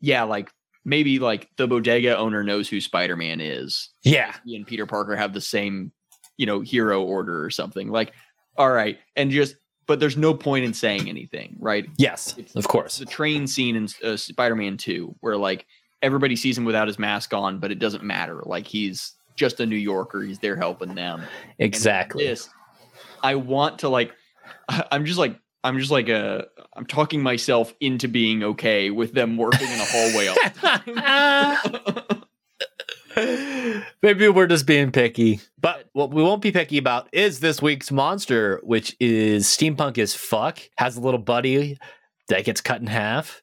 yeah, 0.00 0.24
like 0.24 0.50
maybe 0.84 1.18
like 1.18 1.48
the 1.56 1.66
bodega 1.66 2.18
owner 2.18 2.42
knows 2.42 2.68
who 2.68 2.80
Spider-Man 2.80 3.40
is. 3.40 3.90
Yeah. 4.02 4.34
He 4.44 4.56
and 4.56 4.66
Peter 4.66 4.86
Parker 4.86 5.16
have 5.16 5.32
the 5.32 5.40
same, 5.40 5.92
you 6.36 6.44
know, 6.46 6.60
hero 6.60 7.02
order 7.02 7.42
or 7.42 7.50
something. 7.50 7.88
Like, 7.88 8.12
all 8.56 8.70
right, 8.70 8.98
and 9.16 9.30
just 9.30 9.56
but 9.86 10.00
there's 10.00 10.16
no 10.16 10.34
point 10.34 10.64
in 10.64 10.72
saying 10.74 11.08
anything, 11.08 11.56
right? 11.60 11.86
Yes. 11.96 12.36
It's- 12.38 12.54
Of 12.54 12.68
course. 12.68 12.98
The 12.98 13.06
train 13.06 13.46
scene 13.46 13.76
in 13.76 13.88
uh, 14.02 14.16
Spider-Man 14.16 14.76
2 14.76 15.16
where 15.20 15.36
like 15.36 15.66
everybody 16.02 16.36
sees 16.36 16.56
him 16.58 16.64
without 16.64 16.86
his 16.86 16.98
mask 16.98 17.32
on, 17.34 17.58
but 17.58 17.70
it 17.72 17.78
doesn't 17.78 18.02
matter. 18.04 18.42
Like 18.44 18.66
he's 18.66 19.12
just 19.36 19.60
a 19.60 19.66
New 19.66 19.76
Yorker, 19.76 20.22
he's 20.22 20.38
there 20.38 20.56
helping 20.56 20.94
them. 20.94 21.22
Exactly. 21.58 22.26
This, 22.26 22.48
I 23.22 23.34
want 23.36 23.80
to 23.80 23.88
like 23.88 24.12
I'm 24.68 25.04
just 25.04 25.18
like 25.18 25.38
I'm 25.62 25.78
just 25.78 25.90
like 25.90 26.08
a 26.08 26.46
I'm 26.74 26.86
talking 26.86 27.22
myself 27.22 27.72
into 27.80 28.06
being 28.08 28.42
okay 28.42 28.90
with 28.90 29.12
them 29.14 29.36
working 29.36 29.68
in 29.68 29.80
a 29.80 29.84
hallway 29.84 30.26
all 30.28 30.34
the 30.34 30.50
time. 32.04 32.22
Maybe 34.04 34.28
we're 34.28 34.46
just 34.46 34.66
being 34.66 34.92
picky. 34.92 35.40
But 35.58 35.88
what 35.94 36.10
we 36.10 36.22
won't 36.22 36.42
be 36.42 36.52
picky 36.52 36.76
about 36.76 37.08
is 37.10 37.40
this 37.40 37.62
week's 37.62 37.90
monster, 37.90 38.60
which 38.62 38.94
is 39.00 39.46
steampunk 39.46 39.96
as 39.96 40.14
fuck, 40.14 40.58
has 40.76 40.98
a 40.98 41.00
little 41.00 41.18
buddy 41.18 41.78
that 42.28 42.44
gets 42.44 42.60
cut 42.60 42.82
in 42.82 42.86
half. 42.86 43.40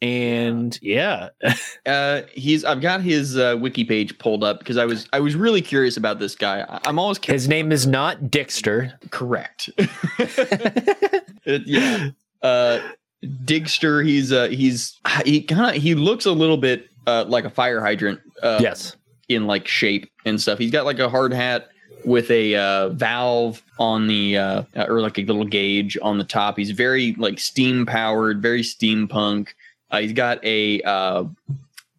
And 0.00 0.78
yeah, 0.80 1.30
Uh, 1.86 2.22
he's 2.32 2.64
I've 2.64 2.80
got 2.80 3.00
his 3.02 3.36
uh, 3.36 3.56
wiki 3.60 3.84
page 3.84 4.16
pulled 4.18 4.44
up 4.44 4.60
because 4.60 4.76
I 4.76 4.84
was 4.84 5.08
I 5.12 5.18
was 5.18 5.34
really 5.34 5.60
curious 5.60 5.96
about 5.96 6.20
this 6.20 6.36
guy. 6.36 6.60
I, 6.60 6.80
I'm 6.86 6.98
always 7.00 7.18
cu- 7.18 7.32
his 7.32 7.48
name 7.48 7.72
is 7.72 7.84
not 7.86 8.18
Dixter. 8.22 8.92
correct. 9.10 9.68
Yeah, 11.46 12.10
uh, 12.42 12.80
Digster. 13.22 14.04
He's 14.06 14.32
uh, 14.32 14.46
he's 14.48 14.98
he 15.26 15.42
kind 15.42 15.76
of 15.76 15.82
he 15.82 15.94
looks 15.94 16.24
a 16.24 16.32
little 16.32 16.56
bit 16.56 16.88
uh, 17.06 17.24
like 17.28 17.44
a 17.44 17.50
fire 17.50 17.80
hydrant. 17.80 18.20
Uh, 18.42 18.60
yes. 18.62 18.96
In 19.28 19.46
like 19.46 19.66
shape 19.68 20.10
and 20.24 20.40
stuff. 20.40 20.58
He's 20.58 20.70
got 20.70 20.84
like 20.84 20.98
a 20.98 21.08
hard 21.08 21.32
hat 21.32 21.68
with 22.04 22.30
a 22.30 22.54
uh, 22.54 22.88
valve 22.90 23.62
on 23.78 24.06
the 24.06 24.36
uh, 24.36 24.62
or 24.88 25.00
like 25.00 25.18
a 25.18 25.22
little 25.24 25.44
gauge 25.44 25.96
on 26.02 26.18
the 26.18 26.24
top. 26.24 26.56
He's 26.58 26.70
very 26.70 27.14
like 27.14 27.38
steam 27.38 27.86
powered, 27.86 28.42
very 28.42 28.62
steampunk. 28.62 29.48
Uh, 29.90 30.00
he's 30.00 30.12
got 30.12 30.44
a 30.44 30.80
uh, 30.82 31.24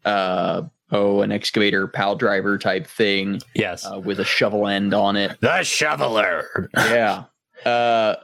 uh, 0.04 0.62
oh 0.92 1.22
an 1.22 1.32
excavator 1.32 1.88
pile 1.88 2.16
driver 2.16 2.58
type 2.58 2.86
thing 2.88 3.42
Yes. 3.56 3.86
uh, 3.86 4.00
with 4.00 4.20
a 4.20 4.26
shovel 4.26 4.68
end 4.68 4.94
on 4.94 5.16
it. 5.16 5.38
the 5.42 5.64
shoveler. 5.64 6.70
Yeah. 6.76 7.24
Uh, 7.66 8.16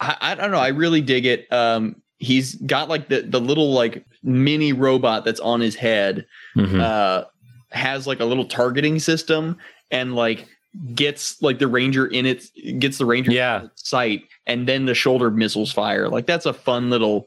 I, 0.00 0.16
I 0.20 0.34
don't 0.34 0.50
know. 0.50 0.58
I 0.58 0.68
really 0.68 1.00
dig 1.00 1.24
it. 1.24 1.50
Um, 1.52 1.96
he's 2.18 2.56
got 2.56 2.88
like 2.88 3.08
the 3.08 3.22
the 3.22 3.40
little 3.40 3.72
like 3.72 4.04
mini 4.22 4.72
robot 4.72 5.24
that's 5.24 5.40
on 5.40 5.60
his 5.60 5.74
head 5.74 6.24
Mhm. 6.56 6.80
uh 6.80 7.24
has 7.72 8.06
like 8.06 8.20
a 8.20 8.24
little 8.24 8.44
targeting 8.44 8.98
system 8.98 9.56
and 9.90 10.14
like 10.14 10.46
gets 10.94 11.40
like 11.42 11.58
the 11.58 11.68
ranger 11.68 12.06
in 12.06 12.24
it 12.26 12.44
gets 12.78 12.98
the 12.98 13.04
ranger 13.06 13.30
Yeah. 13.32 13.66
sight 13.74 14.22
and 14.46 14.66
then 14.66 14.86
the 14.86 14.94
shoulder 14.94 15.30
missiles 15.30 15.72
fire 15.72 16.08
like 16.08 16.26
that's 16.26 16.46
a 16.46 16.52
fun 16.54 16.88
little 16.90 17.26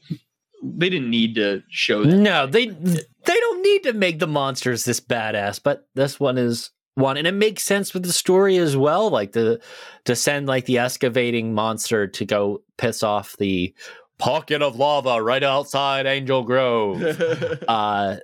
they 0.64 0.90
didn't 0.90 1.12
need 1.12 1.36
to 1.36 1.62
show 1.70 2.04
that 2.04 2.16
No, 2.16 2.48
they 2.48 2.68
they 2.68 3.04
don't 3.40 3.62
need 3.62 3.84
to 3.84 3.94
make 3.94 4.18
the 4.20 4.26
monsters 4.28 4.84
this 4.86 5.00
badass, 5.00 5.62
but 5.62 5.88
this 5.94 6.20
one 6.20 6.38
is 6.40 6.72
one, 6.96 7.18
and 7.18 7.28
it 7.28 7.34
makes 7.34 7.62
sense 7.64 7.94
with 7.94 8.04
the 8.04 8.14
story 8.14 8.58
as 8.58 8.76
well. 8.78 9.10
Like 9.10 9.34
the 9.34 9.60
to 10.06 10.16
send 10.16 10.48
like 10.48 10.66
the 10.66 10.80
excavating 10.80 11.54
monster 11.54 12.08
to 12.08 12.26
go 12.26 12.64
piss 12.78 13.04
off 13.04 13.36
the 13.38 13.76
pocket 14.18 14.62
of 14.64 14.78
lava 14.78 15.22
right 15.22 15.44
outside 15.44 16.06
Angel 16.08 16.42
Grove. 16.42 17.04
uh, 17.68 18.16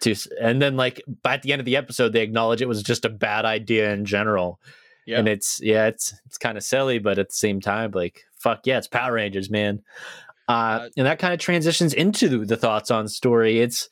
to 0.00 0.14
and 0.40 0.60
then 0.60 0.76
like 0.76 1.02
by 1.22 1.34
at 1.34 1.42
the 1.42 1.52
end 1.52 1.60
of 1.60 1.66
the 1.66 1.76
episode, 1.76 2.12
they 2.12 2.22
acknowledge 2.22 2.62
it 2.62 2.68
was 2.68 2.82
just 2.82 3.04
a 3.04 3.10
bad 3.10 3.44
idea 3.44 3.92
in 3.92 4.04
general, 4.04 4.60
yeah 5.06 5.18
and 5.18 5.28
it's 5.28 5.60
yeah, 5.62 5.86
it's 5.86 6.14
it's 6.26 6.38
kind 6.38 6.56
of 6.56 6.64
silly, 6.64 6.98
but 6.98 7.18
at 7.18 7.28
the 7.28 7.34
same 7.34 7.60
time, 7.60 7.90
like 7.92 8.24
fuck 8.34 8.60
yeah, 8.64 8.78
it's 8.78 8.88
Power 8.88 9.14
Rangers, 9.14 9.50
man. 9.50 9.82
Uh, 10.48 10.52
Uh, 10.52 10.88
and 10.96 11.06
that 11.06 11.20
kind 11.20 11.32
of 11.32 11.38
transitions 11.38 11.94
into 11.94 12.44
the 12.44 12.56
thoughts 12.56 12.90
on 12.90 13.06
story. 13.06 13.60
It's 13.60 13.88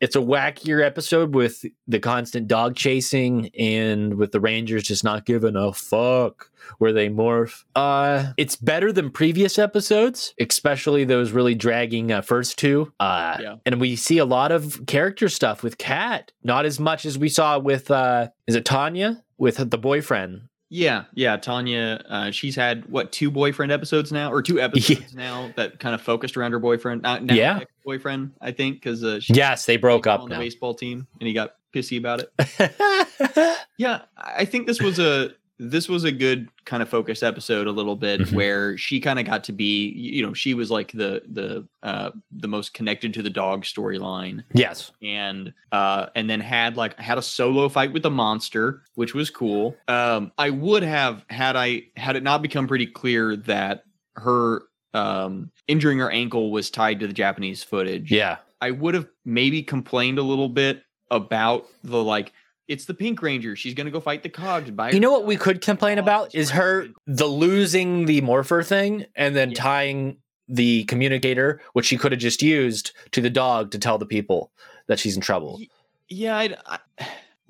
it's 0.00 0.16
a 0.16 0.20
wackier 0.20 0.84
episode 0.84 1.34
with 1.34 1.64
the 1.86 1.98
constant 1.98 2.48
dog 2.48 2.76
chasing 2.76 3.48
and 3.58 4.14
with 4.14 4.32
the 4.32 4.40
Rangers 4.40 4.82
just 4.82 5.04
not 5.04 5.24
giving 5.24 5.56
a 5.56 5.72
fuck 5.72 6.50
where 6.78 6.92
they 6.92 7.08
morph. 7.08 7.64
Uh, 7.76 8.32
it's 8.36 8.56
better 8.56 8.92
than 8.92 9.10
previous 9.10 9.58
episodes, 9.58 10.34
especially 10.40 11.04
those 11.04 11.30
really 11.32 11.54
dragging 11.54 12.10
uh, 12.12 12.20
first 12.22 12.58
two. 12.58 12.92
Uh, 13.00 13.36
Yeah. 13.40 13.56
and 13.66 13.80
we 13.80 13.96
see 13.96 14.18
a 14.18 14.24
lot 14.24 14.50
of 14.52 14.84
character 14.86 15.28
stuff 15.28 15.62
with 15.62 15.78
Kat, 15.78 16.32
not 16.42 16.64
as 16.66 16.80
much 16.80 17.04
as 17.06 17.16
we 17.18 17.28
saw 17.28 17.58
with 17.58 17.90
uh, 17.90 18.28
is 18.46 18.54
it 18.56 18.64
Tanya 18.64 19.22
with 19.38 19.70
the 19.70 19.78
boyfriend? 19.78 20.42
yeah 20.70 21.04
yeah 21.12 21.36
tanya 21.36 22.02
uh 22.08 22.30
she's 22.30 22.56
had 22.56 22.86
what 22.86 23.12
two 23.12 23.30
boyfriend 23.30 23.70
episodes 23.70 24.10
now 24.10 24.32
or 24.32 24.42
two 24.42 24.58
episodes 24.58 25.14
now 25.14 25.52
that 25.56 25.78
kind 25.78 25.94
of 25.94 26.00
focused 26.00 26.36
around 26.38 26.52
her 26.52 26.58
boyfriend 26.58 27.02
Yeah. 27.30 27.60
Boyfriend 27.84 28.32
i 28.40 28.50
think 28.50 28.76
because 28.76 29.04
uh 29.04 29.20
Yes, 29.28 29.66
they 29.66 29.76
broke 29.76 30.06
up 30.06 30.20
on 30.20 30.28
the 30.28 30.36
baseball 30.36 30.74
team 30.74 31.06
and 31.20 31.26
he 31.28 31.32
got 31.34 31.54
pissy 31.74 31.98
about 31.98 32.20
it 32.22 32.32
Yeah, 33.78 34.02
I 34.16 34.44
think 34.44 34.66
this 34.66 34.80
was 34.80 34.98
a 34.98 35.30
this 35.58 35.88
was 35.88 36.02
a 36.04 36.10
good 36.12 36.48
kind 36.64 36.82
of 36.82 36.88
focus 36.88 37.22
episode 37.22 37.66
a 37.68 37.70
little 37.70 37.94
bit 37.96 38.20
Mhm. 38.20 38.32
where 38.32 38.76
she 38.76 39.00
kind 39.00 39.18
of 39.20 39.24
got 39.24 39.44
to 39.44 39.52
be 39.52 39.88
you 39.90 40.24
know 40.26 40.32
she 40.34 40.52
was 40.54 40.68
like 40.70 40.90
the 40.92 41.22
the 41.30 41.66
uh 41.84 42.10
the 42.32 42.48
most 42.48 42.74
connected 42.74 43.14
to 43.14 43.22
the 43.22 43.30
dog 43.30 43.62
storyline 43.64 44.42
yes. 44.52 44.90
and 45.02 45.52
uh 45.70 46.06
and 46.16 46.28
then 46.28 46.40
had 46.40 46.76
like 46.76 46.98
had 46.98 47.18
a 47.18 47.22
solo 47.22 47.68
fight 47.68 47.92
with 47.92 48.02
the 48.02 48.10
monster 48.10 48.82
which 48.94 49.14
was 49.14 49.30
cool 49.30 49.76
um 49.86 50.32
i 50.38 50.50
would 50.50 50.82
have 50.82 51.24
had 51.30 51.54
i 51.56 51.82
had 51.96 52.16
it 52.16 52.22
not 52.24 52.42
become 52.42 52.66
pretty 52.66 52.86
clear 52.86 53.36
that 53.36 53.84
her 54.16 54.62
um 54.94 55.50
injuring 55.68 55.98
her 55.98 56.10
ankle 56.10 56.50
was 56.50 56.70
tied 56.70 57.00
to 57.00 57.06
the 57.06 57.12
japanese 57.12 57.62
footage 57.62 58.10
Yeah. 58.10 58.38
I 58.60 58.70
would 58.70 58.94
have 58.94 59.06
maybe 59.26 59.62
complained 59.62 60.18
a 60.18 60.22
little 60.22 60.48
bit 60.48 60.82
about 61.10 61.66
the 61.82 62.02
like 62.02 62.32
it's 62.66 62.86
the 62.86 62.94
Pink 62.94 63.20
Ranger. 63.20 63.54
She's 63.56 63.74
gonna 63.74 63.90
go 63.90 64.00
fight 64.00 64.22
the 64.22 64.30
Cogs. 64.30 64.70
By 64.70 64.90
You 64.90 65.00
know 65.00 65.12
what 65.12 65.26
we 65.26 65.36
could 65.36 65.60
complain 65.60 65.98
Oh, 65.98 66.02
about 66.02 66.34
is 66.34 66.48
her 66.52 66.86
the 67.06 67.26
losing 67.26 68.06
the 68.06 68.22
morpher 68.22 68.62
thing 68.62 69.04
and 69.16 69.36
then 69.36 69.50
Yeah. 69.50 69.56
tying 69.60 70.16
the 70.48 70.84
communicator, 70.84 71.60
which 71.74 71.84
she 71.84 71.98
could 71.98 72.12
have 72.12 72.20
just 72.22 72.40
used, 72.42 72.92
to 73.12 73.20
the 73.20 73.28
dog 73.28 73.70
to 73.72 73.78
tell 73.78 73.98
the 73.98 74.06
people 74.06 74.50
that 74.86 74.98
she's 74.98 75.14
in 75.14 75.20
trouble. 75.20 75.60
Yeah, 76.08 76.36
I, 76.38 76.56
I 76.66 76.78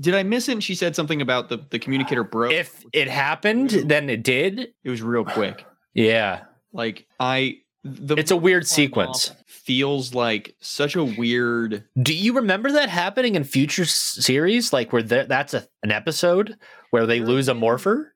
did. 0.01 0.15
I 0.17 0.25
miss 0.25 0.49
it. 0.49 0.53
And 0.53 0.65
she 0.65 0.75
said 0.75 0.97
something 0.97 1.23
about 1.23 1.49
the 1.49 1.59
the 1.71 1.79
communicator 1.79 2.25
broke. 2.25 2.53
If 2.53 2.85
it 2.93 3.07
happened, 3.09 3.71
then 3.71 4.11
it 4.11 4.25
did. 4.25 4.73
it 4.83 4.91
was 4.91 5.01
real 5.03 5.25
quick. 5.25 5.65
Yeah. 5.95 6.41
Like 6.75 7.07
I, 7.19 7.59
the 7.85 8.17
It's 8.17 8.31
a 8.31 8.37
weird 8.37 8.67
sequence. 8.67 9.31
Feels 9.47 10.13
like 10.15 10.55
such 10.61 10.95
a 10.97 11.05
weird. 11.05 11.85
Do 12.03 12.15
you 12.15 12.35
remember 12.35 12.71
that 12.73 12.91
happening 12.91 13.35
in 13.35 13.45
future 13.45 13.83
s- 13.85 14.19
series? 14.21 14.73
Like 14.75 14.93
where 14.93 15.03
th- 15.03 15.29
that's 15.29 15.55
a, 15.55 15.67
an 15.83 15.91
episode 15.91 16.57
where 16.91 17.07
they 17.07 17.21
lose 17.21 17.49
a 17.49 17.55
morpher? 17.55 18.15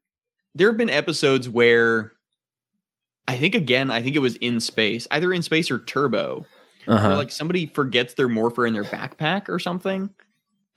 There 0.55 0.69
have 0.69 0.77
been 0.77 0.91
episodes 0.91 1.49
where. 1.49 2.13
I 3.27 3.37
think 3.37 3.55
again, 3.55 3.91
I 3.91 4.03
think 4.03 4.17
it 4.17 4.21
was 4.21 4.37
in 4.37 4.59
space, 4.61 5.07
either 5.11 5.33
in 5.35 5.43
space 5.43 5.71
or 5.71 5.79
turbo, 5.79 6.47
where 6.87 6.97
Uh-huh. 6.97 7.17
like 7.17 7.31
somebody 7.31 7.67
forgets 7.67 8.15
their 8.15 8.29
morpher 8.29 8.67
in 8.67 8.73
their 8.73 8.85
backpack 8.85 9.51
or 9.51 9.59
something, 9.59 10.09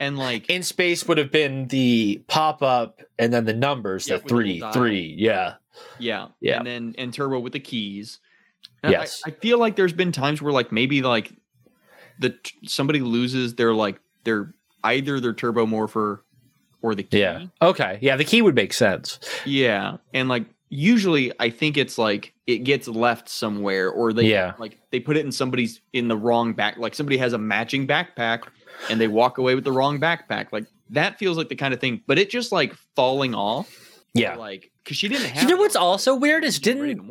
and 0.01 0.17
like 0.19 0.49
in 0.49 0.61
space 0.63 1.07
would 1.07 1.17
have 1.17 1.31
been 1.31 1.67
the 1.69 2.21
pop 2.27 2.61
up 2.61 3.01
and 3.17 3.33
then 3.33 3.45
the 3.45 3.53
numbers, 3.53 4.07
Yeah, 4.09 4.17
the 4.17 4.27
three, 4.27 4.61
three. 4.73 5.15
Yeah. 5.17 5.55
Yeah. 5.99 6.27
Yeah. 6.39 6.57
And 6.57 6.67
then 6.67 6.95
and 6.97 7.13
turbo 7.13 7.39
with 7.39 7.53
the 7.53 7.59
keys. 7.59 8.19
And 8.83 8.95
I- 8.95 8.99
Yes. 8.99 9.21
I, 9.25 9.31
feel 9.31 9.57
like 9.59 9.75
there's 9.75 9.93
been 9.93 10.11
times 10.11 10.41
where 10.41 10.53
like 10.53 10.71
maybe 10.71 11.01
like 11.01 11.31
the 12.19 12.35
somebody 12.65 12.99
loses 12.99 13.55
their 13.55 13.73
like 13.73 13.99
their 14.23 14.53
either 14.83 15.19
their 15.19 15.33
turbo 15.33 15.65
morpher 15.65 16.23
or 16.81 16.95
the 16.95 17.03
key. 17.03 17.19
Yeah. 17.19 17.45
Okay. 17.61 17.99
Yeah. 18.01 18.15
The 18.15 18.23
key 18.25 18.41
would 18.41 18.55
make 18.55 18.73
sense. 18.73 19.19
Yeah. 19.45 19.97
And 20.13 20.27
like 20.29 20.45
usually 20.69 21.31
I 21.39 21.49
think 21.49 21.77
it's 21.77 21.97
like 21.97 22.33
it 22.47 22.59
gets 22.59 22.87
left 22.87 23.29
somewhere 23.29 23.89
or 23.89 24.13
they 24.13 24.23
Yeah. 24.31 24.53
like 24.57 24.79
they 24.91 24.99
put 24.99 25.17
it 25.17 25.25
in 25.25 25.31
somebody's 25.31 25.81
in 25.93 26.07
the 26.07 26.17
wrong 26.17 26.53
back 26.53 26.77
like 26.77 26.95
somebody 26.95 27.17
has 27.17 27.33
a 27.33 27.37
matching 27.37 27.87
backpack 27.87 28.43
and 28.89 28.99
they 28.99 29.07
walk 29.07 29.37
away 29.37 29.53
with 29.55 29.63
the 29.63 29.71
wrong 29.71 29.99
backpack. 29.99 30.47
Like 30.51 30.65
that 30.89 31.17
feels 31.19 31.37
like 31.37 31.49
the 31.49 31.55
kind 31.55 31.73
of 31.73 31.79
thing, 31.79 32.01
but 32.07 32.17
it 32.19 32.29
just 32.29 32.51
like 32.51 32.73
falling 32.95 33.33
off. 33.35 33.69
Yeah. 34.13 34.35
Like 34.35 34.71
because 34.83 34.97
she 34.97 35.07
didn't 35.07 35.27
have 35.27 35.43
You 35.43 35.55
know 35.55 35.61
what's 35.61 35.75
also 35.75 36.15
weird 36.15 36.43
is 36.43 36.59
didn't 36.59 37.01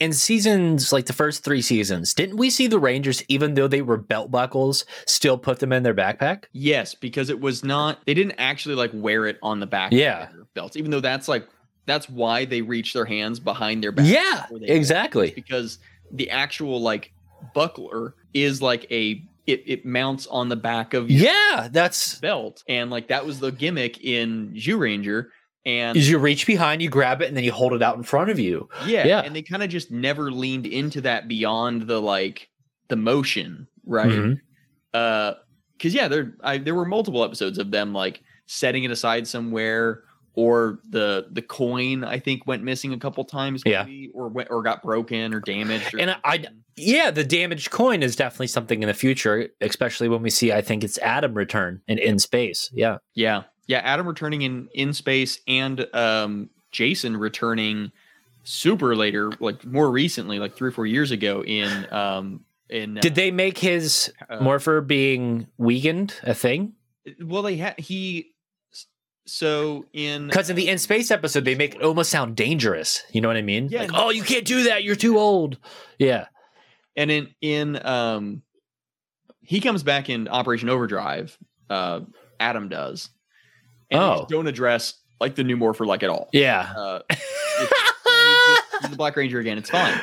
in 0.00 0.12
seasons 0.12 0.92
like 0.92 1.06
the 1.06 1.12
first 1.12 1.44
three 1.44 1.62
seasons, 1.62 2.14
didn't 2.14 2.36
we 2.36 2.50
see 2.50 2.66
the 2.66 2.78
Rangers, 2.78 3.22
even 3.28 3.54
though 3.54 3.68
they 3.68 3.82
were 3.82 3.96
belt 3.96 4.30
buckles, 4.30 4.84
still 5.06 5.38
put 5.38 5.60
them 5.60 5.72
in 5.72 5.82
their 5.82 5.94
backpack? 5.94 6.44
Yes, 6.52 6.94
because 6.94 7.30
it 7.30 7.40
was 7.40 7.64
not. 7.64 8.04
They 8.06 8.14
didn't 8.14 8.36
actually 8.38 8.74
like 8.74 8.90
wear 8.92 9.26
it 9.26 9.38
on 9.42 9.60
the 9.60 9.66
back. 9.66 9.92
Yeah. 9.92 10.24
of 10.28 10.32
their 10.32 10.44
belts, 10.54 10.76
even 10.76 10.90
though 10.90 11.00
that's 11.00 11.28
like 11.28 11.46
that's 11.86 12.08
why 12.08 12.44
they 12.44 12.60
reach 12.62 12.92
their 12.92 13.04
hands 13.04 13.38
behind 13.38 13.82
their 13.82 13.92
back. 13.92 14.06
Yeah, 14.06 14.46
exactly. 14.62 15.30
Because 15.30 15.78
the 16.10 16.30
actual 16.30 16.80
like 16.80 17.12
buckler 17.54 18.14
is 18.34 18.60
like 18.60 18.90
a 18.90 19.22
it 19.46 19.62
it 19.66 19.86
mounts 19.86 20.26
on 20.26 20.48
the 20.48 20.56
back 20.56 20.94
of 20.94 21.10
your 21.10 21.32
Yeah, 21.32 21.68
that's 21.70 22.18
belt, 22.18 22.62
and 22.68 22.90
like 22.90 23.08
that 23.08 23.24
was 23.24 23.40
the 23.40 23.50
gimmick 23.50 24.04
in 24.04 24.52
Zyuranger. 24.54 25.28
And 25.66 25.96
is 25.96 26.08
you 26.08 26.18
reach 26.18 26.46
behind, 26.46 26.80
you 26.80 26.88
grab 26.88 27.20
it, 27.20 27.28
and 27.28 27.36
then 27.36 27.44
you 27.44 27.52
hold 27.52 27.72
it 27.74 27.82
out 27.82 27.96
in 27.96 28.02
front 28.02 28.30
of 28.30 28.38
you. 28.38 28.68
yeah, 28.86 29.06
yeah. 29.06 29.20
and 29.20 29.34
they 29.36 29.42
kind 29.42 29.62
of 29.62 29.68
just 29.68 29.90
never 29.90 30.30
leaned 30.30 30.66
into 30.66 31.00
that 31.02 31.28
beyond 31.28 31.82
the 31.82 32.00
like 32.00 32.48
the 32.88 32.96
motion, 32.96 33.66
right? 33.84 34.08
Mhm. 34.08 34.40
uh 34.94 35.34
because 35.76 35.94
yeah 35.94 36.08
there 36.08 36.34
I, 36.42 36.58
there 36.58 36.74
were 36.74 36.84
multiple 36.86 37.22
episodes 37.22 37.58
of 37.58 37.70
them 37.70 37.92
like 37.92 38.20
setting 38.46 38.82
it 38.84 38.90
aside 38.90 39.28
somewhere 39.28 40.02
or 40.34 40.80
the 40.88 41.26
the 41.32 41.42
coin 41.42 42.02
i 42.04 42.18
think 42.18 42.46
went 42.46 42.62
missing 42.64 42.92
a 42.92 42.98
couple 42.98 43.24
times 43.24 43.62
Yeah. 43.66 43.86
or 44.14 44.28
went 44.28 44.48
or 44.50 44.62
got 44.62 44.82
broken 44.82 45.34
or 45.34 45.40
damaged 45.40 45.94
or 45.94 46.00
And 46.00 46.16
I- 46.24 46.36
something. 46.36 46.62
Yeah, 46.80 47.10
the 47.10 47.24
damaged 47.24 47.70
coin 47.72 48.02
is 48.04 48.14
definitely 48.16 48.46
something 48.46 48.82
in 48.82 48.86
the 48.88 48.94
future, 48.94 49.48
especially 49.60 50.08
when 50.08 50.22
we 50.22 50.30
see. 50.30 50.52
I 50.52 50.62
think 50.62 50.84
it's 50.84 50.96
Adam 50.98 51.34
return 51.34 51.82
in 51.88 51.98
in 51.98 52.18
space. 52.20 52.70
Yeah, 52.72 52.98
yeah 53.14 53.42
yeah 53.68 53.78
adam 53.78 54.08
returning 54.08 54.42
in 54.42 54.68
in 54.74 54.92
space 54.92 55.38
and 55.46 55.86
um 55.94 56.50
jason 56.72 57.16
returning 57.16 57.92
super 58.42 58.96
later 58.96 59.30
like 59.38 59.64
more 59.64 59.88
recently 59.90 60.40
like 60.40 60.56
three 60.56 60.68
or 60.68 60.72
four 60.72 60.86
years 60.86 61.12
ago 61.12 61.44
in 61.44 61.86
um 61.92 62.44
in 62.68 62.94
did 62.94 63.14
they 63.14 63.30
make 63.30 63.58
his 63.58 64.12
uh, 64.28 64.40
morpher 64.40 64.80
being 64.80 65.46
weakened 65.56 66.14
a 66.22 66.34
thing? 66.34 66.74
well 67.22 67.42
they 67.42 67.56
had 67.56 67.78
he 67.78 68.32
so 69.28 69.84
in 69.92 70.26
Because 70.26 70.50
in 70.50 70.56
the 70.56 70.68
in 70.68 70.78
space 70.78 71.10
episode, 71.10 71.44
they 71.44 71.54
make 71.54 71.74
it 71.74 71.82
almost 71.82 72.10
sound 72.10 72.34
dangerous. 72.34 73.02
You 73.12 73.20
know 73.20 73.28
what 73.28 73.36
I 73.36 73.42
mean? 73.42 73.68
Yeah, 73.70 73.82
like, 73.82 73.90
oh, 73.92 74.08
you 74.08 74.22
can't 74.22 74.46
do 74.46 74.64
that. 74.64 74.84
You're 74.84 74.96
too 74.96 75.18
old. 75.18 75.58
Yeah. 75.98 76.26
and 76.96 77.10
in 77.10 77.34
in 77.40 77.86
um 77.86 78.42
he 79.42 79.60
comes 79.60 79.82
back 79.82 80.08
in 80.10 80.28
operation 80.28 80.68
overdrive 80.68 81.38
uh 81.70 82.00
adam 82.40 82.68
does 82.68 83.10
and 83.90 84.00
Oh. 84.00 84.26
don't 84.28 84.46
address 84.46 84.94
like 85.20 85.34
the 85.34 85.44
new 85.44 85.56
morpher 85.56 85.84
like 85.86 86.02
at 86.02 86.10
all 86.10 86.28
Yeah. 86.32 86.72
uh 86.76 87.00
it's, 87.10 87.20
he's, 87.58 87.68
just- 87.68 88.64
he's 88.82 88.90
the 88.90 88.96
black 88.96 89.16
ranger 89.16 89.38
again 89.40 89.58
it's 89.58 89.70
fine 89.70 90.00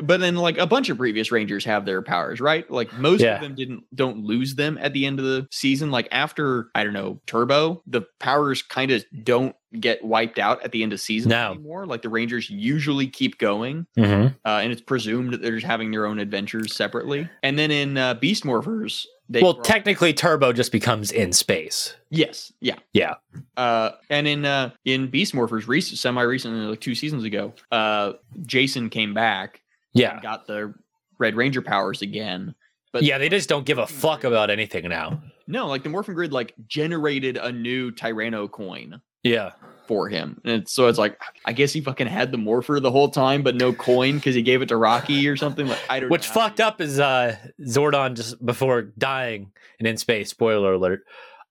but 0.00 0.20
then 0.20 0.36
like 0.36 0.58
a 0.58 0.66
bunch 0.66 0.88
of 0.88 0.98
previous 0.98 1.30
rangers 1.32 1.64
have 1.64 1.84
their 1.84 2.02
powers 2.02 2.40
right 2.40 2.70
like 2.70 2.92
most 2.94 3.20
Yeah. 3.20 3.36
of 3.36 3.42
them 3.42 3.54
didn't 3.54 3.84
don't 3.94 4.24
lose 4.24 4.54
them 4.54 4.78
at 4.80 4.92
the 4.92 5.06
end 5.06 5.18
of 5.18 5.24
the 5.24 5.46
season 5.50 5.90
like 5.90 6.08
after 6.12 6.68
i 6.74 6.84
don't 6.84 6.92
know 6.92 7.20
turbo 7.26 7.82
the 7.86 8.02
powers 8.20 8.62
kind 8.62 8.90
of 8.90 9.04
don't 9.22 9.54
get 9.80 10.02
wiped 10.02 10.38
out 10.38 10.62
at 10.64 10.72
the 10.72 10.82
end 10.82 10.92
of 10.92 11.00
season 11.00 11.30
No. 11.30 11.52
anymore 11.52 11.84
like 11.86 12.02
the 12.02 12.08
rangers 12.08 12.48
usually 12.48 13.06
keep 13.06 13.38
going 13.38 13.86
Mhm. 13.98 14.34
uh, 14.44 14.60
and 14.62 14.72
it's 14.72 14.80
presumed 14.80 15.32
that 15.32 15.42
they're 15.42 15.56
just 15.56 15.66
having 15.66 15.90
their 15.90 16.06
own 16.06 16.18
adventures 16.18 16.74
separately. 16.74 17.28
And 17.42 17.58
then 17.58 17.70
in 17.70 17.98
uh, 17.98 18.14
Beast 18.14 18.44
Morphers, 18.44 19.04
they 19.28 19.42
Well, 19.42 19.52
brought- 19.54 19.64
technically, 19.66 20.14
Turbo 20.14 20.54
just 20.54 20.72
becomes 20.72 21.10
in 21.10 21.32
space. 21.34 21.94
yes, 22.08 22.50
yeah, 22.62 22.76
Yeah. 22.94 23.14
Uh, 23.58 23.90
and 24.08 24.26
in 24.26 24.46
uh, 24.46 24.70
in 24.86 25.08
Beast 25.08 25.34
Morphers, 25.34 25.68
rec- 25.68 25.82
semi 25.82 26.22
recently, 26.22 26.64
like 26.64 26.80
two 26.80 26.94
seasons 26.94 27.24
ago, 27.24 27.52
uh, 27.70 28.12
Jason 28.46 28.88
came 28.88 29.12
back, 29.12 29.60
Yeah. 29.94 30.20
got 30.20 30.46
the 30.46 30.74
Red 31.18 31.34
Ranger 31.34 31.62
powers 31.62 32.02
again. 32.02 32.54
But 32.92 33.02
Yeah, 33.02 33.18
they 33.18 33.28
just 33.28 33.48
don't 33.48 33.66
give 33.66 33.78
a 33.78 33.86
fuck 33.86 34.24
about 34.24 34.50
anything 34.50 34.88
now. 34.88 35.22
no, 35.46 35.66
like 35.66 35.82
the 35.82 35.88
Morphin 35.88 36.14
Grid, 36.14 36.32
like 36.32 36.54
generated 36.66 37.36
a 37.36 37.52
new 37.52 37.90
Tyranno 37.90 38.50
coin 38.50 39.00
Yeah. 39.22 39.52
for 39.86 40.08
him, 40.08 40.40
and 40.44 40.66
so 40.68 40.86
it's 40.88 40.98
like 40.98 41.20
I 41.44 41.52
guess 41.52 41.72
he 41.72 41.80
fucking 41.80 42.06
had 42.06 42.32
the 42.32 42.38
Morpher 42.38 42.80
the 42.80 42.90
whole 42.90 43.08
time, 43.10 43.42
but 43.42 43.56
no 43.56 43.72
coin 43.72 44.16
because 44.16 44.34
he 44.34 44.42
gave 44.42 44.62
it 44.62 44.68
to 44.68 44.76
Rocky 44.76 45.26
or 45.28 45.36
something. 45.36 45.66
Like 45.68 45.78
I 45.90 46.00
don't. 46.00 46.10
Which 46.10 46.28
know 46.28 46.34
fucked 46.34 46.60
up 46.60 46.80
is 46.80 46.98
uh 47.00 47.36
Zordon 47.62 48.14
just 48.14 48.44
before 48.44 48.82
dying 48.82 49.50
and 49.78 49.86
in 49.88 49.96
space, 49.96 50.30
spoiler 50.30 50.72
alert, 50.74 51.04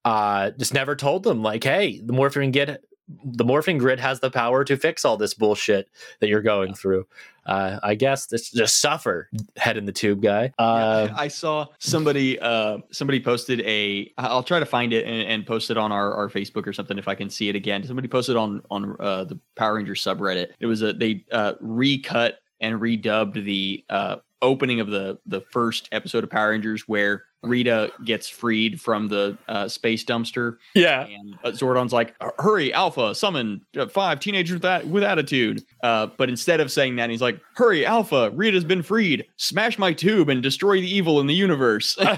uh 0.05 0.51
just 0.51 0.73
never 0.73 0.95
told 0.95 1.23
them 1.23 1.43
like, 1.43 1.63
hey, 1.63 1.99
the 2.03 2.13
morphing 2.13 2.51
grid 2.51 2.79
the 3.23 3.45
morphing 3.45 3.79
grid 3.79 3.99
has 3.99 4.19
the 4.19 4.29
power 4.29 4.63
to 4.65 4.75
fix 4.75 5.05
all 5.05 5.17
this 5.17 5.33
bullshit 5.33 5.89
that 6.19 6.27
you're 6.27 6.41
going 6.41 6.73
through. 6.73 7.07
Uh 7.45 7.79
I 7.81 7.95
guess 7.95 8.31
it's 8.33 8.51
just 8.51 8.81
suffer, 8.81 9.29
head 9.55 9.77
in 9.77 9.85
the 9.85 9.93
tube 9.93 10.21
guy. 10.21 10.51
Uh 10.59 11.07
Yeah, 11.09 11.15
I 11.17 11.27
saw 11.29 11.67
somebody 11.79 12.37
uh 12.39 12.79
somebody 12.91 13.21
posted 13.21 13.61
a 13.61 14.11
I'll 14.17 14.43
try 14.43 14.59
to 14.59 14.65
find 14.65 14.91
it 14.91 15.05
and, 15.05 15.21
and 15.27 15.45
post 15.45 15.71
it 15.71 15.77
on 15.77 15.91
our, 15.91 16.13
our 16.13 16.27
Facebook 16.29 16.67
or 16.67 16.73
something 16.73 16.97
if 16.97 17.07
I 17.07 17.15
can 17.15 17.29
see 17.29 17.47
it 17.47 17.55
again. 17.55 17.83
Somebody 17.85 18.09
posted 18.09 18.35
on 18.35 18.61
on 18.69 18.97
uh 18.99 19.23
the 19.23 19.39
Power 19.55 19.75
Rangers 19.75 20.03
subreddit. 20.03 20.49
It 20.59 20.65
was 20.65 20.81
a 20.81 20.91
they 20.91 21.23
uh 21.31 21.53
recut 21.61 22.39
and 22.59 22.81
redubbed 22.81 23.45
the 23.45 23.85
uh 23.89 24.17
opening 24.41 24.79
of 24.81 24.89
the 24.89 25.17
the 25.25 25.41
first 25.41 25.87
episode 25.93 26.23
of 26.25 26.29
Power 26.29 26.49
Rangers 26.49 26.87
where 26.87 27.23
Rita 27.43 27.91
gets 28.03 28.27
freed 28.27 28.81
from 28.81 29.07
the 29.07 29.37
uh, 29.47 29.67
space 29.67 30.03
dumpster 30.03 30.57
yeah. 30.73 31.05
and 31.05 31.37
uh, 31.43 31.51
Zordon's 31.51 31.93
like, 31.93 32.15
"Hurry, 32.39 32.73
Alpha, 32.73 33.13
summon 33.13 33.61
uh, 33.77 33.87
five 33.87 34.19
teenagers 34.19 34.55
with, 34.55 34.61
that, 34.63 34.87
with 34.87 35.03
attitude." 35.03 35.63
Uh, 35.83 36.07
but 36.17 36.29
instead 36.29 36.59
of 36.59 36.71
saying 36.71 36.95
that, 36.97 37.09
he's 37.09 37.21
like, 37.21 37.39
"Hurry, 37.55 37.85
Alpha, 37.85 38.31
Rita's 38.31 38.63
been 38.63 38.81
freed. 38.81 39.25
Smash 39.37 39.77
my 39.77 39.93
tube 39.93 40.29
and 40.29 40.41
destroy 40.41 40.81
the 40.81 40.93
evil 40.93 41.19
in 41.19 41.27
the 41.27 41.35
universe." 41.35 41.97
like, 41.99 42.17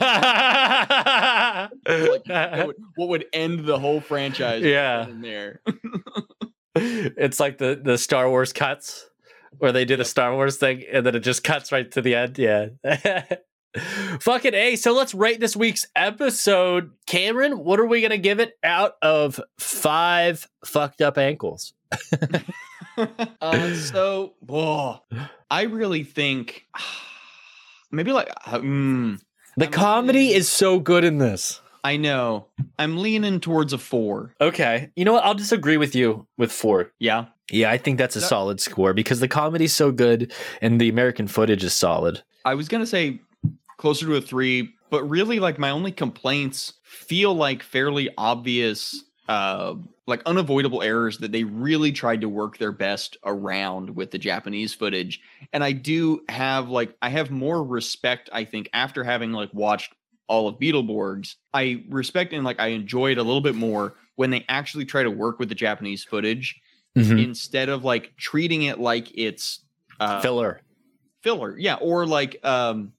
what, 1.88 2.68
would, 2.68 2.76
what 2.96 3.10
would 3.10 3.26
end 3.34 3.66
the 3.66 3.80
whole 3.80 4.00
franchise? 4.00 4.64
Yeah. 4.64 5.08
in 5.08 5.22
there. 5.22 5.62
it's 6.76 7.40
like 7.40 7.58
the 7.58 7.80
the 7.84 7.98
Star 7.98 8.30
Wars 8.30 8.54
cuts 8.54 9.10
where 9.58 9.72
they 9.72 9.86
do 9.86 9.96
the 9.96 10.06
Star 10.06 10.34
Wars 10.34 10.58
thing 10.58 10.84
and 10.92 11.06
then 11.06 11.16
it 11.16 11.20
just 11.20 11.44
cuts 11.44 11.72
right 11.72 11.90
to 11.92 12.02
the 12.02 12.16
end. 12.16 12.38
Yeah. 12.38 12.68
Fucking 14.22 14.54
A. 14.54 14.76
So 14.76 14.94
let's 14.94 15.14
rate 15.14 15.40
this 15.40 15.56
week's 15.56 15.86
episode. 15.96 16.92
Cameron, 17.06 17.60
what 17.64 17.80
are 17.80 17.86
we 17.86 18.02
going 18.02 18.12
to 18.12 18.18
give 18.18 18.40
it 18.40 18.54
out 18.64 18.94
of 19.02 19.40
five 19.60 20.48
fucked 20.66 21.02
up 21.02 21.18
ankles? 21.18 21.74
uh, 23.42 23.74
so, 23.76 24.34
whoa, 24.40 25.00
I 25.50 25.64
really 25.64 26.04
think 26.04 26.66
maybe 27.92 28.12
like 28.12 28.30
mm, 28.46 29.20
The 29.58 29.66
I'm 29.66 29.72
comedy 29.72 30.20
leaning- 30.20 30.36
is 30.36 30.50
so 30.50 30.80
good 30.80 31.04
in 31.04 31.18
this. 31.18 31.62
I 31.82 31.96
know 31.96 32.48
I'm 32.78 32.98
leaning 32.98 33.40
towards 33.40 33.72
a 33.72 33.78
four. 33.78 34.34
Okay. 34.42 34.90
You 34.98 35.06
know 35.06 35.14
what? 35.14 35.24
I'll 35.24 35.34
disagree 35.34 35.78
with 35.78 35.96
you 35.96 36.28
with 36.38 36.52
four. 36.52 36.92
Yeah, 37.00 37.28
Yeah, 37.52 37.72
I 37.72 37.78
think 37.78 37.98
that's 37.98 38.18
a 38.18 38.20
That- 38.20 38.28
solid 38.28 38.60
score 38.60 38.94
because 38.94 39.22
the 39.22 39.30
comedy's 39.30 39.74
so 39.74 39.92
good 39.94 40.34
and 40.62 40.82
the 40.82 40.90
American 40.90 41.28
footage 41.30 41.64
is 41.64 41.74
solid. 41.74 42.22
I 42.44 42.56
was 42.56 42.68
gonna 42.68 42.86
say 42.86 43.22
closer 43.80 44.06
to 44.06 44.16
a 44.16 44.22
three, 44.22 44.74
but 44.92 45.04
really 45.06 45.40
like 45.40 45.58
my 45.58 45.70
only 45.70 45.92
complaints 45.92 46.74
feel 46.84 47.34
like 47.34 47.64
fairly 47.64 48.10
obvious, 48.18 49.04
uh, 49.30 49.74
like 50.06 50.22
unavoidable 50.26 50.82
errors 50.84 51.18
that 51.20 51.32
they 51.32 51.46
really 51.46 51.92
tried 51.94 52.20
to 52.20 52.28
work 52.28 52.58
their 52.58 52.74
best 52.74 53.16
around 53.24 53.96
with 53.96 54.12
the 54.12 54.18
Japanese 54.18 54.74
footage. 54.74 55.22
And 55.54 55.64
I 55.64 55.72
do 55.72 56.22
have 56.28 56.68
like 56.70 56.94
I 57.02 57.10
have 57.10 57.32
more 57.32 57.64
respect, 57.64 58.30
I 58.34 58.44
think, 58.44 58.70
after 58.74 59.04
having 59.04 59.32
like 59.32 59.54
watched 59.54 59.94
all 60.28 60.48
of 60.50 60.60
Beetleborgs. 60.60 61.36
I 61.54 61.86
respect 61.90 62.34
and 62.34 62.44
like 62.44 62.60
I 62.60 62.68
enjoy 62.68 63.12
it 63.14 63.18
a 63.18 63.24
little 63.24 63.42
bit 63.42 63.56
more 63.56 63.96
when 64.16 64.30
they 64.30 64.44
actually 64.50 64.86
try 64.86 65.04
to 65.04 65.10
work 65.10 65.40
with 65.40 65.50
the 65.50 65.56
Japanese 65.56 66.04
footage 66.04 66.60
Mhm. 66.98 67.24
instead 67.24 67.70
of 67.70 67.86
like 67.86 68.18
treating 68.18 68.64
it 68.64 68.80
like 68.80 69.10
it's 69.16 69.64
uh, 70.00 70.22
Filler. 70.22 70.62
filler 71.22 71.56
yeah 71.58 71.76
or 71.76 72.06
like 72.06 72.44
um 72.44 72.92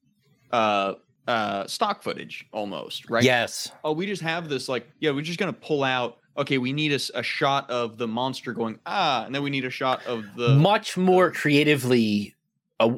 uh 0.52 0.94
uh 1.28 1.66
stock 1.66 2.02
footage 2.02 2.46
almost 2.52 3.08
right 3.10 3.22
Yes. 3.24 3.70
oh 3.84 3.92
we 3.92 4.06
just 4.06 4.22
have 4.22 4.48
this 4.48 4.68
like 4.68 4.86
yeah 5.00 5.10
we're 5.10 5.20
just 5.22 5.38
gonna 5.38 5.52
pull 5.52 5.84
out 5.84 6.18
okay 6.36 6.58
we 6.58 6.72
need 6.72 6.92
a 6.92 7.22
shot 7.22 7.70
of 7.70 7.98
the 7.98 8.08
monster 8.08 8.52
going 8.52 8.78
ah 8.86 9.24
and 9.26 9.34
then 9.34 9.42
we 9.42 9.50
need 9.50 9.64
a 9.64 9.70
shot 9.70 10.04
of 10.06 10.24
the 10.36 10.54
much 10.56 10.96
more 10.96 11.30
creatively 11.30 12.34
uh, 12.80 12.94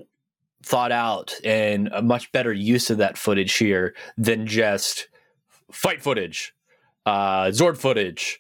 thought 0.63 0.93
out 0.93 1.35
and 1.45 1.89
a 1.93 2.01
much 2.01 2.31
better 2.33 2.53
use 2.53 2.89
of 2.91 2.99
that 2.99 3.19
footage 3.19 3.53
here 3.55 3.95
than 4.17 4.47
just 4.47 5.09
fight 5.73 6.01
footage, 6.01 6.55
uh, 7.07 7.47
Zord 7.47 7.77
footage, 7.77 8.39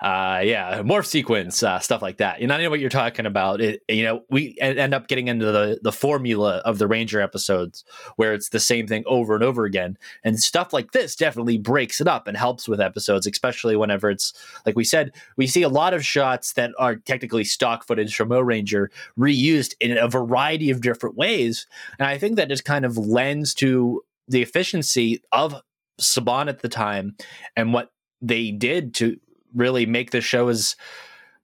uh, 0.00 0.40
yeah, 0.44 0.80
morph 0.82 1.06
sequence, 1.06 1.60
uh, 1.62 1.80
stuff 1.80 2.02
like 2.02 2.18
that. 2.18 2.40
You 2.40 2.46
know, 2.46 2.54
I 2.54 2.62
know 2.62 2.70
what 2.70 2.78
you're 2.78 2.88
talking 2.88 3.26
about. 3.26 3.60
It, 3.60 3.82
you 3.88 4.04
know, 4.04 4.22
we 4.30 4.56
end 4.60 4.94
up 4.94 5.08
getting 5.08 5.26
into 5.26 5.46
the 5.46 5.80
the 5.82 5.90
formula 5.90 6.62
of 6.64 6.78
the 6.78 6.86
Ranger 6.86 7.20
episodes 7.20 7.84
where 8.14 8.32
it's 8.32 8.50
the 8.50 8.60
same 8.60 8.86
thing 8.86 9.02
over 9.06 9.34
and 9.34 9.42
over 9.42 9.64
again, 9.64 9.98
and 10.22 10.38
stuff 10.38 10.72
like 10.72 10.92
this 10.92 11.16
definitely 11.16 11.58
breaks 11.58 12.00
it 12.00 12.06
up 12.06 12.28
and 12.28 12.36
helps 12.36 12.68
with 12.68 12.80
episodes, 12.80 13.26
especially 13.26 13.74
whenever 13.74 14.08
it's 14.08 14.32
like 14.64 14.76
we 14.76 14.84
said, 14.84 15.12
we 15.36 15.48
see 15.48 15.62
a 15.62 15.68
lot 15.68 15.94
of 15.94 16.04
shots 16.04 16.52
that 16.52 16.70
are 16.78 16.94
technically 16.94 17.44
stock 17.44 17.84
footage 17.84 18.14
from 18.14 18.28
Ohranger 18.28 18.88
reused 19.18 19.74
in 19.80 19.98
a 19.98 20.06
variety 20.06 20.70
of 20.70 20.80
different 20.80 21.16
ways, 21.16 21.66
and 21.98 22.06
I 22.06 22.18
think 22.18 22.36
that 22.36 22.48
just 22.48 22.64
kind 22.64 22.84
of 22.84 22.96
lends 22.96 23.52
to 23.54 24.02
the 24.28 24.42
efficiency 24.42 25.22
of 25.32 25.60
Saban 26.00 26.48
at 26.48 26.60
the 26.60 26.68
time 26.68 27.16
and 27.56 27.72
what 27.72 27.90
they 28.20 28.50
did 28.50 28.94
to 28.94 29.18
really 29.54 29.86
make 29.86 30.10
the 30.10 30.20
show 30.20 30.48
as 30.48 30.76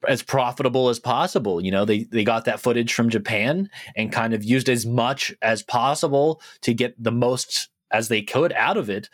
as 0.08 0.22
profitable 0.22 0.88
as 0.88 0.98
possible. 0.98 1.64
You 1.64 1.70
know, 1.70 1.84
they 1.84 2.04
they 2.04 2.24
got 2.24 2.44
that 2.44 2.60
footage 2.60 2.92
from 2.92 3.10
Japan 3.10 3.70
and 3.96 4.12
kind 4.12 4.34
of 4.34 4.44
used 4.44 4.68
as 4.68 4.86
much 4.86 5.34
as 5.42 5.62
possible 5.62 6.40
to 6.62 6.74
get 6.74 7.02
the 7.02 7.12
most 7.12 7.68
as 7.90 8.08
they 8.08 8.22
could 8.22 8.52
out 8.52 8.76
of 8.76 8.90
it. 8.90 9.08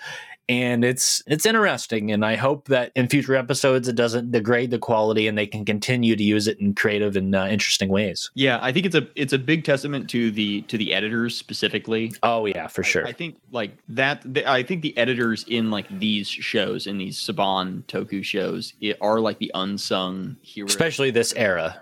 And 0.51 0.85
it's 0.85 1.23
it's 1.29 1.47
interesting, 1.47 2.11
and 2.11 2.25
I 2.25 2.35
hope 2.35 2.67
that 2.67 2.91
in 2.97 3.07
future 3.07 3.37
episodes 3.37 3.87
it 3.87 3.95
doesn't 3.95 4.33
degrade 4.33 4.73
the 4.73 4.81
quality, 4.81 5.29
and 5.29 5.39
they 5.39 5.47
can 5.47 5.65
continue 5.65 6.17
to 6.17 6.25
use 6.25 6.49
it 6.49 6.59
in 6.59 6.75
creative 6.75 7.15
and 7.15 7.33
uh, 7.37 7.47
interesting 7.49 7.89
ways. 7.89 8.33
Yeah, 8.35 8.59
I 8.61 8.73
think 8.73 8.85
it's 8.85 8.97
a 8.97 9.07
it's 9.15 9.33
a 9.33 9.39
big 9.39 9.63
testament 9.63 10.11
to 10.11 10.33
the 10.33 10.63
to 10.63 10.77
the 10.77 10.93
editors 10.93 11.37
specifically. 11.37 12.13
Oh 12.25 12.47
yeah, 12.47 12.67
for 12.67 12.83
sure. 12.83 13.07
I 13.07 13.13
think 13.13 13.37
like 13.53 13.79
that. 13.91 14.23
The, 14.25 14.45
I 14.45 14.65
think 14.65 14.83
the 14.83 14.99
editors 14.99 15.45
in 15.47 15.71
like 15.71 15.87
these 16.01 16.27
shows, 16.27 16.89
in 16.89 16.99
these 16.99 17.17
Saban 17.17 17.85
Toku 17.85 18.25
shows, 18.25 18.75
it, 18.81 18.99
are 19.01 19.21
like 19.21 19.39
the 19.39 19.53
unsung 19.55 20.37
heroes. 20.43 20.73
Especially 20.73 21.13
this 21.13 21.33
era, 21.35 21.81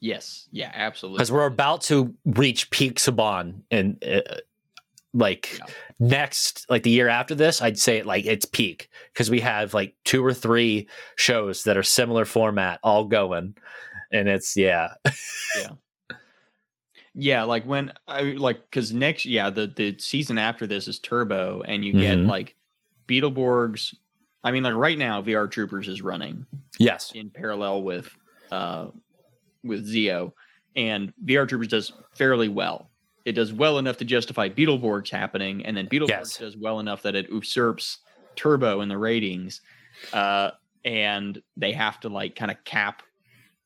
yes, 0.00 0.46
yeah, 0.52 0.70
absolutely. 0.74 1.16
because 1.16 1.32
we're 1.32 1.46
about 1.46 1.80
to 1.84 2.14
reach 2.26 2.68
peak 2.68 2.98
Saban, 2.98 3.62
and 3.70 4.04
uh, 4.04 4.20
like 5.12 5.58
Yeah. 5.58 5.66
next, 5.98 6.66
like 6.70 6.82
the 6.84 6.90
year 6.90 7.08
after 7.08 7.34
this, 7.34 7.60
I'd 7.60 7.78
say 7.78 8.02
like 8.02 8.26
it's 8.26 8.44
peak 8.46 8.88
because 9.12 9.30
we 9.30 9.40
have 9.40 9.74
like 9.74 9.94
two 10.04 10.24
or 10.24 10.32
three 10.34 10.88
shows 11.16 11.64
that 11.64 11.76
are 11.76 11.82
similar 11.82 12.24
format 12.24 12.78
all 12.82 13.04
going, 13.04 13.56
and 14.12 14.28
it's 14.28 14.56
yeah, 14.56 14.94
Yeah, 15.56 15.70
Yeah, 17.14 17.42
like 17.42 17.64
when 17.64 17.92
I 18.06 18.22
like 18.22 18.62
because 18.70 18.92
next, 18.92 19.26
yeah, 19.26 19.50
the 19.50 19.66
the 19.66 19.96
season 19.98 20.38
after 20.38 20.66
this 20.66 20.86
is 20.86 20.98
Turbo, 21.00 21.62
and 21.62 21.84
you 21.84 21.92
get 21.92 22.18
Mhm. 22.18 22.28
like 22.28 22.54
Beetleborgs. 23.08 23.94
I 24.44 24.52
mean, 24.52 24.62
like 24.62 24.74
right 24.74 24.96
now, 24.96 25.20
VR 25.20 25.50
Troopers 25.50 25.88
is 25.88 26.02
running 26.02 26.46
yes, 26.78 27.10
in 27.14 27.30
parallel 27.30 27.82
with 27.82 28.16
uh 28.52 28.86
with 29.64 29.86
Zeo, 29.86 30.32
and 30.76 31.12
VR 31.24 31.48
Troopers 31.48 31.68
does 31.68 31.92
fairly 32.14 32.48
well. 32.48 32.89
It 33.24 33.32
does 33.32 33.52
well 33.52 33.78
enough 33.78 33.98
to 33.98 34.04
justify 34.04 34.48
Beetleborgs 34.48 35.10
happening, 35.10 35.64
and 35.66 35.76
then 35.76 35.86
Beetleborgs 35.88 36.08
Yes. 36.08 36.36
does 36.38 36.56
well 36.56 36.80
enough 36.80 37.02
that 37.02 37.14
it 37.14 37.28
usurps 37.30 37.98
Turbo 38.36 38.80
in 38.80 38.88
the 38.88 38.96
ratings, 38.98 39.60
uh, 40.12 40.52
and 40.84 41.40
they 41.56 41.72
have 41.72 42.00
to 42.00 42.08
like 42.08 42.34
kind 42.36 42.50
of 42.50 42.62
cap 42.64 43.02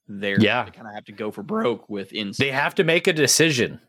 their 0.08 0.38
Yeah. 0.40 0.64
they 0.64 0.70
kind 0.72 0.86
of 0.88 0.94
have 0.94 1.04
to 1.06 1.12
go 1.12 1.30
for 1.30 1.42
broke 1.42 1.88
with 1.88 2.10
they 2.38 2.50
have 2.50 2.74
to 2.76 2.84
make 2.84 3.06
a 3.06 3.12
decision. 3.12 3.80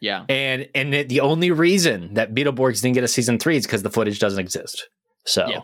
yeah, 0.00 0.24
And 0.28 0.68
and 0.74 0.94
it, 0.94 1.08
the 1.08 1.20
only 1.20 1.50
reason 1.50 2.12
that 2.14 2.34
Beetleborgs 2.34 2.82
didn't 2.82 2.94
get 2.94 3.04
a 3.04 3.08
season 3.08 3.38
three 3.38 3.56
is 3.56 3.66
because 3.66 3.82
the 3.82 3.90
footage 3.90 4.18
doesn't 4.18 4.40
exist. 4.40 4.88
So 5.24 5.46
Yeah. 5.48 5.60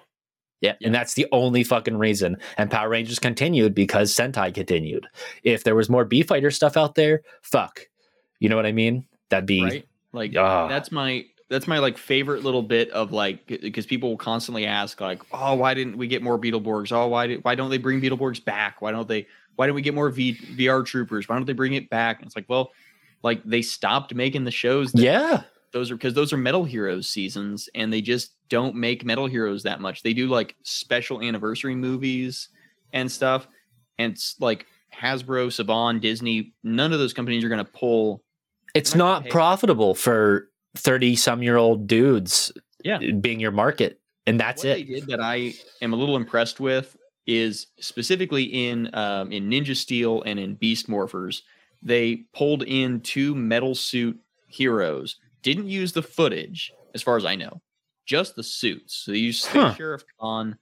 yeah. 0.63 0.75
Yeah. 0.81 0.87
and 0.87 0.95
that's 0.95 1.15
the 1.15 1.27
only 1.33 1.65
fucking 1.65 1.97
reason. 1.99 2.37
And 2.57 2.71
Power 2.71 2.89
Rangers 2.89 3.19
continued 3.19 3.75
because 3.75 4.15
Sentai 4.15 4.55
continued. 4.55 5.07
If 5.43 5.65
there 5.65 5.75
was 5.75 5.91
more 5.91 6.05
B 6.05 6.23
fighter 6.23 6.51
stuff 6.51 6.77
out 6.77 6.95
there, 6.95 7.23
fuck, 7.43 7.81
you 8.39 8.49
know 8.49 8.57
what 8.57 8.67
I 8.67 8.73
mean? 8.73 9.07
That'd 9.31 9.47
be 9.47 9.63
right. 9.63 9.89
Like 10.13 10.37
Ah. 10.37 10.69
that's 10.69 10.93
my 10.93 11.25
that's 11.49 11.67
my 11.67 11.79
like 11.79 11.99
favorite 11.99 12.45
little 12.45 12.63
bit 12.63 12.91
of 12.91 13.11
like 13.13 13.47
because 13.47 13.87
people 13.87 14.11
will 14.11 14.17
constantly 14.17 14.67
ask 14.67 15.01
like 15.01 15.23
oh 15.33 15.55
why 15.55 15.75
didn't 15.75 15.97
we 15.99 16.07
get 16.07 16.23
more 16.23 16.39
Beetleborgs? 16.39 16.93
Oh 16.93 17.09
why 17.09 17.27
did 17.27 17.45
why 17.45 17.55
don't 17.55 17.71
they 17.71 17.79
bring 17.79 18.01
Beetleborgs 18.01 18.45
back? 18.45 18.81
Why 18.83 18.93
don't 18.93 19.09
they 19.09 19.27
why 19.57 19.67
don't 19.67 19.75
we 19.75 19.83
get 19.83 19.95
more 19.95 20.09
v, 20.11 20.35
VR 20.57 20.85
troopers? 20.87 21.29
Why 21.29 21.37
don't 21.37 21.47
they 21.47 21.53
bring 21.53 21.75
it 21.75 21.91
back? 21.91 22.19
And 22.19 22.27
it's 22.27 22.37
like 22.37 22.49
well 22.49 22.73
like 23.23 23.43
they 23.45 23.63
stopped 23.63 24.15
making 24.15 24.45
the 24.45 24.51
shows 24.51 24.93
that 24.93 25.03
yeah, 25.03 25.43
those 25.73 25.91
are 25.91 25.97
because 25.97 26.15
those 26.15 26.33
are 26.33 26.37
Metal 26.37 26.65
Heroes 26.65 27.09
seasons 27.11 27.69
and 27.75 27.93
they 27.93 28.01
just 28.01 28.33
don't 28.49 28.75
make 28.75 29.05
Metal 29.05 29.27
Heroes 29.27 29.63
that 29.65 29.81
much. 29.81 30.03
They 30.03 30.15
do 30.15 30.29
like 30.29 30.55
special 30.63 31.21
anniversary 31.23 31.75
movies 31.75 32.49
and 32.93 33.11
stuff 33.11 33.47
and 33.99 34.13
it's 34.13 34.37
like 34.41 34.67
Hasbro 34.97 35.49
Saban 35.49 36.01
Disney 36.01 36.53
none 36.65 36.93
of 36.93 36.99
those 36.99 37.13
companies 37.13 37.45
are 37.45 37.49
going 37.49 37.65
to 37.65 37.71
pull 37.73 38.23
it's 38.75 38.95
not 38.95 39.29
profitable 39.29 39.95
for 39.95 40.49
thirty 40.77 41.17
some 41.17 41.43
year 41.43 41.57
old 41.57 41.87
dudes. 41.87 42.53
Yeah. 42.83 42.99
being 43.21 43.41
your 43.41 43.51
market, 43.51 44.01
and 44.27 44.41
that's 44.41 44.65
what 44.65 44.79
it. 44.79 44.87
they 44.87 44.95
did 44.95 45.07
that 45.09 45.21
I 45.21 45.53
am 45.83 45.93
a 45.93 45.97
little 45.97 46.17
impressed 46.17 46.61
with 46.61 46.97
is 47.27 47.67
specifically 47.79 48.45
in 48.45 48.89
um, 48.95 49.31
in 49.33 49.51
Ninja 49.51 49.77
Steel 49.77 50.23
and 50.23 50.39
in 50.39 50.55
Beast 50.55 50.89
Morphers, 50.89 51.43
they 51.83 52.25
pulled 52.33 52.63
in 52.63 53.01
two 53.01 53.35
metal 53.35 53.75
suit 53.75 54.19
heroes. 54.49 55.17
Didn't 55.43 55.69
use 55.69 55.93
the 55.93 56.03
footage, 56.03 56.73
as 56.95 57.03
far 57.03 57.17
as 57.17 57.25
I 57.25 57.35
know, 57.37 57.61
just 58.07 58.35
the 58.35 58.43
suits. 58.43 58.95
So 59.05 59.13
they 59.13 59.19
used 59.19 59.47
Huh. 59.47 59.75
Sheriff 59.75 60.05
Khan 60.19 60.57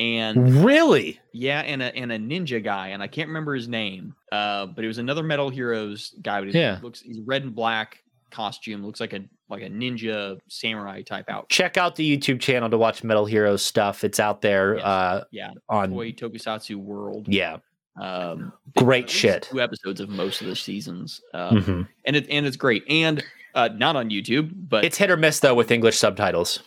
and 0.00 0.64
Really? 0.64 1.20
yeah, 1.32 1.60
and 1.60 1.82
a 1.82 1.94
and 1.94 2.10
a 2.10 2.18
ninja 2.18 2.62
guy, 2.64 2.88
and 2.88 3.02
I 3.02 3.06
can't 3.06 3.28
remember 3.28 3.54
his 3.54 3.68
name. 3.68 4.14
Uh, 4.32 4.66
but 4.66 4.82
it 4.84 4.88
was 4.88 4.96
another 4.98 5.22
Metal 5.22 5.50
Heroes 5.50 6.14
guy. 6.22 6.40
But 6.40 6.48
he 6.54 6.58
Yeah. 6.58 6.78
looks 6.82 7.00
he's 7.02 7.20
red 7.20 7.42
and 7.44 7.54
black 7.54 8.02
costume. 8.30 8.84
Looks 8.84 9.00
like 9.00 9.12
a 9.12 9.20
like 9.50 9.62
a 9.62 9.68
ninja 9.68 10.38
samurai 10.48 11.02
type 11.02 11.26
outfit. 11.28 11.50
Check 11.50 11.76
out 11.76 11.96
the 11.96 12.16
YouTube 12.16 12.40
channel 12.40 12.70
to 12.70 12.78
watch 12.78 13.04
Metal 13.04 13.26
Heroes 13.26 13.62
stuff. 13.64 14.02
It's 14.04 14.18
out 14.20 14.40
there 14.40 14.76
Yes. 14.76 14.84
uh, 14.84 15.24
Yeah, 15.32 15.50
on. 15.68 15.90
Toei 15.92 16.16
Tokusatsu 16.16 16.76
World. 16.76 17.26
Yeah, 17.28 17.58
Um, 18.00 18.52
Great 18.78 19.04
at 19.04 19.10
shit. 19.10 19.42
Two 19.50 19.60
episodes 19.60 20.00
of 20.00 20.08
most 20.08 20.40
of 20.40 20.46
the 20.46 20.54
seasons, 20.56 21.20
um, 21.34 21.56
Mhm. 21.62 21.88
and 22.06 22.16
it 22.16 22.26
and 22.30 22.46
it's 22.46 22.56
great, 22.56 22.84
and 22.88 23.22
uh, 23.56 23.68
not 23.74 23.96
on 23.96 24.08
YouTube, 24.10 24.50
but 24.54 24.84
it's 24.84 24.96
hit 24.96 25.10
or 25.10 25.16
miss 25.18 25.40
though 25.40 25.54
with 25.54 25.70
English 25.72 25.98
subtitles. 25.98 26.60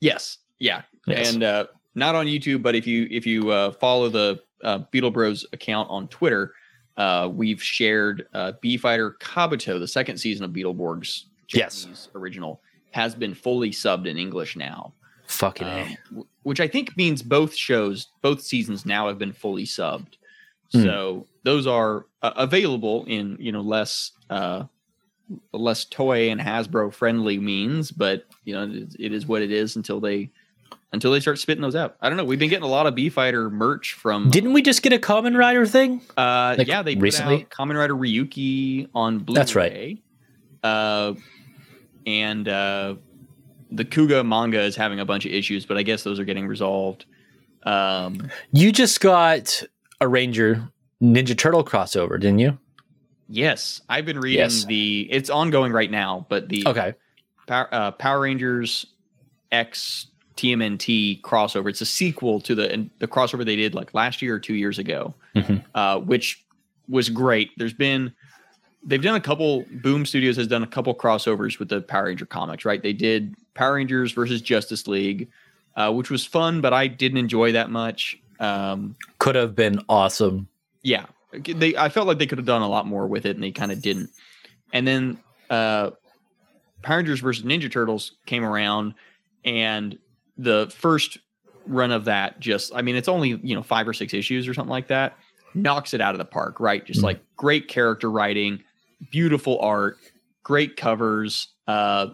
yes, 0.00 0.36
yeah, 0.58 0.82
Yes. 1.06 1.32
and 1.32 1.42
uh, 1.42 1.64
not 1.94 2.14
on 2.14 2.26
YouTube, 2.26 2.62
but 2.62 2.74
if 2.74 2.86
you 2.86 3.06
if 3.10 3.26
you 3.26 3.50
uh, 3.50 3.72
follow 3.72 4.08
the 4.08 4.40
uh, 4.62 4.78
Beetle 4.90 5.10
Bros 5.10 5.46
account 5.52 5.88
on 5.90 6.08
Twitter, 6.08 6.54
uh, 6.96 7.28
we've 7.32 7.62
shared 7.62 8.26
uh, 8.34 8.52
B 8.60 8.76
Fighter 8.76 9.16
Kabuto, 9.20 9.78
the 9.78 9.88
second 9.88 10.18
season 10.18 10.44
of 10.44 10.50
Beetleborgs 10.52 11.24
Yes. 11.52 12.08
Original, 12.14 12.60
has 12.92 13.14
been 13.14 13.34
fully 13.34 13.70
subbed 13.70 14.06
in 14.06 14.16
English 14.16 14.56
now. 14.56 14.92
Fucking 15.26 15.66
um, 15.66 15.96
w- 16.08 16.26
which 16.42 16.60
I 16.60 16.68
think 16.68 16.96
means 16.96 17.22
both 17.22 17.54
shows, 17.54 18.08
both 18.22 18.40
seasons 18.40 18.84
now 18.84 19.08
have 19.08 19.18
been 19.18 19.32
fully 19.32 19.64
subbed. 19.64 20.14
Hmm. 20.72 20.82
So 20.82 21.26
those 21.44 21.66
are 21.66 22.06
uh, 22.22 22.32
available 22.36 23.04
in 23.06 23.36
you 23.40 23.52
know 23.52 23.60
less 23.60 24.12
uh, 24.28 24.64
less 25.52 25.84
toy 25.84 26.30
and 26.30 26.40
Hasbro 26.40 26.92
friendly 26.92 27.38
means, 27.38 27.90
but 27.90 28.26
you 28.44 28.54
know 28.54 28.64
it, 28.64 28.96
it 28.98 29.12
is 29.12 29.26
what 29.26 29.42
it 29.42 29.50
is 29.50 29.76
until 29.76 30.00
they 30.00 30.30
until 30.92 31.12
they 31.12 31.20
start 31.20 31.38
spitting 31.38 31.62
those 31.62 31.76
out. 31.76 31.96
I 32.00 32.08
don't 32.08 32.16
know. 32.16 32.24
We've 32.24 32.38
been 32.38 32.50
getting 32.50 32.64
a 32.64 32.68
lot 32.70 32.86
of 32.86 32.94
B 32.94 33.08
Fighter 33.08 33.48
merch 33.50 33.92
from. 33.94 34.30
Didn't 34.30 34.52
we 34.52 34.62
just 34.62 34.82
get 34.82 34.92
a 34.92 34.98
Kamen 34.98 35.36
Rider 35.36 35.66
thing? 35.66 36.00
Uh, 36.16 36.54
Like, 36.58 36.66
yeah, 36.66 36.82
they 36.82 36.94
recently? 36.96 37.46
Kamen 37.50 37.76
Rider 37.78 37.94
Ryuki 37.94 38.88
on 38.94 39.20
Blu-ray. 39.20 39.38
That's 39.38 39.54
right. 39.54 39.98
Uh, 40.62 41.14
and 42.06 42.48
uh, 42.48 42.96
the 43.70 43.84
Kuuga 43.84 44.26
manga 44.26 44.60
is 44.60 44.74
having 44.76 45.00
a 45.00 45.04
bunch 45.04 45.24
of 45.26 45.32
issues, 45.32 45.64
but 45.66 45.76
I 45.76 45.82
guess 45.82 46.02
those 46.02 46.18
are 46.18 46.24
getting 46.24 46.46
resolved. 46.46 47.04
Um, 47.64 48.30
You 48.52 48.72
just 48.72 49.00
got 49.00 49.62
a 50.00 50.08
Ranger 50.08 50.68
Ninja 51.02 51.36
Turtle 51.36 51.64
crossover, 51.64 52.18
didn't 52.20 52.38
you? 52.40 52.58
yes, 53.32 53.80
I've 53.88 54.04
been 54.06 54.18
reading 54.18 54.40
Yes. 54.40 54.64
the. 54.64 55.06
It's 55.08 55.30
ongoing 55.30 55.70
right 55.72 55.90
now, 55.90 56.26
but 56.28 56.48
the 56.48 56.64
Okay. 56.66 56.94
Power, 57.46 57.68
uh, 57.72 57.90
Power 57.92 58.20
Rangers 58.20 58.86
X 59.52 60.08
TMNT 60.36 61.20
crossover. 61.22 61.68
It's 61.68 61.80
a 61.80 61.86
sequel 61.86 62.40
to 62.42 62.54
the 62.54 62.88
the 62.98 63.08
crossover 63.08 63.44
they 63.44 63.56
did 63.56 63.74
like 63.74 63.92
last 63.94 64.22
year 64.22 64.34
or 64.34 64.38
two 64.38 64.54
years 64.54 64.78
ago, 64.78 65.14
Mhm. 65.34 65.62
uh, 65.74 65.98
which 66.00 66.44
was 66.88 67.08
great. 67.08 67.50
There's 67.56 67.72
been 67.72 68.12
they've 68.84 69.02
done 69.02 69.16
a 69.16 69.20
couple. 69.20 69.64
Boom 69.82 70.06
Studios 70.06 70.36
has 70.36 70.46
done 70.46 70.62
a 70.62 70.66
couple 70.66 70.94
crossovers 70.94 71.58
with 71.58 71.68
the 71.68 71.82
Power 71.82 72.04
Ranger 72.04 72.26
comics. 72.26 72.64
Right? 72.64 72.82
They 72.82 72.92
did 72.92 73.34
Power 73.54 73.74
Rangers 73.74 74.12
versus 74.12 74.40
Justice 74.40 74.86
League, 74.86 75.28
uh, 75.76 75.92
which 75.92 76.10
was 76.10 76.24
fun, 76.24 76.60
but 76.60 76.72
I 76.72 76.86
didn't 76.86 77.18
enjoy 77.18 77.52
that 77.52 77.70
much. 77.70 78.18
Um, 78.38 78.96
Could 79.18 79.34
have 79.34 79.54
been 79.54 79.80
awesome. 79.88 80.48
yeah 80.82 81.04
they 81.44 81.76
i 81.76 81.88
felt 81.88 82.08
like 82.08 82.18
they 82.18 82.26
could 82.26 82.38
have 82.38 82.46
done 82.46 82.62
a 82.62 82.68
lot 82.68 82.86
more 82.88 83.06
with 83.06 83.24
it 83.24 83.36
and 83.36 83.44
they 83.44 83.52
kind 83.52 83.70
of 83.70 83.80
didn't 83.80 84.10
and 84.72 84.84
then 84.84 85.16
uh 85.48 85.90
power 86.82 86.96
rangers 86.96 87.20
versus 87.20 87.44
ninja 87.44 87.70
turtles 87.70 88.16
came 88.26 88.42
around 88.42 88.94
and 89.44 89.96
the 90.42 90.72
first 90.76 91.18
run 91.66 91.90
of 91.92 92.06
that 92.06 92.40
just 92.40 92.72
i 92.74 92.80
mean 92.82 92.96
it's 92.96 93.08
only 93.08 93.38
you 93.42 93.54
know 93.54 93.62
five 93.62 93.86
or 93.86 93.92
six 93.92 94.14
issues 94.14 94.48
or 94.48 94.54
something 94.54 94.70
like 94.70 94.88
that 94.88 95.16
knocks 95.54 95.92
it 95.92 96.00
out 96.00 96.14
of 96.14 96.18
the 96.18 96.24
park 96.24 96.58
right 96.58 96.84
just 96.86 97.00
Mhm. 97.00 97.04
like 97.04 97.20
great 97.36 97.68
character 97.68 98.10
writing 98.10 98.60
beautiful 99.10 99.58
art 99.60 99.96
great 100.42 100.76
covers 100.76 101.48
uh 101.68 102.06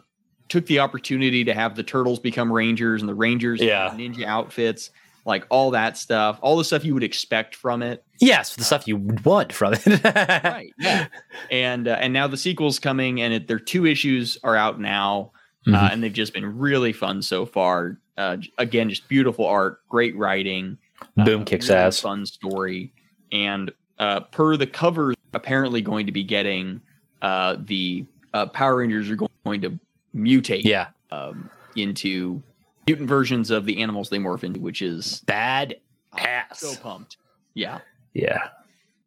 took 0.49 0.67
the 0.67 0.79
opportunity 0.81 1.45
to 1.45 1.55
have 1.55 1.75
the 1.77 1.83
turtles 1.83 2.19
become 2.19 2.53
rangers 2.53 3.03
and 3.03 3.09
the 3.09 3.15
rangers 3.15 3.61
Yeah. 3.61 3.91
ninja 3.95 4.25
outfits 4.25 4.91
like 5.25 5.45
all 5.51 5.71
that 5.73 5.97
stuff 5.97 6.39
all 6.43 6.57
the 6.57 6.65
stuff 6.65 6.85
you 6.85 6.95
would 6.95 7.05
expect 7.05 7.55
from 7.55 7.83
it 7.83 8.03
Yes, 8.21 8.57
the 8.57 8.65
stuff 8.65 8.89
you 8.89 8.97
would 8.97 9.23
want 9.27 9.53
from 9.53 9.75
it. 9.75 9.87
right 10.05 10.73
yeah 10.79 11.07
and 11.51 11.87
uh, 11.87 11.99
and 12.01 12.13
now 12.13 12.27
the 12.27 12.37
sequel's 12.37 12.79
coming 12.79 13.21
and 13.21 13.33
it, 13.35 13.47
their 13.49 13.59
two 13.59 13.87
issues 13.87 14.39
are 14.43 14.57
out 14.57 14.81
now 14.81 15.33
uh, 15.67 15.71
Mhm. 15.71 15.93
and 15.93 16.03
they've 16.03 16.13
just 16.13 16.33
been 16.33 16.59
really 16.59 16.93
fun 16.93 17.21
so 17.23 17.45
far 17.47 17.99
uh, 18.19 18.37
again 18.59 18.89
just 18.89 19.09
beautiful 19.09 19.47
art 19.47 19.81
great 19.89 20.17
writing 20.17 20.79
uh, 21.19 21.25
Boom 21.25 21.45
kicks 21.45 21.69
really 21.69 21.81
ass. 21.81 22.01
fun 22.01 22.25
story 22.27 22.93
and 23.33 23.71
uh, 23.99 24.21
per 24.21 24.57
the 24.57 24.67
covers 24.67 25.15
apparently 25.35 25.81
going 25.83 26.07
to 26.07 26.13
be 26.13 26.23
getting 26.23 26.81
uh, 27.23 27.57
the 27.65 28.05
uh, 28.35 28.47
power 28.47 28.77
rangers 28.77 29.11
are 29.11 29.17
going 29.45 29.61
to 29.61 29.79
mutate 30.15 30.63
Yeah. 30.65 30.89
um, 31.11 31.49
into 31.77 32.43
mutant 32.87 33.09
versions 33.09 33.51
of 33.51 33.65
the 33.67 33.83
animals 33.83 34.09
they 34.11 34.19
morph 34.19 34.45
into, 34.45 34.61
which 34.61 34.81
is 34.83 35.23
Bad 35.27 35.77
ass. 36.19 36.61
so 36.61 36.75
pumped. 36.81 37.17
Yeah. 37.55 37.81
yeah. 38.15 38.49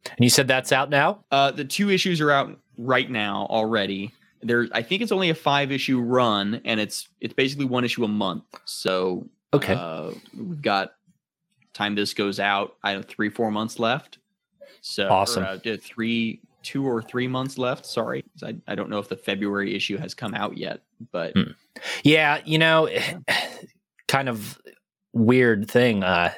And 0.06 0.18
you 0.20 0.30
said 0.30 0.48
that's 0.48 0.72
out 0.72 0.90
now? 0.90 1.24
Uh, 1.32 1.52
the 1.52 1.64
two 1.66 1.90
issues 1.90 2.20
are 2.22 2.32
out 2.32 2.60
right 2.78 3.10
now 3.10 3.46
already. 3.50 4.12
There, 4.42 4.68
I 4.72 4.82
think 4.82 5.02
it's 5.02 5.12
only 5.12 5.30
a 5.30 5.36
five 5.36 5.72
issue 5.72 6.00
run, 6.00 6.62
and 6.66 6.80
it's 6.80 7.08
it's 7.20 7.34
basically 7.34 7.66
one 7.66 7.84
issue 7.84 8.04
a 8.04 8.08
month. 8.08 8.44
So 8.66 9.28
Okay. 9.54 9.74
uh, 9.74 10.12
we've 10.38 10.62
got 10.62 10.92
time 11.74 11.96
this 11.96 12.14
goes 12.14 12.40
out. 12.40 12.76
I 12.84 12.92
have 12.92 13.06
three 13.06 13.30
four 13.30 13.52
months 13.52 13.80
left. 13.80 14.20
So 14.82 15.08
or, 15.08 15.12
Awesome. 15.12 15.44
uh, 15.44 15.58
three 15.82 16.42
two 16.64 16.86
or 16.88 17.02
three 17.02 17.28
months 17.28 17.58
left. 17.58 17.86
Sorry, 17.86 18.24
I, 18.44 18.56
I 18.68 18.76
don't 18.76 18.90
know 18.90 19.00
if 19.00 19.10
the 19.10 19.16
February 19.16 19.76
issue 19.76 19.98
has 19.98 20.14
come 20.14 20.34
out 20.34 20.58
yet, 20.58 20.82
but 21.12 21.34
Hmm. 21.36 21.52
Yeah, 22.04 22.42
you 22.46 22.58
know, 22.58 22.90
kind 24.08 24.30
of 24.30 24.60
weird 25.14 25.70
thing. 25.70 26.04
Uh 26.04 26.34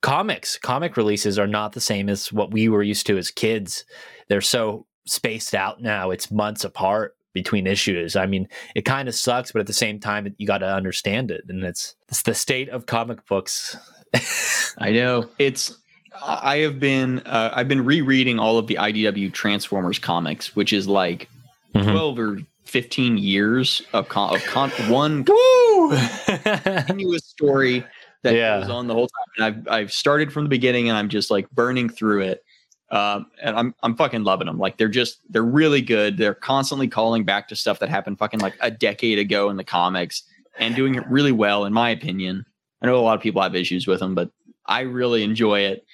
comics, 0.00 0.58
comic 0.58 0.96
releases 0.96 1.38
are 1.38 1.46
not 1.46 1.72
the 1.72 1.80
same 1.80 2.08
as 2.08 2.32
what 2.32 2.50
we 2.50 2.68
were 2.68 2.82
used 2.82 3.06
to 3.06 3.16
as 3.18 3.30
kids. 3.30 3.84
They're 4.28 4.40
so 4.40 4.86
spaced 5.06 5.54
out 5.54 5.80
now. 5.82 6.10
It's 6.10 6.30
months 6.30 6.64
apart 6.64 7.16
between 7.32 7.66
issues. 7.66 8.14
I 8.14 8.26
mean, 8.26 8.46
it 8.74 8.82
kind 8.84 9.08
of 9.08 9.14
sucks, 9.14 9.52
but 9.52 9.60
at 9.60 9.66
the 9.66 9.72
same 9.72 9.98
time 9.98 10.34
you 10.38 10.46
got 10.46 10.58
to 10.58 10.66
understand 10.72 11.30
it 11.30 11.44
and 11.48 11.64
it's 11.64 11.94
it's 12.08 12.22
the 12.22 12.34
state 12.34 12.68
of 12.68 12.86
comic 12.86 13.26
books. 13.26 13.76
I 14.78 14.90
know 14.92 15.28
it's. 15.38 15.76
I 16.22 16.58
have 16.58 16.78
been 16.78 17.20
uh, 17.20 17.50
I've 17.54 17.68
been 17.68 17.84
rereading 17.86 18.38
all 18.38 18.58
of 18.58 18.66
the 18.66 18.74
IDW 18.74 19.32
Transformers 19.32 19.98
comics, 19.98 20.54
which 20.54 20.72
is 20.74 20.86
like 20.86 21.28
Mhm. 21.74 21.90
twelve 21.90 22.18
or 22.18 22.38
fifteen 22.64 23.16
years 23.16 23.80
of 23.94 24.08
con- 24.10 24.34
of 24.36 24.44
con- 24.44 24.70
one 24.90 25.24
continuous 26.26 27.24
story 27.24 27.84
that 28.22 28.34
Yeah. 28.34 28.60
goes 28.60 28.70
on 28.70 28.86
the 28.88 28.94
whole 28.94 29.08
time. 29.08 29.26
And 29.36 29.44
I've 29.68 29.68
I've 29.84 29.92
started 29.92 30.32
from 30.32 30.44
the 30.44 30.48
beginning, 30.50 30.88
and 30.88 30.96
I'm 30.98 31.08
just 31.08 31.30
like 31.30 31.50
burning 31.50 31.88
through 31.88 32.22
it. 32.22 32.44
Um, 32.92 33.26
and 33.42 33.56
I'm 33.56 33.74
I'm 33.82 33.96
fucking 33.96 34.22
loving 34.22 34.46
them. 34.46 34.58
Like 34.58 34.76
they're 34.76 34.86
just 34.86 35.20
they're 35.30 35.42
really 35.42 35.80
good. 35.80 36.18
They're 36.18 36.34
constantly 36.34 36.88
calling 36.88 37.24
back 37.24 37.48
to 37.48 37.56
stuff 37.56 37.78
that 37.78 37.88
happened 37.88 38.18
fucking 38.18 38.40
like 38.40 38.54
a 38.60 38.70
decade 38.70 39.18
ago 39.18 39.48
in 39.48 39.56
the 39.56 39.64
comics, 39.64 40.22
and 40.58 40.76
doing 40.76 40.94
it 40.94 41.06
really 41.08 41.32
well, 41.32 41.64
in 41.64 41.72
my 41.72 41.88
opinion. 41.88 42.44
I 42.82 42.86
know 42.86 42.98
a 42.98 43.00
lot 43.00 43.16
of 43.16 43.22
people 43.22 43.40
have 43.40 43.54
issues 43.54 43.86
with 43.86 44.00
them, 44.00 44.14
but 44.14 44.30
I 44.66 44.80
really 44.80 45.22
enjoy 45.22 45.60
it. 45.60 45.86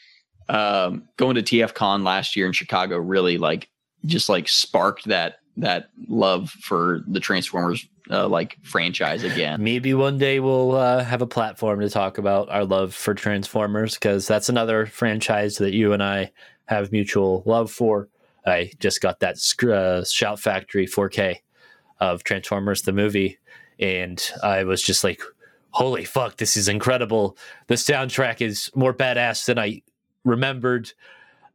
Um, 0.48 1.04
going 1.16 1.36
to 1.36 1.42
TF 1.42 1.74
Con 1.74 2.02
last 2.02 2.34
year 2.34 2.46
in 2.46 2.52
Chicago 2.52 2.96
really 2.96 3.38
like 3.38 3.68
just 4.06 4.28
like 4.28 4.48
sparked 4.48 5.04
that 5.06 5.36
that 5.56 5.90
love 6.08 6.50
for 6.50 7.04
the 7.06 7.20
Transformers 7.20 7.86
uh, 8.10 8.26
like 8.26 8.56
franchise 8.62 9.22
again. 9.22 9.62
Maybe 9.62 9.94
one 9.94 10.18
day 10.18 10.40
we'll 10.40 10.74
uh, 10.74 11.04
have 11.04 11.22
a 11.22 11.26
platform 11.26 11.80
to 11.80 11.90
talk 11.90 12.18
about 12.18 12.48
our 12.48 12.64
love 12.64 12.94
for 12.94 13.14
Transformers 13.14 13.94
because 13.94 14.26
that's 14.26 14.48
another 14.48 14.86
franchise 14.86 15.58
that 15.58 15.74
you 15.74 15.92
and 15.92 16.02
I 16.02 16.32
have 16.68 16.92
mutual 16.92 17.42
love 17.46 17.70
for. 17.70 18.08
I 18.46 18.70
just 18.78 19.00
got 19.00 19.20
that 19.20 19.36
uh, 19.68 20.04
Shout 20.04 20.40
Factory 20.40 20.86
4K 20.86 21.36
of 22.00 22.24
Transformers 22.24 22.82
the 22.82 22.92
movie, 22.92 23.38
and 23.78 24.22
I 24.42 24.64
was 24.64 24.82
just 24.82 25.04
like, 25.04 25.20
"Holy 25.70 26.04
fuck, 26.04 26.36
this 26.36 26.56
is 26.56 26.68
incredible! 26.68 27.36
The 27.66 27.74
soundtrack 27.74 28.40
is 28.40 28.70
more 28.74 28.94
badass 28.94 29.46
than 29.46 29.58
I 29.58 29.82
remembered." 30.24 30.92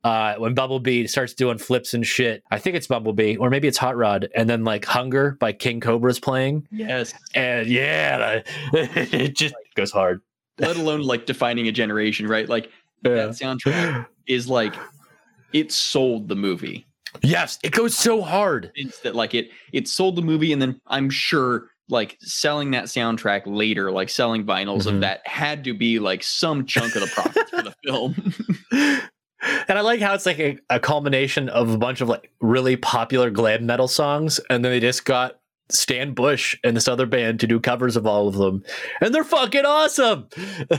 Uh, 0.03 0.35
when 0.35 0.53
Bumblebee 0.53 1.07
starts 1.07 1.33
doing 1.33 1.57
flips 1.57 1.93
and 1.93 2.05
shit, 2.05 2.43
I 2.51 2.59
think 2.59 2.75
it's 2.75 2.87
Bumblebee, 2.87 3.37
or 3.37 3.49
maybe 3.49 3.69
it's 3.69 3.77
Hot 3.77 3.95
Rod, 3.95 4.27
and 4.35 4.49
then 4.49 4.65
like 4.65 4.83
Hunger 4.83 5.37
by 5.39 5.53
King 5.53 5.79
Cobra's 5.79 6.19
playing, 6.19 6.67
Yes. 6.71 7.13
and 7.33 7.67
yeah, 7.67 8.41
it 8.73 9.33
just 9.37 9.55
goes 9.75 9.91
hard. 9.91 10.19
let 10.59 10.75
alone 10.75 11.03
like 11.03 11.25
defining 11.25 11.69
a 11.69 11.71
generation, 11.71 12.27
right? 12.27 12.49
Like 12.49 12.69
that 13.03 13.29
soundtrack 13.29 14.07
is 14.27 14.49
like 14.49 14.75
it 15.53 15.71
sold 15.71 16.27
the 16.27 16.35
movie. 16.35 16.85
Yes, 17.21 17.59
it 17.63 17.71
goes 17.73 17.95
so 17.95 18.21
hard. 18.21 18.71
It's 18.75 18.99
that 19.01 19.15
like 19.15 19.33
it 19.33 19.49
it 19.71 19.87
sold 19.87 20.15
the 20.15 20.21
movie, 20.21 20.51
and 20.51 20.61
then 20.61 20.79
I'm 20.87 21.09
sure 21.09 21.67
like 21.89 22.17
selling 22.21 22.71
that 22.71 22.85
soundtrack 22.85 23.43
later, 23.45 23.91
like 23.91 24.09
selling 24.09 24.45
vinyls 24.45 24.83
Mhm. 24.83 24.95
of 24.95 25.01
that 25.01 25.21
had 25.27 25.63
to 25.65 25.73
be 25.73 25.99
like 25.99 26.23
some 26.23 26.65
chunk 26.65 26.95
of 26.95 27.01
the 27.01 27.07
profits 27.07 27.49
for 27.51 27.61
the 27.61 27.75
film. 27.85 28.33
And 29.67 29.77
I 29.77 29.81
like 29.81 29.99
how 29.99 30.13
it's 30.13 30.25
like 30.25 30.39
a, 30.39 30.57
a 30.69 30.79
culmination 30.79 31.49
of 31.49 31.69
a 31.69 31.77
bunch 31.77 31.99
of 31.99 32.07
like 32.07 32.31
really 32.39 32.77
popular 32.77 33.29
glam 33.29 33.65
metal 33.65 33.89
songs, 33.89 34.39
and 34.49 34.63
then 34.63 34.71
they 34.71 34.79
just 34.79 35.03
got 35.03 35.33
Stan 35.69 36.13
Bush 36.13 36.57
and 36.63 36.77
this 36.77 36.87
other 36.87 37.05
band 37.05 37.41
to 37.41 37.47
do 37.47 37.59
covers 37.59 37.97
of 37.97 38.07
all 38.07 38.29
of 38.29 38.35
them, 38.35 38.63
and 39.01 39.13
they're 39.13 39.25
fucking 39.25 39.65
awesome. 39.65 40.29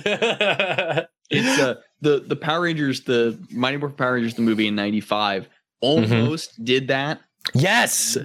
it's 1.30 1.58
uh 1.60 1.74
the 2.04 2.20
the 2.20 2.36
Power 2.36 2.60
Rangers, 2.62 3.00
the 3.02 3.36
Mighty 3.50 3.76
Morphin 3.78 3.96
Power 3.96 4.14
Rangers, 4.14 4.34
the 4.34 4.42
movie 4.42 4.68
in 4.68 4.74
'95 4.76 5.42
mm-hmm. 5.42 5.50
almost 5.80 6.62
did 6.64 6.88
that. 6.88 7.20
yes, 7.54 8.16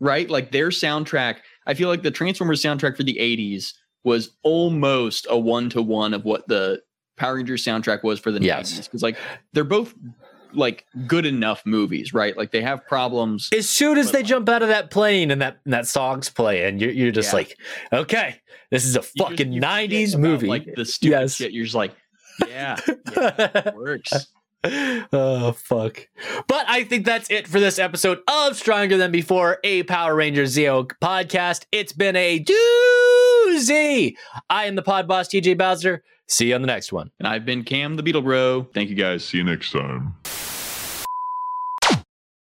right? 0.00 0.28
Like 0.30 0.50
their 0.52 0.68
soundtrack, 0.70 1.36
I 1.66 1.74
feel 1.74 1.88
like 1.88 2.02
the 2.02 2.10
Transformers 2.10 2.62
soundtrack 2.62 2.96
for 2.96 3.02
the 3.04 3.14
80s 3.20 3.72
was 4.04 4.30
almost 4.42 5.26
a 5.30 5.38
one 5.38 5.68
to 5.70 5.82
one 5.82 6.14
of 6.14 6.24
what 6.24 6.48
the 6.48 6.80
Power 7.16 7.36
Rangers 7.36 7.64
soundtrack 7.64 8.02
was 8.02 8.18
for 8.20 8.30
the 8.32 8.40
Yes. 8.42 8.72
90s. 8.72 8.84
Because 8.84 9.02
like 9.02 9.16
they're 9.52 9.64
both 9.64 9.94
like 10.52 10.84
good 11.06 11.26
enough 11.26 11.64
movies, 11.66 12.12
right? 12.14 12.36
Like 12.36 12.50
they 12.50 12.62
have 12.62 12.84
problems. 12.86 13.48
as 13.52 13.68
soon 13.68 13.98
as 13.98 14.12
they 14.12 14.18
like- 14.20 14.26
jump 14.26 14.48
out 14.48 14.62
of 14.62 14.68
that 14.68 14.90
plane 14.90 15.30
and 15.30 15.40
that 15.42 15.58
and 15.64 15.72
that 15.74 15.86
song's 15.86 16.28
playing, 16.30 16.78
you're 16.78 16.90
you're 16.90 17.10
just 17.12 17.30
Yeah. 17.32 17.36
like, 17.36 17.58
okay, 17.92 18.40
this 18.70 18.84
is 18.84 18.96
a 18.96 19.00
You 19.00 19.02
just- 19.02 19.18
fucking 19.18 19.52
you 19.52 19.60
forget 19.60 19.90
'90s 19.90 20.10
about, 20.14 20.20
movie. 20.22 20.46
Like 20.46 20.74
the 20.74 20.84
stupid 20.84 21.10
Yes. 21.20 21.34
shit. 21.36 21.52
You're 21.52 21.64
just 21.64 21.74
like, 21.76 21.94
yeah, 22.48 22.76
yeah 23.16 23.74
works. 23.74 24.28
oh 25.12 25.52
fuck 25.52 26.08
but 26.48 26.64
i 26.66 26.82
think 26.82 27.06
that's 27.06 27.30
it 27.30 27.46
for 27.46 27.60
this 27.60 27.78
episode 27.78 28.18
of 28.26 28.56
stronger 28.56 28.96
than 28.96 29.12
before 29.12 29.58
a 29.62 29.84
power 29.84 30.16
rangers 30.16 30.56
zeo 30.56 30.90
podcast 31.00 31.66
it's 31.70 31.92
been 31.92 32.16
a 32.16 32.42
doozy 32.42 34.16
i 34.50 34.64
am 34.64 34.74
the 34.74 34.82
pod 34.82 35.06
boss 35.06 35.28
tj 35.28 35.56
bowser 35.56 36.02
see 36.26 36.48
you 36.48 36.54
on 36.56 36.62
the 36.62 36.66
next 36.66 36.92
one 36.92 37.10
And 37.20 37.28
I've 37.28 37.44
been 37.44 37.62
Cam 37.62 37.94
the 37.94 38.02
Beetle 38.02 38.22
Bro. 38.22 38.68
Thank 38.74 38.90
you 38.90 38.96
guys. 38.96 39.24
See 39.24 39.38
you 39.38 39.44
next 39.44 39.70
time. 39.70 40.14